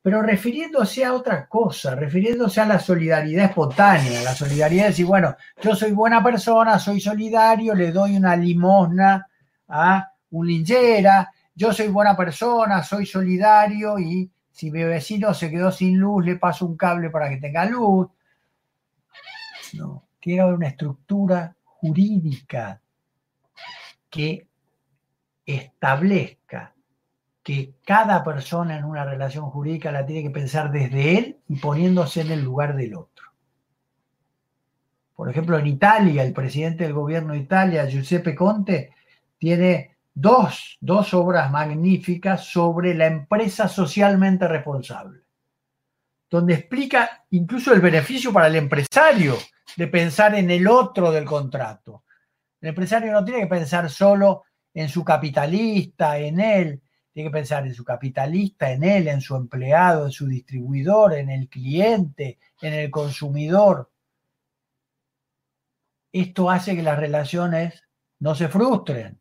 pero 0.00 0.22
refiriéndose 0.22 1.04
a 1.04 1.12
otra 1.12 1.46
cosa, 1.46 1.94
refiriéndose 1.94 2.62
a 2.62 2.64
la 2.64 2.78
solidaridad 2.78 3.44
espontánea, 3.44 4.22
la 4.22 4.34
solidaridad 4.34 4.84
de 4.84 4.88
decir, 4.88 5.04
bueno, 5.04 5.36
yo 5.62 5.76
soy 5.76 5.92
buena 5.92 6.24
persona, 6.24 6.78
soy 6.78 7.02
solidario, 7.02 7.74
le 7.74 7.92
doy 7.92 8.16
una 8.16 8.34
limosna 8.34 9.28
a 9.68 10.10
un 10.30 10.46
linchera, 10.46 11.30
yo 11.54 11.74
soy 11.74 11.88
buena 11.88 12.16
persona, 12.16 12.82
soy 12.82 13.04
solidario 13.04 13.98
y 13.98 14.32
si 14.50 14.70
mi 14.70 14.84
vecino 14.84 15.34
se 15.34 15.50
quedó 15.50 15.70
sin 15.70 15.98
luz, 15.98 16.24
le 16.24 16.36
paso 16.36 16.64
un 16.64 16.78
cable 16.78 17.10
para 17.10 17.28
que 17.28 17.36
tenga 17.36 17.66
luz. 17.66 18.08
No, 19.74 20.04
tiene 20.20 20.38
que 20.38 20.42
haber 20.42 20.54
una 20.54 20.68
estructura 20.68 21.56
jurídica 21.64 22.80
que 24.10 24.48
establezca 25.44 26.74
que 27.42 27.74
cada 27.84 28.22
persona 28.22 28.76
en 28.76 28.84
una 28.84 29.04
relación 29.04 29.46
jurídica 29.50 29.90
la 29.90 30.04
tiene 30.04 30.24
que 30.24 30.30
pensar 30.30 30.70
desde 30.70 31.18
él 31.18 31.38
y 31.48 31.56
poniéndose 31.56 32.20
en 32.20 32.30
el 32.30 32.42
lugar 32.42 32.76
del 32.76 32.94
otro. 32.94 33.26
Por 35.16 35.30
ejemplo, 35.30 35.58
en 35.58 35.66
Italia, 35.66 36.22
el 36.22 36.32
presidente 36.32 36.84
del 36.84 36.92
gobierno 36.92 37.32
de 37.32 37.40
Italia, 37.40 37.86
Giuseppe 37.86 38.34
Conte, 38.34 38.92
tiene 39.38 39.96
dos, 40.14 40.76
dos 40.80 41.14
obras 41.14 41.50
magníficas 41.50 42.44
sobre 42.44 42.94
la 42.94 43.06
empresa 43.06 43.66
socialmente 43.66 44.46
responsable, 44.46 45.22
donde 46.30 46.54
explica 46.54 47.24
incluso 47.30 47.72
el 47.72 47.80
beneficio 47.80 48.32
para 48.32 48.48
el 48.48 48.56
empresario 48.56 49.36
de 49.76 49.86
pensar 49.88 50.34
en 50.34 50.50
el 50.50 50.66
otro 50.66 51.10
del 51.10 51.24
contrato. 51.24 52.04
El 52.60 52.70
empresario 52.70 53.12
no 53.12 53.24
tiene 53.24 53.42
que 53.42 53.46
pensar 53.46 53.88
solo 53.88 54.44
en 54.74 54.88
su 54.88 55.04
capitalista, 55.04 56.18
en 56.18 56.40
él, 56.40 56.82
tiene 57.12 57.30
que 57.30 57.32
pensar 57.32 57.66
en 57.66 57.74
su 57.74 57.84
capitalista, 57.84 58.70
en 58.70 58.84
él, 58.84 59.08
en 59.08 59.20
su 59.20 59.34
empleado, 59.34 60.06
en 60.06 60.12
su 60.12 60.28
distribuidor, 60.28 61.14
en 61.14 61.30
el 61.30 61.48
cliente, 61.48 62.38
en 62.60 62.74
el 62.74 62.90
consumidor. 62.90 63.90
Esto 66.12 66.48
hace 66.48 66.76
que 66.76 66.82
las 66.82 66.96
relaciones 66.96 67.82
no 68.20 68.36
se 68.36 68.46
frustren. 68.46 69.20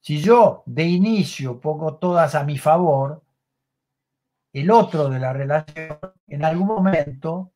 Si 0.00 0.20
yo 0.20 0.62
de 0.66 0.84
inicio 0.84 1.58
pongo 1.58 1.96
todas 1.96 2.36
a 2.36 2.44
mi 2.44 2.58
favor, 2.58 3.23
el 4.54 4.70
otro 4.70 5.08
de 5.08 5.18
la 5.18 5.32
relación 5.32 5.98
en 6.28 6.44
algún 6.44 6.68
momento 6.68 7.52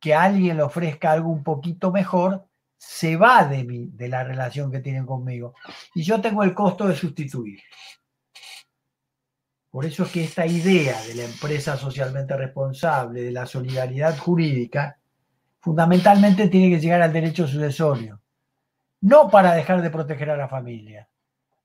que 0.00 0.12
alguien 0.12 0.56
le 0.56 0.64
ofrezca 0.64 1.12
algo 1.12 1.30
un 1.30 1.44
poquito 1.44 1.92
mejor, 1.92 2.48
se 2.76 3.16
va 3.16 3.44
de, 3.44 3.62
mí, 3.62 3.90
de 3.92 4.08
la 4.08 4.24
relación 4.24 4.70
que 4.72 4.80
tienen 4.80 5.06
conmigo. 5.06 5.54
Y 5.94 6.02
yo 6.02 6.20
tengo 6.20 6.42
el 6.42 6.52
costo 6.52 6.88
de 6.88 6.96
sustituir. 6.96 7.60
Por 9.70 9.86
eso 9.86 10.02
es 10.02 10.10
que 10.10 10.24
esta 10.24 10.44
idea 10.44 11.00
de 11.02 11.14
la 11.14 11.24
empresa 11.24 11.76
socialmente 11.76 12.36
responsable, 12.36 13.22
de 13.22 13.30
la 13.30 13.46
solidaridad 13.46 14.18
jurídica, 14.18 14.98
fundamentalmente 15.60 16.48
tiene 16.48 16.74
que 16.74 16.80
llegar 16.80 17.02
al 17.02 17.12
derecho 17.12 17.46
sucesorio. 17.46 18.20
No 19.00 19.30
para 19.30 19.54
dejar 19.54 19.80
de 19.80 19.90
proteger 19.90 20.30
a 20.30 20.36
la 20.36 20.48
familia. 20.48 21.08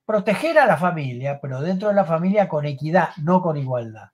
Proteger 0.06 0.60
a 0.60 0.68
la 0.68 0.78
familia, 0.78 1.40
pero 1.42 1.62
dentro 1.62 1.90
de 1.90 1.96
la 1.96 2.06
familia 2.06 2.48
con 2.48 2.66
equidad, 2.66 3.10
no 3.18 3.42
con 3.42 3.58
igualdad. 3.58 4.12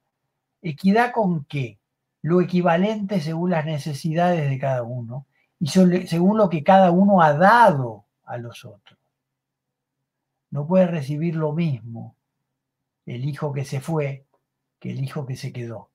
¿Equidad 0.63 1.11
con 1.11 1.45
qué? 1.45 1.77
lo 2.23 2.39
equivalente 2.39 3.19
según 3.19 3.51
las 3.51 3.65
necesidades 3.65 4.49
de 4.49 4.57
cada 4.57 4.81
uno 4.81 5.27
y 5.59 5.67
según 5.67 6.37
lo 6.37 6.49
que 6.49 6.63
cada 6.63 6.89
uno 6.89 7.21
ha 7.21 7.33
dado 7.33 8.05
a 8.23 8.37
los 8.37 8.65
otros. 8.65 8.97
No 10.49 10.65
puede 10.65 10.87
recibir 10.87 11.35
lo 11.35 11.51
mismo 11.51 12.15
el 13.05 13.25
hijo 13.25 13.51
que 13.51 13.65
se 13.65 13.81
fue 13.81 14.25
que 14.79 14.91
el 14.91 15.03
hijo 15.03 15.25
que 15.25 15.35
se 15.35 15.51
quedó. 15.51 15.89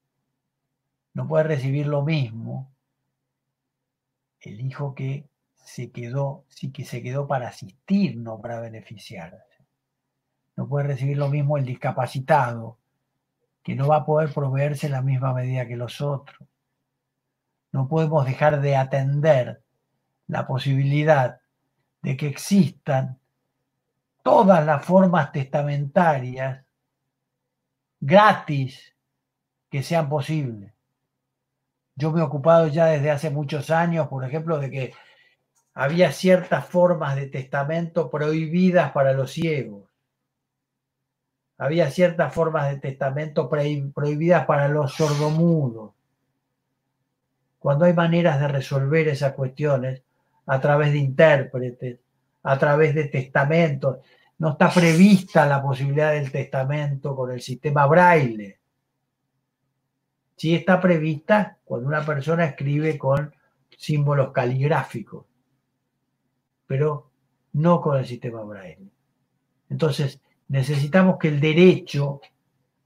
No 1.15 1.27
puede 1.27 1.45
recibir 1.45 1.87
lo 1.87 2.03
mismo 2.03 2.71
el 4.41 4.61
hijo 4.61 4.95
que 4.95 5.27
se 5.57 5.91
quedó, 5.91 6.45
sí 6.49 6.71
que 6.71 6.85
se 6.85 7.03
quedó 7.03 7.27
para 7.27 7.49
asistir, 7.49 8.19
no 8.19 8.41
para 8.41 8.61
beneficiarse. 8.61 9.65
No 10.57 10.69
puede 10.69 10.89
recibir 10.89 11.17
lo 11.17 11.29
mismo 11.29 11.57
el 11.57 11.65
discapacitado 11.65 12.79
que 13.69 13.75
no 13.75 13.87
va 13.87 13.97
a 13.97 14.07
poder 14.07 14.33
proveerse 14.33 14.87
en 14.87 14.93
la 14.93 15.03
misma 15.03 15.35
medida 15.35 15.69
que 15.69 15.77
los 15.77 16.01
otros. 16.01 16.49
No 17.71 17.87
podemos 17.87 18.25
dejar 18.25 18.63
de 18.63 18.75
atender 18.75 19.63
la 20.27 20.47
posibilidad 20.47 21.43
de 22.01 22.17
que 22.17 22.29
existan 22.29 23.19
todas 24.23 24.65
las 24.65 24.83
formas 24.83 25.33
testamentarias 25.33 26.65
gratis 28.01 28.97
que 29.69 29.83
sean 29.83 30.09
posibles. 30.09 30.73
Yo 31.95 32.11
me 32.11 32.21
he 32.21 32.23
ocupado 32.23 32.69
ya 32.69 32.87
desde 32.87 33.11
hace 33.11 33.29
muchos 33.29 33.69
años, 33.71 34.09
por 34.09 34.25
ejemplo, 34.25 34.59
de 34.59 34.71
que 34.71 34.95
había 35.75 36.11
ciertas 36.13 36.65
formas 36.65 37.17
de 37.17 37.27
testamento 37.27 38.09
prohibidas 38.09 38.93
para 38.93 39.13
los 39.13 39.31
ciegos 39.31 39.88
había 41.59 41.91
ciertas 41.91 42.33
formas 42.33 42.71
de 42.71 42.79
testamento 42.79 43.49
prohibidas 43.49 44.47
para 44.47 44.69
los 44.69 44.95
sordomudos. 44.95 45.93
Cuando 47.59 47.85
hay 47.85 47.93
maneras 47.93 48.39
de 48.39 48.47
resolver 48.47 49.09
esas 49.09 49.33
cuestiones 49.33 50.03
a 50.47 50.61
través 50.61 50.93
de 50.93 50.99
intérpretes, 50.99 51.99
a 52.45 52.59
través 52.59 52.95
de 52.95 53.05
testamentos, 53.07 53.99
no 54.39 54.51
está 54.51 54.71
prevista 54.71 55.45
la 55.47 55.61
posibilidad 55.61 56.13
del 56.13 56.31
testamento 56.31 57.17
con 57.17 57.33
el 57.33 57.43
sistema 57.43 57.87
braille. 57.87 58.61
Sí 60.37 60.55
está 60.55 60.81
prevista 60.81 61.59
cuando 61.65 61.89
una 61.89 62.07
persona 62.07 62.45
escribe 62.45 62.97
con 62.97 63.35
símbolos 63.77 64.31
caligráficos, 64.31 65.27
pero 66.69 67.11
no 67.55 67.81
con 67.81 67.99
el 67.99 68.07
sistema 68.07 68.43
braille. 68.43 68.93
Entonces, 69.69 70.21
necesitamos 70.49 71.19
que 71.19 71.29
el 71.29 71.41
derecho 71.41 72.21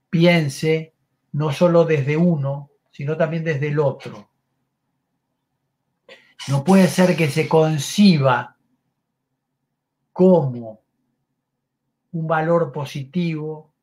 piense 0.09 0.93
no 1.33 1.51
solo 1.51 1.85
desde 1.85 2.15
uno, 2.15 2.69
sino 2.91 3.17
también 3.17 3.43
desde 3.43 3.69
el 3.69 3.79
otro. 3.79 4.29
No 6.47 6.63
puede 6.63 6.87
ser 6.87 7.15
que 7.15 7.29
se 7.29 7.47
conciba 7.47 8.57
como 10.11 10.81
un 12.11 12.27
valor 12.27 12.71
positivo 12.71 13.73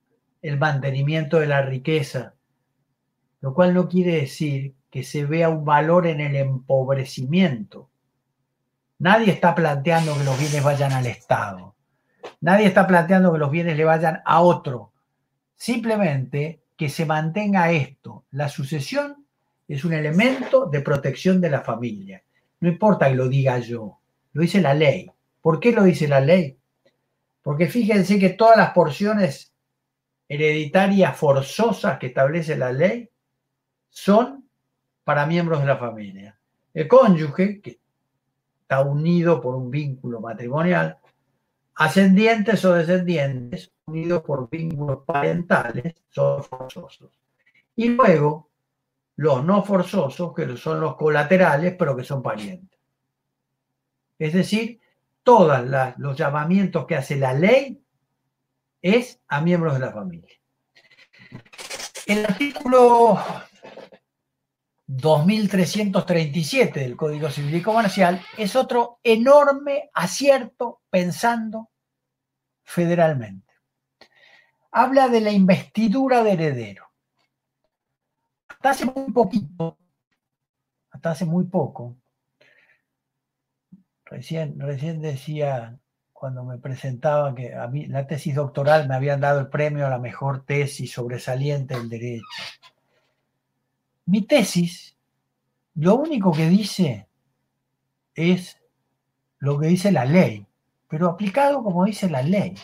el 0.42 0.58
mantenimiento 0.58 1.40
de 1.40 1.46
la 1.46 1.62
riqueza, 1.62 2.34
lo 3.40 3.52
cual 3.52 3.74
no 3.74 3.88
quiere 3.88 4.16
decir 4.16 4.74
que 4.90 5.02
se 5.02 5.24
vea 5.24 5.48
un 5.48 5.64
valor 5.64 6.06
en 6.06 6.20
el 6.20 6.36
empobrecimiento. 6.36 7.90
Nadie 8.98 9.32
está 9.32 9.54
planteando 9.54 10.16
que 10.16 10.24
los 10.24 10.38
bienes 10.38 10.62
vayan 10.62 10.92
al 10.92 11.06
Estado. 11.06 11.74
Nadie 12.40 12.66
está 12.66 12.86
planteando 12.86 13.32
que 13.32 13.38
los 13.38 13.50
bienes 13.50 13.76
le 13.76 13.84
vayan 13.84 14.22
a 14.24 14.40
otro. 14.40 14.92
Simplemente 15.56 16.62
que 16.76 16.88
se 16.88 17.04
mantenga 17.04 17.70
esto. 17.70 18.24
La 18.30 18.48
sucesión 18.48 19.26
es 19.68 19.84
un 19.84 19.92
elemento 19.92 20.66
de 20.66 20.80
protección 20.80 21.40
de 21.40 21.50
la 21.50 21.60
familia. 21.60 22.22
No 22.60 22.68
importa 22.68 23.08
que 23.08 23.14
lo 23.14 23.28
diga 23.28 23.58
yo, 23.58 23.98
lo 24.32 24.42
dice 24.42 24.60
la 24.60 24.74
ley. 24.74 25.10
¿Por 25.40 25.60
qué 25.60 25.72
lo 25.72 25.82
dice 25.82 26.08
la 26.08 26.20
ley? 26.20 26.56
Porque 27.42 27.68
fíjense 27.68 28.18
que 28.18 28.30
todas 28.30 28.56
las 28.56 28.72
porciones 28.72 29.52
hereditarias 30.28 31.16
forzosas 31.16 31.98
que 31.98 32.06
establece 32.06 32.56
la 32.56 32.72
ley 32.72 33.10
son 33.88 34.48
para 35.04 35.26
miembros 35.26 35.60
de 35.60 35.66
la 35.66 35.76
familia. 35.76 36.38
el 36.72 36.86
cónyuge, 36.86 37.60
que 37.60 37.80
está 38.62 38.80
unido 38.82 39.40
por 39.40 39.56
un 39.56 39.70
vínculo 39.70 40.20
matrimonial, 40.20 40.99
ascendientes 41.74 42.64
o 42.64 42.74
descendientes, 42.74 43.72
unidos 43.86 44.22
por 44.22 44.48
vínculos 44.48 45.04
parentales, 45.04 45.94
son 46.10 46.42
forzosos. 46.44 47.10
Y 47.76 47.88
luego, 47.88 48.50
los 49.16 49.44
no 49.44 49.64
forzosos, 49.64 50.34
que 50.34 50.56
son 50.56 50.80
los 50.80 50.96
colaterales, 50.96 51.74
pero 51.78 51.96
que 51.96 52.04
son 52.04 52.22
parientes. 52.22 52.78
Es 54.18 54.32
decir, 54.32 54.80
todos 55.22 55.60
los 55.98 56.16
llamamientos 56.16 56.86
que 56.86 56.96
hace 56.96 57.16
la 57.16 57.32
ley 57.32 57.82
es 58.82 59.20
a 59.28 59.40
miembros 59.40 59.74
de 59.74 59.80
la 59.80 59.92
familia. 59.92 60.36
El 62.06 62.24
artículo 62.24 63.18
2337 64.96 66.80
del 66.80 66.96
Código 66.96 67.30
Civil 67.30 67.54
y 67.54 67.62
Comercial 67.62 68.20
es 68.36 68.56
otro 68.56 68.98
enorme 69.04 69.88
acierto 69.94 70.80
pensando 70.90 71.70
federalmente. 72.64 73.54
Habla 74.72 75.08
de 75.08 75.20
la 75.20 75.30
investidura 75.30 76.24
de 76.24 76.32
heredero. 76.32 76.90
Hasta 78.48 78.70
hace 78.70 78.84
muy 78.84 79.12
poquito, 79.12 79.78
hasta 80.90 81.12
hace 81.12 81.24
muy 81.24 81.44
poco, 81.44 81.96
recién, 84.04 84.58
recién 84.58 85.00
decía 85.00 85.78
cuando 86.12 86.44
me 86.44 86.58
presentaba 86.58 87.32
que 87.34 87.54
a 87.54 87.68
mí 87.68 87.86
la 87.86 88.08
tesis 88.08 88.34
doctoral 88.34 88.88
me 88.88 88.96
habían 88.96 89.20
dado 89.20 89.38
el 89.38 89.48
premio 89.48 89.86
a 89.86 89.90
la 89.90 89.98
mejor 89.98 90.44
tesis 90.44 90.92
sobresaliente 90.92 91.74
del 91.74 91.88
derecho. 91.88 92.26
Mi 94.10 94.22
tesis, 94.22 94.96
lo 95.76 95.94
único 95.94 96.32
que 96.32 96.48
dice 96.48 97.06
es 98.12 98.58
lo 99.38 99.56
que 99.56 99.68
dice 99.68 99.92
la 99.92 100.04
ley, 100.04 100.44
pero 100.88 101.08
aplicado 101.08 101.62
como 101.62 101.84
dice 101.84 102.10
la 102.10 102.20
ley. 102.20 102.56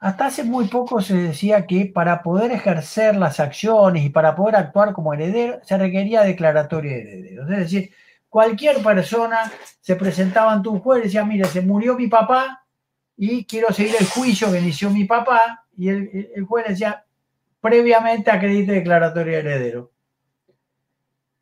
Hasta 0.00 0.26
hace 0.26 0.42
muy 0.42 0.66
poco 0.66 1.00
se 1.00 1.14
decía 1.14 1.66
que 1.66 1.86
para 1.86 2.20
poder 2.20 2.50
ejercer 2.50 3.14
las 3.14 3.38
acciones 3.38 4.04
y 4.04 4.08
para 4.08 4.34
poder 4.34 4.56
actuar 4.56 4.92
como 4.92 5.14
heredero 5.14 5.60
se 5.62 5.78
requería 5.78 6.22
declaratoria 6.22 6.94
de 6.96 7.02
heredero. 7.02 7.42
Es 7.44 7.58
decir, 7.58 7.92
cualquier 8.28 8.82
persona 8.82 9.52
se 9.80 9.94
presentaba 9.94 10.52
ante 10.52 10.68
un 10.68 10.80
juez 10.80 11.02
y 11.02 11.04
decía, 11.04 11.24
mire, 11.24 11.44
se 11.44 11.60
murió 11.60 11.94
mi 11.94 12.08
papá 12.08 12.66
y 13.16 13.44
quiero 13.44 13.72
seguir 13.72 13.94
el 14.00 14.06
juicio 14.06 14.50
que 14.50 14.58
inició 14.58 14.90
mi 14.90 15.04
papá. 15.04 15.64
Y 15.76 15.90
el, 15.90 16.30
el 16.34 16.44
juez 16.44 16.66
decía, 16.66 17.04
previamente 17.60 18.30
acredite 18.30 18.72
declaratoria 18.72 19.34
de 19.34 19.40
heredero. 19.40 19.92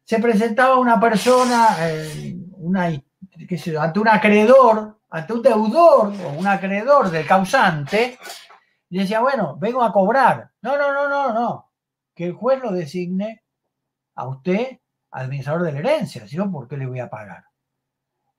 Se 0.04 0.18
presentaba 0.18 0.78
una 0.78 1.00
persona 1.00 1.76
eh, 1.80 2.36
ante 3.78 4.00
un 4.00 4.08
acreedor, 4.08 5.00
ante 5.10 5.32
un 5.32 5.42
deudor 5.42 6.12
o 6.24 6.28
un 6.38 6.46
acreedor 6.46 7.10
del 7.10 7.26
causante, 7.26 8.18
y 8.88 8.98
decía, 8.98 9.20
bueno, 9.20 9.56
vengo 9.58 9.82
a 9.82 9.92
cobrar. 9.92 10.50
No, 10.62 10.76
no, 10.78 10.92
no, 10.92 11.08
no, 11.08 11.32
no. 11.32 11.70
Que 12.14 12.26
el 12.26 12.32
juez 12.32 12.60
lo 12.62 12.70
designe 12.70 13.42
a 14.14 14.28
usted 14.28 14.78
administrador 15.10 15.62
de 15.62 15.72
la 15.72 15.78
herencia, 15.78 16.26
sino 16.26 16.50
¿por 16.50 16.68
qué 16.68 16.76
le 16.76 16.86
voy 16.86 17.00
a 17.00 17.10
pagar? 17.10 17.44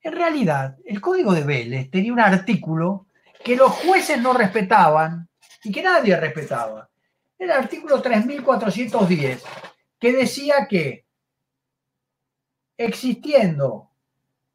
En 0.00 0.12
realidad, 0.12 0.76
el 0.84 1.00
código 1.00 1.32
de 1.32 1.42
Vélez 1.42 1.90
tenía 1.90 2.12
un 2.12 2.20
artículo 2.20 3.06
que 3.44 3.56
los 3.56 3.70
jueces 3.72 4.20
no 4.20 4.32
respetaban 4.32 5.28
y 5.64 5.72
que 5.72 5.82
nadie 5.82 6.16
respetaba. 6.16 6.88
El 7.38 7.50
artículo 7.50 8.02
3410, 8.02 9.44
que 9.98 10.12
decía 10.12 10.66
que 10.68 11.06
existiendo 12.76 13.90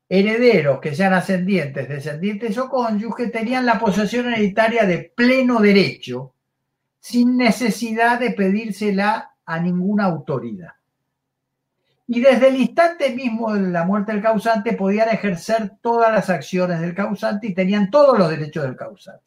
herederos 0.10 0.80
que 0.80 0.94
sean 0.94 1.14
ascendientes, 1.14 1.88
descendientes 1.88 2.58
o 2.58 2.70
cónyuges, 2.70 3.32
tenían 3.32 3.66
la 3.66 3.80
posesión 3.80 4.28
hereditaria 4.28 4.86
de 4.86 5.12
pleno 5.16 5.60
derecho, 5.60 6.34
sin 7.00 7.38
necesidad 7.38 8.20
de 8.20 8.32
pedírsela 8.32 9.36
a 9.46 9.60
ninguna 9.60 10.06
autoridad 10.06 10.74
y 12.08 12.22
desde 12.22 12.50
el 12.50 12.58
instante 12.58 13.10
mismo 13.12 13.54
de 13.54 13.62
la 13.72 13.86
muerte 13.86 14.12
del 14.12 14.22
causante 14.22 14.74
podían 14.74 15.10
ejercer 15.10 15.74
todas 15.82 16.12
las 16.12 16.30
acciones 16.30 16.82
del 16.82 16.94
causante 16.94 17.48
y 17.48 17.54
tenían 17.54 17.90
todos 17.90 18.18
los 18.18 18.30
derechos 18.30 18.64
del 18.64 18.76
causante. 18.76 19.24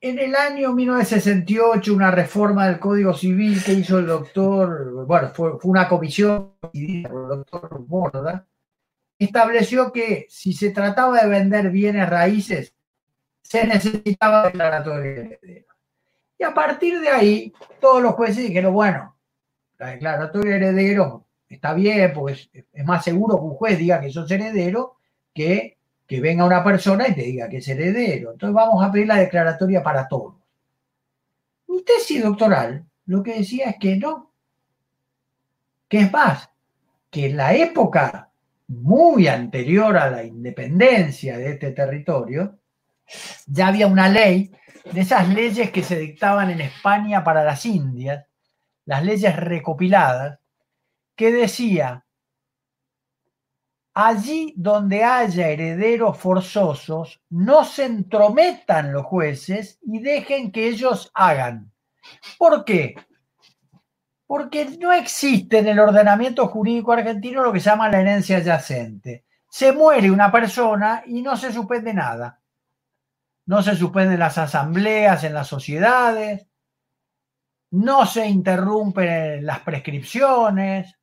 En 0.00 0.18
el 0.20 0.36
año 0.36 0.72
1968, 0.74 1.92
una 1.92 2.12
reforma 2.12 2.68
del 2.68 2.78
Código 2.78 3.14
Civil 3.14 3.62
que 3.64 3.72
hizo 3.72 3.98
el 3.98 4.06
doctor, 4.06 5.04
bueno, 5.06 5.30
fue, 5.30 5.58
una 5.64 5.88
comisión 5.88 6.52
el 6.72 7.02
doctor 7.02 7.84
Borda, 7.84 8.46
estableció 9.18 9.90
que 9.92 10.26
si 10.28 10.52
se 10.52 10.70
trataba 10.70 11.20
de 11.20 11.28
vender 11.28 11.70
bienes 11.70 12.08
raíces, 12.08 12.74
se 13.42 13.66
necesitaba 13.66 14.44
declaratoria 14.44 15.10
de 15.10 15.20
heredero. 15.42 15.74
Y 16.38 16.44
a 16.44 16.54
partir 16.54 17.00
de 17.00 17.08
ahí, 17.08 17.52
todos 17.80 18.00
los 18.00 18.14
jueces 18.14 18.46
dijeron, 18.46 18.72
bueno, 18.72 19.16
la 19.78 19.88
declaratoria 19.88 20.52
de 20.52 20.56
heredero 20.58 21.26
está 21.48 21.74
bien, 21.74 22.12
porque 22.12 22.48
es, 22.52 22.84
más 22.84 23.02
seguro 23.02 23.36
que 23.36 23.42
un 23.42 23.54
juez 23.54 23.78
diga 23.78 24.00
que 24.00 24.12
sos 24.12 24.30
heredero 24.30 24.96
que 25.34 25.77
que 26.08 26.20
venga 26.22 26.46
una 26.46 26.64
persona 26.64 27.06
y 27.06 27.14
te 27.14 27.22
diga 27.22 27.48
que 27.50 27.58
es 27.58 27.68
heredero. 27.68 28.32
Entonces 28.32 28.54
vamos 28.54 28.82
a 28.82 28.90
pedir 28.90 29.06
la 29.06 29.16
declaratoria 29.16 29.82
para 29.82 30.08
todos. 30.08 30.36
Mi 31.68 31.82
tesis 31.82 32.22
doctoral 32.22 32.86
lo 33.04 33.22
que 33.22 33.36
decía 33.36 33.66
es 33.70 33.76
que 33.78 33.96
no. 33.96 34.32
Que 35.86 36.00
es 36.00 36.12
más, 36.12 36.48
que 37.10 37.26
en 37.26 37.36
la 37.36 37.54
época 37.54 38.30
muy 38.68 39.28
anterior 39.28 39.96
a 39.98 40.10
la 40.10 40.24
independencia 40.24 41.36
de 41.36 41.52
este 41.52 41.72
territorio, 41.72 42.58
ya 43.46 43.68
había 43.68 43.86
una 43.86 44.08
ley 44.08 44.50
de 44.90 45.02
esas 45.02 45.28
leyes 45.28 45.70
que 45.70 45.82
se 45.82 45.98
dictaban 45.98 46.50
en 46.50 46.62
España 46.62 47.22
para 47.22 47.44
las 47.44 47.66
Indias, 47.66 48.24
las 48.86 49.04
leyes 49.04 49.36
recopiladas, 49.36 50.38
que 51.14 51.32
decía, 51.32 52.04
allí 53.94 54.54
donde 54.56 55.02
haya 55.04 55.48
herederos 55.48 56.18
forzosos, 56.18 57.20
no 57.30 57.64
se 57.64 57.84
entrometan 57.84 58.92
los 58.92 59.04
jueces 59.04 59.78
y 59.82 59.98
dejen 60.00 60.52
que 60.52 60.68
ellos 60.68 61.10
hagan. 61.14 61.72
¿Por 62.38 62.64
qué? 62.64 62.94
Porque 64.26 64.66
no 64.78 64.92
existe 64.92 65.58
en 65.58 65.68
el 65.68 65.78
ordenamiento 65.78 66.46
jurídico 66.48 66.92
argentino 66.92 67.42
lo 67.42 67.52
que 67.52 67.60
se 67.60 67.70
llama 67.70 67.88
la 67.88 68.00
herencia 68.00 68.38
adyacente. 68.38 69.24
Se 69.50 69.72
muere 69.72 70.10
una 70.10 70.30
persona 70.30 71.02
y 71.06 71.22
no 71.22 71.36
se 71.36 71.52
suspende 71.52 71.94
nada. 71.94 72.40
No 73.46 73.62
se 73.62 73.74
suspenden 73.74 74.18
las 74.18 74.36
asambleas 74.36 75.24
en 75.24 75.32
las 75.32 75.46
sociedades, 75.46 76.46
no 77.70 78.06
se 78.06 78.26
interrumpen 78.26 79.44
las 79.44 79.60
prescripciones. 79.60 80.94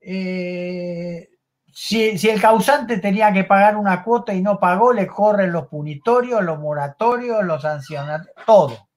Eh, 0.00 1.35
si, 1.78 2.30
el 2.30 2.40
causante 2.40 2.96
tenía 3.00 3.30
que 3.34 3.44
pagar 3.44 3.76
una 3.76 4.02
cuota 4.02 4.32
y 4.32 4.40
no 4.40 4.58
pagó, 4.58 4.94
le 4.94 5.06
corren 5.06 5.52
los 5.52 5.66
punitorios, 5.66 6.42
los 6.42 6.58
moratorios, 6.58 7.44
los 7.44 7.60
sancionatorios, 7.60 8.34
todo. 8.46 8.88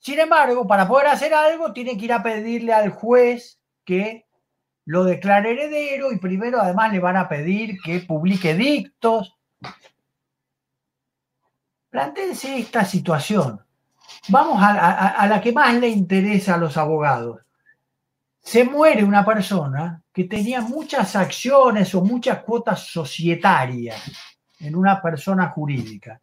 Sin 0.00 0.18
embargo, 0.18 0.66
para 0.66 0.88
poder 0.88 1.06
hacer 1.06 1.32
algo, 1.32 1.72
tiene 1.72 1.96
que 1.96 2.06
ir 2.06 2.12
a 2.12 2.22
pedirle 2.24 2.72
al 2.72 2.90
juez 2.90 3.60
que 3.84 4.26
lo 4.86 5.04
declare 5.04 5.52
heredero 5.52 6.10
y 6.10 6.18
primero 6.18 6.60
además 6.60 6.92
le 6.92 6.98
van 6.98 7.16
a 7.16 7.28
pedir 7.28 7.78
que 7.80 8.00
publique 8.00 8.54
dictos. 8.54 9.38
Plantéense 11.90 12.58
esta 12.58 12.84
situación. 12.84 13.64
Vamos 14.30 14.58
a, 14.60 15.24
la 15.28 15.40
que 15.40 15.52
más 15.52 15.72
le 15.74 15.90
interesa 15.90 16.54
a 16.56 16.58
los 16.58 16.76
abogados. 16.76 17.45
Se 18.46 18.62
muere 18.62 19.02
una 19.02 19.24
persona 19.24 20.00
que 20.12 20.22
tenía 20.22 20.60
muchas 20.60 21.16
acciones 21.16 21.92
o 21.96 22.00
muchas 22.00 22.44
cuotas 22.44 22.78
societarias 22.86 24.00
en 24.60 24.76
una 24.76 25.02
persona 25.02 25.48
jurídica. 25.48 26.20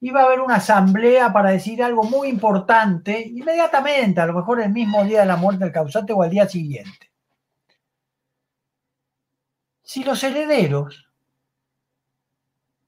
Iba 0.00 0.20
a 0.20 0.24
haber 0.26 0.40
una 0.40 0.54
asamblea 0.54 1.32
para 1.32 1.50
decir 1.50 1.82
algo 1.82 2.04
muy 2.04 2.28
importante 2.28 3.20
inmediatamente, 3.26 4.20
a 4.20 4.26
lo 4.26 4.34
mejor 4.34 4.60
el 4.60 4.70
mismo 4.70 5.02
día 5.02 5.22
de 5.22 5.26
la 5.26 5.36
muerte 5.36 5.64
del 5.64 5.72
causante 5.72 6.12
o 6.12 6.22
al 6.22 6.30
día 6.30 6.48
siguiente. 6.48 7.10
Si 9.82 10.04
los 10.04 10.22
herederos 10.22 11.08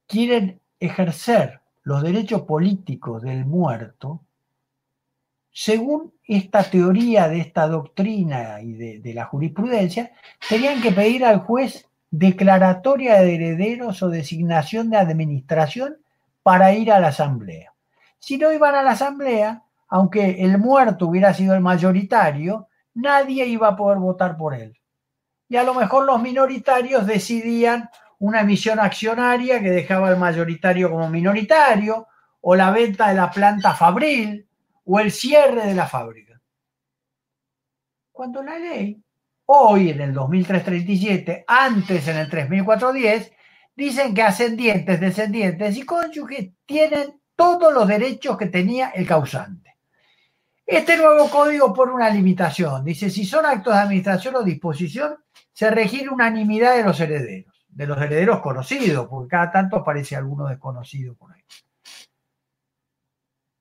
quieren 0.06 0.60
ejercer 0.78 1.60
los 1.82 2.04
derechos 2.04 2.42
políticos 2.42 3.20
del 3.22 3.46
muerto, 3.46 4.25
según 5.58 6.12
esta 6.28 6.64
teoría 6.64 7.28
de 7.28 7.40
esta 7.40 7.66
doctrina 7.66 8.60
y 8.60 8.74
de, 8.74 9.14
la 9.14 9.24
jurisprudencia, 9.24 10.12
tenían 10.46 10.82
que 10.82 10.92
pedir 10.92 11.24
al 11.24 11.38
juez 11.38 11.88
declaratoria 12.10 13.22
de 13.22 13.36
herederos 13.36 14.02
o 14.02 14.10
designación 14.10 14.90
de 14.90 14.98
administración 14.98 15.96
para 16.42 16.74
ir 16.74 16.92
a 16.92 17.00
la 17.00 17.08
asamblea. 17.08 17.72
Si 18.18 18.36
no 18.36 18.52
iban 18.52 18.74
a 18.74 18.82
la 18.82 18.90
asamblea, 18.90 19.62
aunque 19.88 20.44
el 20.44 20.58
muerto 20.58 21.06
hubiera 21.06 21.32
sido 21.32 21.54
el 21.54 21.62
mayoritario, 21.62 22.68
nadie 22.92 23.46
iba 23.46 23.68
a 23.68 23.76
poder 23.76 23.96
votar 23.96 24.36
por 24.36 24.52
él. 24.52 24.78
Y 25.48 25.56
a 25.56 25.62
lo 25.62 25.72
mejor 25.72 26.04
los 26.04 26.20
minoritarios 26.20 27.06
decidían 27.06 27.88
una 28.18 28.42
emisión 28.42 28.78
accionaria 28.78 29.62
que 29.62 29.70
dejaba 29.70 30.08
al 30.08 30.18
mayoritario 30.18 30.90
como 30.90 31.08
minoritario, 31.08 32.08
o 32.42 32.54
la 32.54 32.70
venta 32.70 33.08
de 33.08 33.14
la 33.14 33.30
planta 33.30 33.72
fabril, 33.72 34.45
o 34.86 35.00
el 35.00 35.10
cierre 35.10 35.66
de 35.66 35.74
la 35.74 35.86
fábrica. 35.86 36.40
Cuando 38.12 38.42
la 38.42 38.58
ley, 38.58 39.02
hoy 39.46 39.90
en 39.90 40.00
el 40.00 40.14
2337, 40.14 41.44
antes 41.46 42.08
en 42.08 42.16
el 42.16 42.30
3410, 42.30 43.32
dicen 43.74 44.14
que 44.14 44.22
ascendientes, 44.22 45.00
descendientes 45.00 45.76
y 45.76 45.84
cónyuges 45.84 46.50
tienen 46.64 47.20
todos 47.34 47.74
los 47.74 47.86
derechos 47.86 48.38
que 48.38 48.46
tenía 48.46 48.90
el 48.90 49.06
causante. 49.06 49.76
Este 50.64 50.96
nuevo 50.96 51.28
código 51.30 51.74
pone 51.74 51.92
una 51.92 52.08
limitación. 52.08 52.84
Dice, 52.84 53.10
si 53.10 53.24
son 53.24 53.44
actos 53.44 53.74
de 53.74 53.80
administración 53.80 54.36
o 54.36 54.42
disposición, 54.42 55.16
se 55.52 55.70
requiere 55.70 56.08
unanimidad 56.08 56.76
de 56.76 56.84
los 56.84 56.98
herederos, 56.98 57.54
de 57.68 57.86
los 57.86 57.98
herederos 57.98 58.40
conocidos, 58.40 59.06
porque 59.08 59.28
cada 59.28 59.50
tanto 59.50 59.76
aparece 59.76 60.16
alguno 60.16 60.46
desconocido 60.46 61.14
por 61.14 61.32
ahí. 61.32 61.42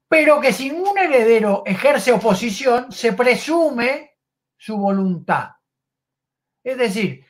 Pero 0.08 0.40
que 0.40 0.54
si 0.54 0.70
un 0.72 0.98
heredero 0.98 1.64
ejerce 1.66 2.12
oposición, 2.12 2.92
se 2.92 3.14
presume 3.14 4.12
su 4.58 4.78
voluntad. 4.78 5.50
Es 6.64 6.78
decir, 6.78 7.26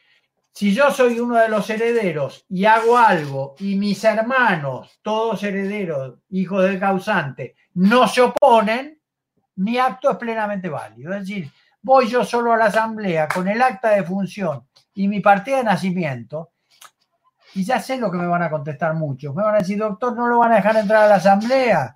si 0.51 0.73
yo 0.73 0.89
soy 0.91 1.19
uno 1.19 1.35
de 1.35 1.49
los 1.49 1.69
herederos 1.69 2.45
y 2.47 2.65
hago 2.65 2.97
algo 2.97 3.55
y 3.59 3.75
mis 3.75 4.03
hermanos, 4.03 4.99
todos 5.01 5.43
herederos, 5.43 6.19
hijos 6.29 6.63
del 6.63 6.79
causante, 6.79 7.55
no 7.73 8.07
se 8.07 8.21
oponen, 8.21 9.01
mi 9.55 9.77
acto 9.77 10.11
es 10.11 10.17
plenamente 10.17 10.69
válido. 10.69 11.13
Es 11.13 11.21
decir, 11.21 11.51
voy 11.81 12.07
yo 12.07 12.23
solo 12.23 12.53
a 12.53 12.57
la 12.57 12.65
asamblea 12.65 13.27
con 13.27 13.47
el 13.47 13.61
acta 13.61 13.89
de 13.89 14.03
función 14.03 14.65
y 14.93 15.07
mi 15.07 15.19
partida 15.19 15.57
de 15.57 15.65
nacimiento, 15.65 16.51
y 17.53 17.63
ya 17.63 17.79
sé 17.79 17.97
lo 17.97 18.11
que 18.11 18.17
me 18.17 18.27
van 18.27 18.43
a 18.43 18.49
contestar 18.49 18.93
muchos. 18.95 19.33
Me 19.33 19.43
van 19.43 19.55
a 19.55 19.59
decir, 19.59 19.77
doctor, 19.77 20.15
no 20.15 20.27
lo 20.27 20.39
van 20.39 20.51
a 20.51 20.55
dejar 20.55 20.75
entrar 20.77 21.03
a 21.03 21.07
la 21.07 21.15
asamblea. 21.15 21.94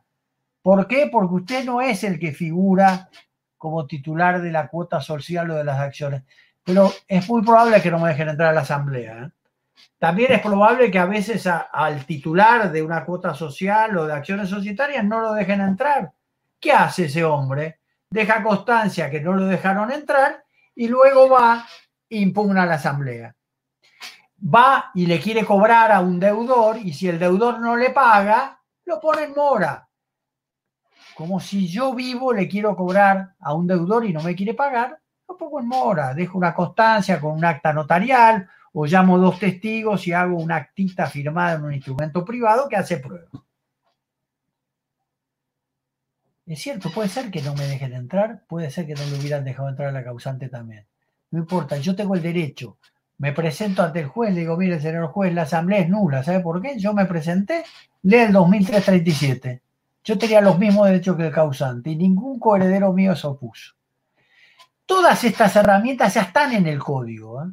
¿Por 0.69 0.87
qué? 0.87 1.09
Porque 1.11 1.33
usted 1.33 1.65
no 1.65 1.81
es 1.81 2.03
el 2.03 2.19
que 2.19 2.31
figura 2.31 3.09
como 3.57 3.87
titular 3.87 4.39
de 4.39 4.51
la 4.51 4.67
cuota 4.67 5.01
social 5.01 5.49
o 5.49 5.55
de 5.55 5.63
las 5.63 5.79
acciones 5.79 6.23
pero 6.63 6.91
es 7.07 7.27
muy 7.27 7.41
probable 7.41 7.81
que 7.81 7.89
no 7.89 7.97
me 7.97 8.09
dejen 8.09 8.29
entrar 8.29 8.49
a 8.49 8.53
la 8.53 8.61
asamblea. 8.61 9.23
¿eh? 9.23 9.31
También 9.97 10.33
es 10.33 10.39
probable 10.39 10.91
que 10.91 10.99
a 10.99 11.07
veces 11.07 11.47
al 11.47 12.05
titular 12.05 12.71
de 12.71 12.83
una 12.83 13.03
cuota 13.03 13.33
social 13.33 13.97
o 13.97 14.05
de 14.05 14.13
acciones 14.13 14.49
societarias 14.49 15.03
no 15.03 15.19
lo 15.19 15.33
dejen 15.33 15.61
entrar. 15.61 16.11
¿Qué 16.59 16.71
hace 16.71 17.05
ese 17.05 17.23
hombre? 17.23 17.79
Deja 18.07 18.43
constancia 18.43 19.09
que 19.09 19.19
no 19.19 19.33
lo 19.33 19.47
dejaron 19.47 19.91
entrar 19.91 20.43
y 20.75 20.87
luego 20.87 21.27
va 21.27 21.65
e 22.07 22.19
impugna 22.19 22.61
a 22.61 22.67
la 22.67 22.75
asamblea. 22.75 23.35
Va 24.41 24.91
y 24.93 25.07
le 25.07 25.19
quiere 25.19 25.43
cobrar 25.43 25.91
a 25.91 26.01
un 26.01 26.19
deudor 26.19 26.77
y 26.77 26.93
si 26.93 27.07
el 27.07 27.17
deudor 27.17 27.59
no 27.59 27.75
le 27.75 27.89
paga, 27.89 28.61
lo 28.85 28.99
pone 29.01 29.23
en 29.23 29.33
mora. 29.33 29.88
Como 31.19 31.41
si 31.41 31.67
yo 31.67 31.93
vivo 31.93 32.31
le 32.31 32.47
quiero 32.47 32.77
cobrar 32.77 33.35
a 33.41 33.53
un 33.53 33.67
deudor 33.67 34.05
y 34.05 34.13
no 34.13 34.23
me 34.23 34.33
quiere 34.33 34.53
pagar, 34.53 35.01
un 35.27 35.35
poco 35.35 35.59
en 35.59 35.67
mora, 35.67 36.13
dejo 36.13 36.37
una 36.37 36.53
constancia 36.53 37.19
con 37.19 37.33
un 37.33 37.43
acta 37.43 37.73
notarial 37.73 38.47
o 38.71 38.85
llamo 38.85 39.17
dos 39.17 39.37
testigos 39.37 40.07
y 40.07 40.13
hago 40.13 40.37
una 40.37 40.55
actita 40.55 41.07
firmada 41.07 41.57
en 41.57 41.65
un 41.65 41.73
instrumento 41.73 42.23
privado 42.23 42.69
que 42.69 42.77
hace 42.77 42.99
prueba. 42.99 43.27
Es 46.45 46.61
cierto, 46.61 46.89
puede 46.89 47.09
ser 47.09 47.29
que 47.29 47.41
no 47.41 47.53
me 47.53 47.67
dejen 47.67 47.91
entrar, 47.91 48.45
puede 48.47 48.71
ser 48.71 48.87
que 48.87 48.95
no 48.95 49.03
le 49.03 49.19
hubieran 49.19 49.43
dejado 49.43 49.67
entrar 49.67 49.89
a 49.89 49.91
la 49.91 50.05
causante 50.05 50.47
también. 50.47 50.85
No 51.31 51.39
importa, 51.39 51.75
yo 51.79 51.97
tengo 51.97 52.15
el 52.15 52.21
derecho. 52.21 52.77
Me 53.17 53.33
presento 53.33 53.83
ante 53.83 53.99
el 53.99 54.07
juez, 54.07 54.33
le 54.33 54.39
digo, 54.39 54.55
mire, 54.55 54.79
señor 54.79 55.07
juez, 55.07 55.33
la 55.33 55.41
asamblea 55.41 55.81
es 55.81 55.89
nula. 55.89 56.23
¿Sabe 56.23 56.39
por 56.39 56.61
qué? 56.61 56.79
Yo 56.79 56.93
me 56.93 57.03
presenté, 57.03 57.65
lee 58.03 58.19
el 58.19 58.31
2337. 58.31 59.63
Yo 60.03 60.17
tenía 60.17 60.41
los 60.41 60.57
mismos 60.57 60.87
derechos 60.87 61.15
que 61.17 61.27
el 61.27 61.33
causante 61.33 61.91
y 61.91 61.95
ningún 61.95 62.39
coheredero 62.39 62.93
mío 62.93 63.15
se 63.15 63.27
opuso. 63.27 63.75
Todas 64.85 65.23
estas 65.23 65.55
herramientas 65.55 66.13
ya 66.13 66.21
están 66.21 66.53
en 66.53 66.65
el 66.67 66.79
código. 66.79 67.43
¿eh? 67.43 67.47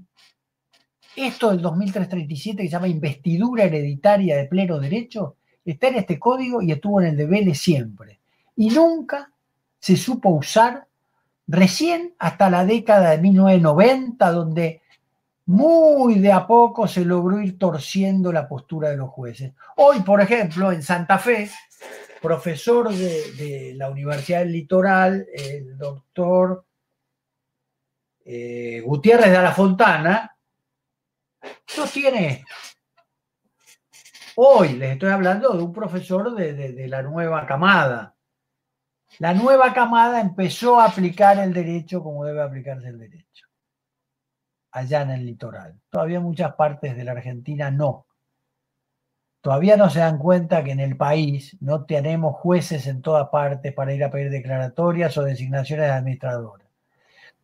Esto 1.16 1.50
del 1.50 1.60
2337 1.60 2.62
que 2.62 2.68
se 2.68 2.72
llama 2.72 2.88
investidura 2.88 3.64
hereditaria 3.64 4.36
de 4.36 4.46
pleno 4.46 4.78
derecho 4.78 5.36
está 5.64 5.88
en 5.88 5.96
este 5.96 6.18
código 6.18 6.62
y 6.62 6.72
estuvo 6.72 7.00
en 7.00 7.08
el 7.08 7.16
de 7.16 7.26
Vélez 7.26 7.58
siempre. 7.58 8.20
Y 8.56 8.70
nunca 8.70 9.30
se 9.78 9.96
supo 9.96 10.30
usar 10.30 10.86
recién 11.46 12.14
hasta 12.18 12.50
la 12.50 12.64
década 12.64 13.10
de 13.10 13.18
1990, 13.18 14.30
donde 14.30 14.82
muy 15.46 16.18
de 16.18 16.32
a 16.32 16.46
poco 16.46 16.88
se 16.88 17.04
logró 17.04 17.40
ir 17.40 17.58
torciendo 17.58 18.32
la 18.32 18.48
postura 18.48 18.90
de 18.90 18.96
los 18.96 19.10
jueces. 19.10 19.52
Hoy, 19.76 20.00
por 20.00 20.20
ejemplo, 20.20 20.72
en 20.72 20.82
Santa 20.82 21.18
Fe, 21.18 21.48
profesor 22.20 22.92
de, 22.92 23.32
de 23.32 23.74
la 23.76 23.90
Universidad 23.90 24.40
del 24.40 24.52
Litoral, 24.52 25.26
el 25.32 25.76
doctor 25.76 26.66
eh, 28.28 28.80
Gutiérrez 28.80 29.30
de 29.30 29.40
la 29.40 29.52
Fontana 29.52 30.36
sostiene 31.64 32.28
esto. 32.28 32.54
Hoy 34.34 34.72
les 34.72 34.94
estoy 34.94 35.10
hablando 35.10 35.56
de 35.56 35.62
un 35.62 35.72
profesor 35.72 36.34
de, 36.34 36.88
la 36.88 37.02
nueva 37.02 37.46
camada. 37.46 38.16
La 39.20 39.32
nueva 39.32 39.72
camada 39.72 40.20
empezó 40.20 40.80
a 40.80 40.86
aplicar 40.86 41.38
el 41.38 41.54
derecho 41.54 42.02
como 42.02 42.24
debe 42.24 42.42
aplicarse 42.42 42.88
el 42.88 42.98
derecho, 42.98 43.46
allá 44.72 45.02
en 45.02 45.10
el 45.10 45.24
litoral. 45.24 45.80
Todavía 45.88 46.18
muchas 46.18 46.52
partes 46.56 46.96
de 46.96 47.04
la 47.04 47.12
Argentina 47.12 47.70
no. 47.70 48.05
Todavía 49.46 49.76
no 49.76 49.88
se 49.90 50.00
dan 50.00 50.18
cuenta 50.18 50.64
que 50.64 50.72
en 50.72 50.80
el 50.80 50.96
país 50.96 51.56
no 51.60 51.84
tenemos 51.84 52.34
jueces 52.34 52.88
en 52.88 53.00
todas 53.00 53.28
partes 53.28 53.72
para 53.72 53.94
ir 53.94 54.02
a 54.02 54.10
pedir 54.10 54.28
declaratorias 54.28 55.16
o 55.18 55.22
designaciones 55.22 55.86
de 55.86 55.92
administradores. 55.92 56.66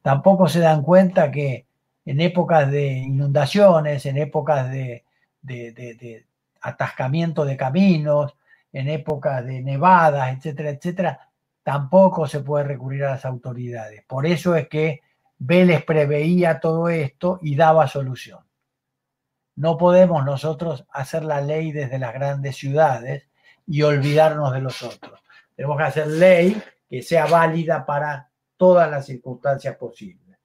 Tampoco 0.02 0.48
se 0.48 0.58
dan 0.58 0.82
cuenta 0.82 1.30
que 1.30 1.64
en 2.04 2.20
épocas 2.20 2.68
de 2.72 2.88
inundaciones, 2.88 4.04
en 4.04 4.16
épocas 4.16 4.68
de, 4.72 5.04
atascamiento 6.60 7.44
de 7.44 7.56
caminos, 7.56 8.34
en 8.72 8.88
épocas 8.88 9.46
de 9.46 9.62
nevadas, 9.62 10.36
etcétera, 10.36 10.70
etcétera, 10.70 11.28
tampoco 11.62 12.26
se 12.26 12.40
puede 12.40 12.64
recurrir 12.64 13.04
a 13.04 13.10
las 13.10 13.24
autoridades. 13.24 14.02
Por 14.08 14.26
eso 14.26 14.56
es 14.56 14.66
que 14.66 15.02
Vélez 15.38 15.84
preveía 15.84 16.58
todo 16.58 16.88
esto 16.88 17.38
y 17.42 17.54
daba 17.54 17.86
solución. 17.86 18.40
No 19.56 19.76
podemos 19.76 20.24
nosotros 20.24 20.86
hacer 20.90 21.24
la 21.24 21.40
ley 21.40 21.72
desde 21.72 21.98
las 21.98 22.14
grandes 22.14 22.56
ciudades 22.56 23.28
y 23.66 23.82
olvidarnos 23.82 24.52
de 24.52 24.60
los 24.60 24.82
otros. 24.82 25.20
Tenemos 25.54 25.76
que 25.76 25.82
hacer 25.84 26.06
ley 26.06 26.62
que 26.88 27.02
sea 27.02 27.26
válida 27.26 27.84
para 27.84 28.28
todas 28.56 28.90
las 28.90 29.06
circunstancias 29.06 29.76
posibles. 29.76 30.38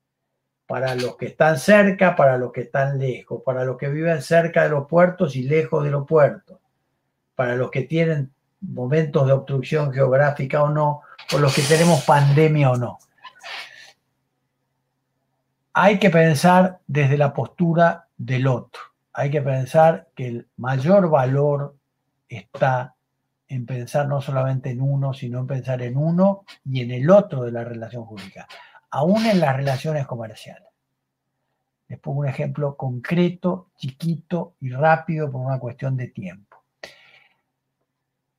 Para 0.65 0.95
los 0.95 1.15
que 1.15 1.27
están 1.27 1.57
cerca, 1.57 2.15
para 2.15 2.37
los 2.37 2.51
que 2.51 2.61
están 2.61 2.99
lejos, 2.99 3.41
para 3.45 3.63
los 3.63 3.77
que 3.77 3.87
viven 3.87 4.21
cerca 4.21 4.63
de 4.63 4.69
los 4.69 4.87
puertos 4.87 5.35
y 5.35 5.43
lejos 5.43 5.83
de 5.83 5.91
los 5.91 6.05
puertos, 6.05 6.59
para 7.35 7.55
los 7.55 7.71
que 7.71 7.83
tienen 7.83 8.33
momentos 8.61 9.25
de 9.27 9.33
obstrucción 9.33 9.93
geográfica 9.93 10.63
o 10.63 10.69
no, 10.69 11.01
o 11.33 11.37
los 11.37 11.55
que 11.55 11.61
tenemos 11.61 12.03
pandemia 12.03 12.71
o 12.71 12.75
no. 12.75 12.99
Hay 15.73 15.99
que 15.99 16.09
pensar 16.09 16.79
desde 16.87 17.17
la 17.17 17.33
postura 17.33 18.07
del 18.17 18.47
otro. 18.47 18.81
Hay 19.17 19.31
que 19.31 19.41
pensar 19.41 20.09
que 20.15 20.27
el 20.27 20.47
mayor 20.57 21.09
valor 21.09 21.75
está 22.29 22.93
en 23.47 23.65
pensar 23.65 24.07
no 24.07 24.21
solamente 24.21 24.69
en 24.69 24.79
uno, 24.79 25.11
sino 25.11 25.39
en 25.39 25.47
pensar 25.47 25.81
en 25.81 25.97
uno 25.97 26.43
y 26.63 26.81
en 26.81 26.91
el 26.91 27.09
otro 27.09 27.43
de 27.43 27.51
la 27.51 27.63
relación 27.63 28.05
jurídica, 28.05 28.47
aún 28.91 29.25
en 29.25 29.39
las 29.39 29.55
relaciones 29.55 30.05
comerciales. 30.05 30.69
Les 31.87 31.97
pongo 31.97 32.19
un 32.19 32.27
ejemplo 32.27 32.77
concreto, 32.77 33.71
chiquito 33.75 34.53
y 34.59 34.69
rápido 34.69 35.31
por 35.31 35.41
una 35.41 35.57
cuestión 35.57 35.97
de 35.97 36.09
tiempo. 36.09 36.63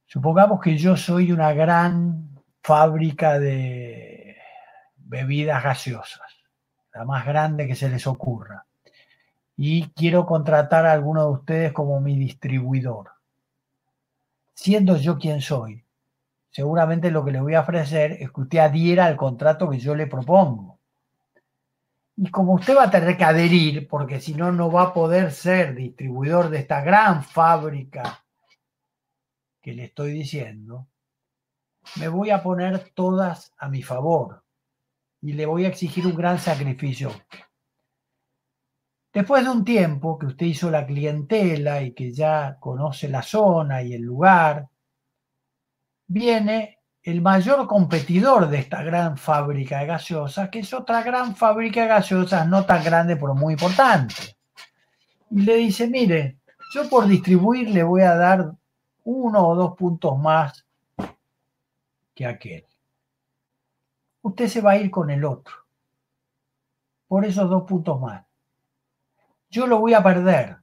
Supongamos 0.06 0.60
que 0.60 0.78
yo 0.78 0.96
soy 0.96 1.32
una 1.32 1.52
gran 1.54 2.40
fábrica 2.62 3.40
de 3.40 4.36
bebidas 4.96 5.60
gaseosas, 5.60 6.30
la 6.94 7.04
más 7.04 7.26
grande 7.26 7.66
que 7.66 7.74
se 7.74 7.88
les 7.88 8.06
ocurra, 8.06 8.67
y 9.58 9.90
quiero 9.90 10.24
contratar 10.24 10.86
a 10.86 10.92
alguno 10.92 11.26
de 11.26 11.32
ustedes 11.32 11.72
como 11.74 12.00
mi 12.00 12.16
distribuidor 12.16 13.18
siendo 14.58 14.96
yo 14.96 15.18
quien 15.18 15.40
soy, 15.40 15.84
seguramente 16.50 17.12
lo 17.12 17.24
que 17.24 17.30
le 17.30 17.40
voy 17.40 17.54
a 17.54 17.60
ofrecer 17.60 18.12
es 18.20 18.32
que 18.32 18.40
usted 18.40 18.58
adhiera 18.58 19.06
al 19.06 19.16
contrato 19.16 19.70
que 19.70 19.78
yo 19.78 19.94
le 19.94 20.08
propongo. 20.08 20.80
Y 22.16 22.28
como 22.32 22.54
usted 22.54 22.76
va 22.76 22.84
a 22.84 22.90
tener 22.90 23.16
que 23.16 23.22
adherir, 23.22 23.86
porque 23.86 24.20
si 24.20 24.34
no, 24.34 24.50
no 24.50 24.68
va 24.68 24.82
a 24.82 24.92
poder 24.92 25.30
ser 25.30 25.76
distribuidor 25.76 26.50
de 26.50 26.58
esta 26.58 26.80
gran 26.80 27.22
fábrica 27.22 28.24
que 29.62 29.74
le 29.74 29.84
estoy 29.84 30.10
diciendo, 30.10 30.88
me 31.94 32.08
voy 32.08 32.30
a 32.30 32.42
poner 32.42 32.90
todas 32.94 33.54
a 33.58 33.68
mi 33.68 33.82
favor. 33.82 34.42
y 35.20 35.34
le 35.34 35.46
voy 35.46 35.66
a 35.66 35.68
exigir 35.68 36.04
un 36.04 36.16
gran 36.16 36.40
sacrificio. 36.40 37.12
Después 39.12 39.44
de 39.44 39.50
un 39.50 39.64
tiempo 39.64 40.18
que 40.18 40.26
usted 40.26 40.46
hizo 40.46 40.70
la 40.70 40.86
clientela 40.86 41.82
y 41.82 41.92
que 41.92 42.12
ya 42.12 42.58
conoce 42.60 43.08
la 43.08 43.22
zona 43.22 43.82
y 43.82 43.94
el 43.94 44.02
lugar, 44.02 44.68
viene 46.06 46.78
el 47.02 47.22
mayor 47.22 47.66
competidor 47.66 48.48
de 48.48 48.58
esta 48.58 48.82
gran 48.82 49.16
fábrica 49.16 49.78
de 49.78 49.86
gaseosas, 49.86 50.50
que 50.50 50.58
es 50.58 50.74
otra 50.74 51.02
gran 51.02 51.34
fábrica 51.34 51.82
de 51.82 51.88
gaseosas, 51.88 52.46
no 52.46 52.66
tan 52.66 52.84
grande 52.84 53.16
pero 53.16 53.34
muy 53.34 53.54
importante. 53.54 54.14
Y 55.30 55.42
le 55.42 55.56
dice, 55.56 55.88
mire, 55.88 56.38
yo 56.74 56.88
por 56.88 57.06
distribuir 57.06 57.70
le 57.70 57.82
voy 57.82 58.02
a 58.02 58.14
dar 58.14 58.52
uno 59.04 59.48
o 59.48 59.54
dos 59.54 59.74
puntos 59.74 60.18
más 60.18 60.66
que 62.14 62.26
aquel. 62.26 62.66
Usted 64.20 64.48
se 64.48 64.60
va 64.60 64.72
a 64.72 64.76
ir 64.76 64.90
con 64.90 65.10
el 65.10 65.24
otro, 65.24 65.54
por 67.06 67.24
esos 67.24 67.48
dos 67.48 67.62
puntos 67.62 67.98
más. 68.00 68.27
Yo 69.50 69.66
lo 69.66 69.78
voy 69.78 69.94
a 69.94 70.02
perder. 70.02 70.56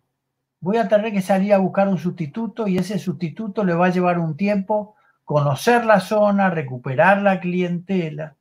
Voy 0.59 0.77
a 0.77 0.87
tener 0.87 1.11
que 1.11 1.21
salir 1.21 1.53
a 1.53 1.57
buscar 1.57 1.87
un 1.87 1.97
sustituto 1.97 2.67
y 2.67 2.77
ese 2.77 2.97
sustituto 2.99 3.63
le 3.63 3.73
va 3.73 3.87
a 3.87 3.91
llevar 3.91 4.19
un 4.19 4.35
tiempo 4.35 4.95
conocer 5.23 5.85
la 5.85 5.99
zona, 5.99 6.49
recuperar 6.49 7.21
la 7.21 7.39
clientela. 7.39 8.35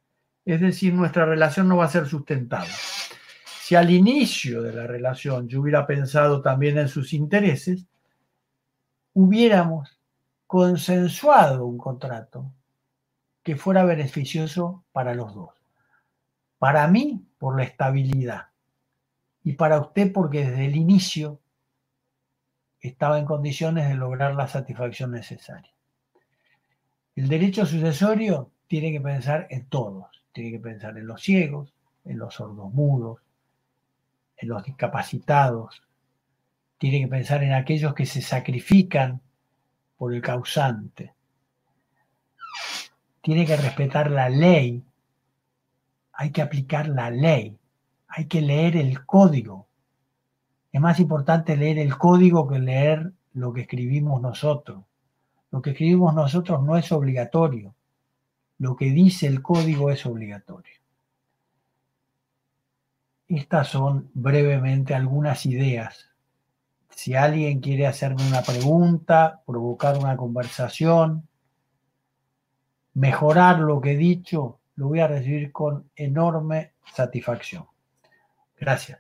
Es 0.44 0.60
decir, 0.60 0.92
nuestra 0.92 1.24
relación 1.24 1.68
no 1.68 1.78
va 1.78 1.86
a 1.86 1.90
ser 1.90 2.06
sustentable. 2.06 2.70
Si 3.60 3.74
al 3.74 3.90
inicio 3.90 4.62
de 4.62 4.74
la 4.74 4.86
relación 4.86 5.48
yo 5.48 5.62
hubiera 5.62 5.86
pensado 5.86 6.42
también 6.42 6.76
en 6.78 6.88
sus 6.88 7.14
intereses, 7.14 7.86
hubiéramos 9.14 9.98
consensuado 10.46 11.64
un 11.64 11.78
contrato 11.78 12.52
que 13.42 13.56
fuera 13.56 13.84
beneficioso 13.84 14.84
para 14.92 15.14
los 15.14 15.34
dos. 15.34 15.50
Para 16.58 16.86
mí, 16.88 17.26
por 17.38 17.56
la 17.56 17.64
estabilidad. 17.64 18.48
Y 19.44 19.52
para 19.52 19.78
usted, 19.78 20.12
porque 20.12 20.44
desde 20.44 20.66
el 20.66 20.76
inicio 20.76 21.40
estaba 22.80 23.18
en 23.18 23.26
condiciones 23.26 23.88
de 23.88 23.94
lograr 23.94 24.34
la 24.34 24.48
satisfacción 24.48 25.12
necesaria. 25.12 25.72
El 27.14 27.28
derecho 27.28 27.64
sucesorio 27.64 28.50
tiene 28.66 28.90
que 28.90 29.00
pensar 29.00 29.46
en 29.50 29.66
todos. 29.66 30.06
Tiene 30.32 30.50
que 30.50 30.58
pensar 30.58 30.98
en 30.98 31.06
los 31.06 31.22
ciegos, 31.22 31.72
en 32.04 32.18
los 32.18 32.34
sordos 32.34 32.72
mudos, 32.72 33.20
en 34.36 34.48
los 34.48 34.64
discapacitados, 34.64 35.82
tiene 36.78 37.00
que 37.00 37.08
pensar 37.08 37.42
en 37.42 37.52
aquellos 37.52 37.94
que 37.94 38.06
se 38.06 38.20
sacrifican 38.20 39.20
por 39.96 40.12
el 40.12 40.20
causante, 40.20 41.14
tiene 43.22 43.46
que 43.46 43.56
respetar 43.56 44.10
la 44.10 44.28
ley, 44.28 44.82
hay 46.12 46.30
que 46.30 46.42
aplicar 46.42 46.88
la 46.88 47.10
ley, 47.10 47.56
hay 48.16 48.26
que 48.26 48.40
leer 48.40 48.76
el 48.76 49.04
código. 49.04 49.66
Es 50.70 50.80
más 50.80 51.00
importante 51.00 51.56
leer 51.56 51.78
el 51.78 51.98
código 51.98 52.46
que 52.46 52.60
leer 52.60 53.12
lo 53.32 53.52
que 53.52 53.62
escribimos 53.62 54.22
nosotros. 54.22 54.84
Lo 55.50 55.60
que 55.60 55.70
escribimos 55.70 56.14
nosotros 56.14 56.62
no 56.62 56.76
es 56.76 56.92
obligatorio. 56.92 57.74
Lo 58.58 58.76
que 58.76 58.86
dice 58.92 59.26
el 59.26 59.42
código 59.42 59.90
es 59.90 60.06
obligatorio. 60.06 60.74
Estas 63.26 63.66
son 63.68 64.10
brevemente 64.14 64.94
algunas 64.94 65.44
ideas. 65.44 66.08
Si 66.90 67.16
alguien 67.16 67.58
quiere 67.58 67.88
hacerme 67.88 68.24
una 68.28 68.42
pregunta, 68.42 69.42
provocar 69.44 69.98
una 69.98 70.16
conversación, 70.16 71.26
mejorar 72.92 73.58
lo 73.58 73.80
que 73.80 73.92
he 73.92 73.96
dicho, 73.96 74.60
lo 74.76 74.86
voy 74.86 75.00
a 75.00 75.08
recibir 75.08 75.50
con 75.50 75.90
enorme 75.96 76.74
satisfacción. 76.94 77.73
Gracias. 78.58 78.98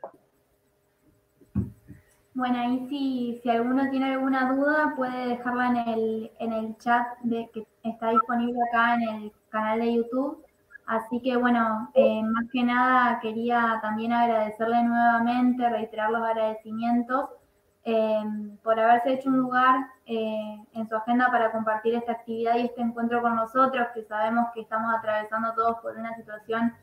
Bueno, 2.34 2.58
ahí 2.58 2.86
si, 2.88 3.40
si 3.42 3.48
alguno 3.48 3.88
tiene 3.90 4.12
alguna 4.12 4.52
duda 4.52 4.94
puede 4.96 5.28
dejarla 5.28 5.68
en 5.68 5.76
el, 5.76 6.32
en 6.40 6.52
el 6.52 6.76
chat 6.78 7.06
de, 7.22 7.48
que 7.54 7.66
está 7.84 8.10
disponible 8.10 8.58
acá 8.68 8.94
en 8.94 9.02
el 9.02 9.32
canal 9.50 9.78
de 9.80 9.94
YouTube 9.94 10.44
Así 10.86 11.20
que 11.22 11.36
bueno, 11.36 11.90
eh, 11.94 12.22
más 12.22 12.44
que 12.52 12.62
nada 12.62 13.18
quería 13.20 13.78
también 13.80 14.12
agradecerle 14.12 14.82
nuevamente, 14.82 15.68
reiterar 15.68 16.10
los 16.10 16.22
agradecimientos 16.22 17.30
eh, 17.84 18.22
por 18.62 18.78
haberse 18.78 19.14
hecho 19.14 19.30
un 19.30 19.38
lugar 19.38 19.86
eh, 20.06 20.58
en 20.74 20.88
su 20.88 20.94
agenda 20.94 21.30
para 21.30 21.52
compartir 21.52 21.94
esta 21.94 22.12
actividad 22.12 22.56
y 22.56 22.66
este 22.66 22.82
encuentro 22.82 23.22
con 23.22 23.34
nosotros, 23.34 23.88
que 23.94 24.04
sabemos 24.04 24.46
que 24.52 24.60
estamos 24.60 24.94
atravesando 24.94 25.54
todos 25.54 25.78
por 25.80 25.96
una 25.96 26.14
situación 26.16 26.74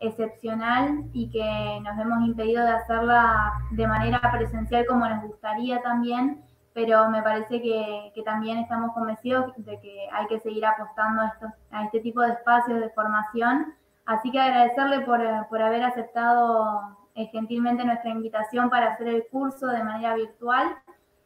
excepcional 0.00 1.04
y 1.12 1.30
que 1.30 1.80
nos 1.82 1.98
hemos 1.98 2.26
impedido 2.26 2.64
de 2.64 2.72
hacerla 2.72 3.52
de 3.70 3.86
manera 3.86 4.20
presencial 4.32 4.86
como 4.86 5.08
nos 5.08 5.22
gustaría 5.24 5.80
también 5.82 6.42
pero 6.72 7.10
me 7.10 7.22
parece 7.22 7.60
que, 7.60 8.22
también 8.24 8.58
estamos 8.58 8.92
convencidos 8.92 9.52
de 9.56 9.80
que 9.80 10.08
hay 10.12 10.26
que 10.28 10.40
seguir 10.40 10.64
apostando 10.64 11.22
a, 11.22 11.32
a 11.72 11.84
este 11.84 12.00
tipo 12.00 12.20
de 12.20 12.32
espacios 12.32 12.80
de 12.80 12.90
formación. 12.90 13.74
Así 14.06 14.30
que 14.30 14.40
agradecerle 14.40 15.00
por, 15.00 15.20
haber 15.62 15.82
aceptado 15.82 16.96
eh, 17.14 17.26
gentilmente 17.26 17.84
nuestra 17.84 18.10
invitación 18.10 18.70
para 18.70 18.92
hacer 18.92 19.08
el 19.08 19.26
curso 19.28 19.66
de 19.66 19.82
manera 19.82 20.14
virtual 20.14 20.76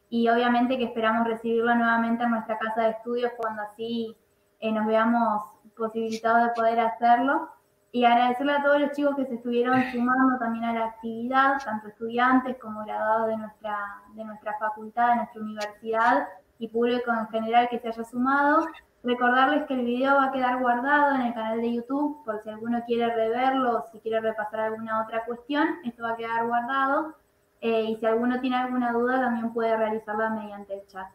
y 0.09 0.29
obviamente 0.29 0.77
que 0.77 0.85
esperamos 0.85 1.27
recibirlo 1.27 1.73
nuevamente 1.75 2.23
en 2.23 2.31
nuestra 2.31 2.57
casa 2.57 2.83
de 2.83 2.89
estudios 2.91 3.31
cuando 3.37 3.63
así 3.63 4.15
eh, 4.59 4.71
nos 4.71 4.85
veamos 4.85 5.43
posibilitados 5.75 6.43
de 6.43 6.53
poder 6.53 6.79
hacerlo 6.79 7.49
y 7.95 8.03
agradecerle 8.03 8.51
a 8.51 8.61
todos 8.61 8.81
los 8.81 8.91
chicos 8.91 9.15
que 9.15 9.25
se 9.25 9.35
estuvieron 9.35 9.81
sumando 9.93 10.37
también 10.37 10.65
a 10.65 10.73
la 10.73 10.85
actividad, 10.87 11.63
tanto 11.63 11.87
estudiantes 11.87 12.57
como 12.57 12.83
graduados 12.83 13.27
de 13.27 13.37
nuestra, 13.37 13.77
de 14.15 14.25
nuestra 14.25 14.53
facultad, 14.59 15.11
de 15.11 15.15
nuestra 15.15 15.41
universidad 15.41 16.27
y 16.59 16.67
público 16.67 17.09
en 17.09 17.25
general 17.29 17.69
que 17.69 17.79
se 17.79 17.87
haya 17.87 18.03
sumado. 18.03 18.67
Recordarles 19.01 19.65
que 19.65 19.75
el 19.75 19.85
video 19.85 20.13
va 20.17 20.25
a 20.25 20.31
quedar 20.33 20.59
guardado 20.59 21.15
en 21.15 21.21
el 21.21 21.33
canal 21.33 21.61
de 21.61 21.73
YouTube 21.73 22.21
por 22.25 22.43
si 22.43 22.49
alguno 22.49 22.83
quiere 22.85 23.15
reverlo 23.15 23.77
o 23.77 23.85
si 23.89 24.01
quiere 24.01 24.19
repasar 24.19 24.59
alguna 24.59 25.01
otra 25.01 25.23
cuestión, 25.23 25.65
esto 25.85 26.03
va 26.03 26.11
a 26.11 26.17
quedar 26.17 26.45
guardado. 26.47 27.15
Eh, 27.61 27.83
y 27.91 27.95
si 27.95 28.05
alguno 28.05 28.41
tiene 28.41 28.57
alguna 28.57 28.91
duda 28.91 29.21
también 29.21 29.53
puede 29.53 29.77
realizarla 29.77 30.31
mediante 30.31 30.73
el 30.73 30.85
chat. 30.87 31.07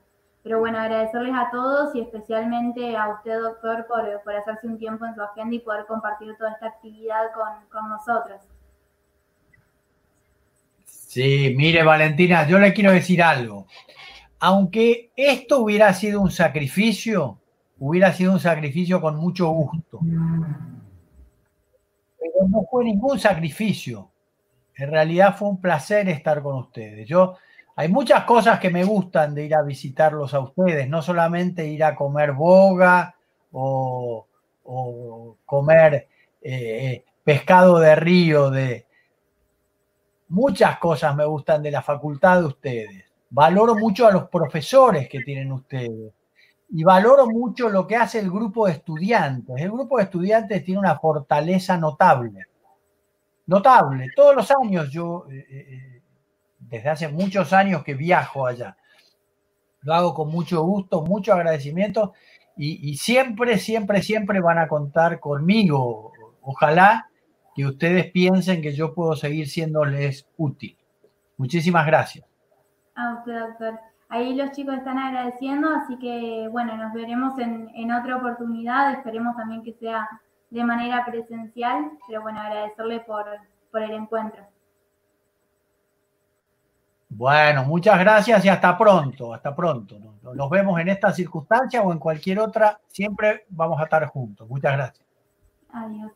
Pero 0.43 0.59
bueno, 0.59 0.79
agradecerles 0.79 1.35
a 1.35 1.51
todos 1.51 1.95
y 1.95 2.01
especialmente 2.01 2.97
a 2.97 3.09
usted, 3.11 3.41
doctor, 3.41 3.87
por, 3.87 4.23
por 4.23 4.35
hacerse 4.35 4.67
un 4.67 4.79
tiempo 4.79 5.05
en 5.05 5.15
su 5.15 5.23
agenda 5.23 5.55
y 5.55 5.59
poder 5.59 5.85
compartir 5.87 6.35
toda 6.39 6.53
esta 6.53 6.69
actividad 6.69 7.33
con, 7.35 7.69
con 7.69 7.91
nosotros. 7.91 8.41
Sí, 10.85 11.55
mire 11.57 11.83
Valentina, 11.83 12.47
yo 12.47 12.59
le 12.59 12.73
quiero 12.73 12.93
decir 12.93 13.23
algo. 13.23 13.67
Aunque 14.39 15.11
esto 15.17 15.59
hubiera 15.59 15.93
sido 15.93 16.21
un 16.21 16.31
sacrificio, 16.31 17.39
hubiera 17.79 18.13
sido 18.13 18.33
un 18.33 18.41
sacrificio 18.41 19.01
con 19.01 19.17
mucho 19.17 19.49
gusto. 19.51 19.99
Pero 22.19 22.49
no 22.49 22.65
fue 22.71 22.85
ningún 22.85 23.19
sacrificio. 23.19 24.11
En 24.77 24.91
realidad 24.91 25.37
fue 25.37 25.49
un 25.49 25.61
placer 25.61 26.09
estar 26.09 26.43
con 26.43 26.57
ustedes. 26.57 27.07
Yo 27.07 27.37
hay 27.77 27.89
muchas 27.89 28.25
cosas 28.25 28.59
que 28.59 28.71
me 28.71 28.85
gustan 28.85 29.35
de 29.35 29.45
ir 29.45 29.55
a 29.55 29.63
visitarlos 29.63 30.35
a 30.35 30.41
ustedes, 30.41 30.89
no 30.89 31.03
solamente 31.03 31.67
ir 31.67 31.85
a 31.85 31.95
comer 31.95 32.33
boga 32.33 33.15
o, 33.53 34.27
comer 35.45 36.09
eh, 36.41 37.05
pescado 37.25 37.79
de 37.79 37.97
río, 37.97 38.51
de 38.51 38.87
muchas 40.29 40.79
cosas 40.79 41.15
me 41.17 41.25
gustan 41.25 41.63
de 41.63 41.71
la 41.71 41.83
facultad 41.83 42.41
de 42.41 42.47
ustedes. 42.47 43.05
Valoro 43.31 43.75
mucho 43.77 44.07
a 44.07 44.13
los 44.13 44.29
profesores 44.29 45.09
que 45.09 45.21
tienen 45.21 45.53
ustedes 45.53 46.13
y 46.73 46.85
valoro 46.85 47.27
mucho 47.27 47.69
lo 47.69 47.87
que 47.87 47.97
hace 47.97 48.21
el 48.21 48.31
grupo 48.31 48.67
de 48.67 48.73
estudiantes. 48.73 49.61
El 49.61 49.71
grupo 49.73 49.99
de 49.99 50.05
estudiantes 50.05 50.65
tiene 50.65 50.81
una 50.81 50.99
fortaleza 50.99 51.77
notable. 51.77 52.47
Notable. 53.47 54.09
Todos 54.15 54.37
los 54.37 54.51
años 54.53 54.91
yo 54.91 55.27
eh, 55.31 55.47
eh, 55.51 55.90
desde 56.71 56.89
hace 56.89 57.09
muchos 57.09 57.53
años 57.53 57.83
que 57.83 57.95
viajo 57.95 58.47
allá. 58.47 58.77
Lo 59.83 59.95
hago 59.95 60.15
con 60.15 60.31
mucho 60.31 60.63
gusto, 60.63 61.03
mucho 61.03 61.33
agradecimiento 61.33 62.13
y, 62.57 62.97
siempre, 62.97 63.57
siempre, 63.57 64.03
siempre 64.03 64.41
van 64.41 64.59
a 64.59 64.69
contar 64.69 65.19
conmigo. 65.19 66.13
Ojalá 66.43 67.09
que 67.55 67.65
ustedes 67.65 68.11
piensen 68.11 68.61
que 68.61 68.75
yo 68.75 68.95
puedo 68.95 69.17
seguir 69.17 69.49
siéndoles 69.49 70.29
útil. 70.37 70.77
Muchísimas 71.39 71.87
gracias. 71.87 72.27
A 72.95 73.15
usted, 73.15 73.39
doctor. 73.39 73.81
Ahí 74.11 74.35
los 74.35 74.51
chicos 74.51 74.75
están 74.75 74.99
agradeciendo, 74.99 75.71
así 75.75 75.97
que 75.99 76.49
bueno, 76.51 76.77
nos 76.77 76.93
veremos 76.93 77.39
en, 77.39 77.71
en 77.75 77.93
otra 77.93 78.17
oportunidad. 78.17 78.93
Esperemos 78.93 79.37
también 79.37 79.63
que 79.63 79.73
sea 79.73 80.07
de 80.51 80.65
manera 80.65 81.07
presencial, 81.07 81.93
pero 82.07 82.21
bueno, 82.21 82.41
agradecerle 82.41 83.01
por, 83.01 83.25
por 83.71 83.83
el 83.83 83.93
encuentro. 83.93 84.50
Bueno, 87.11 87.65
muchas 87.65 87.99
gracias 87.99 88.45
y 88.45 88.49
hasta 88.49 88.79
pronto, 88.79 89.35
hasta 89.35 89.55
pronto. 89.55 89.99
Nos 90.23 90.49
vemos 90.49 90.81
en 90.81 90.89
esta 90.89 91.13
circunstancia 91.13 91.83
o 91.83 91.93
en 91.93 91.99
cualquier 91.99 92.39
otra. 92.39 92.81
Siempre 92.87 93.47
vamos 93.49 93.81
a 93.81 93.85
estar 93.85 94.07
juntos. 94.07 94.49
Muchas 94.49 94.73
gracias. 94.73 95.07
Adiós. 95.73 96.13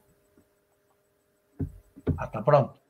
Hasta 2.17 2.45
pronto. 2.45 2.84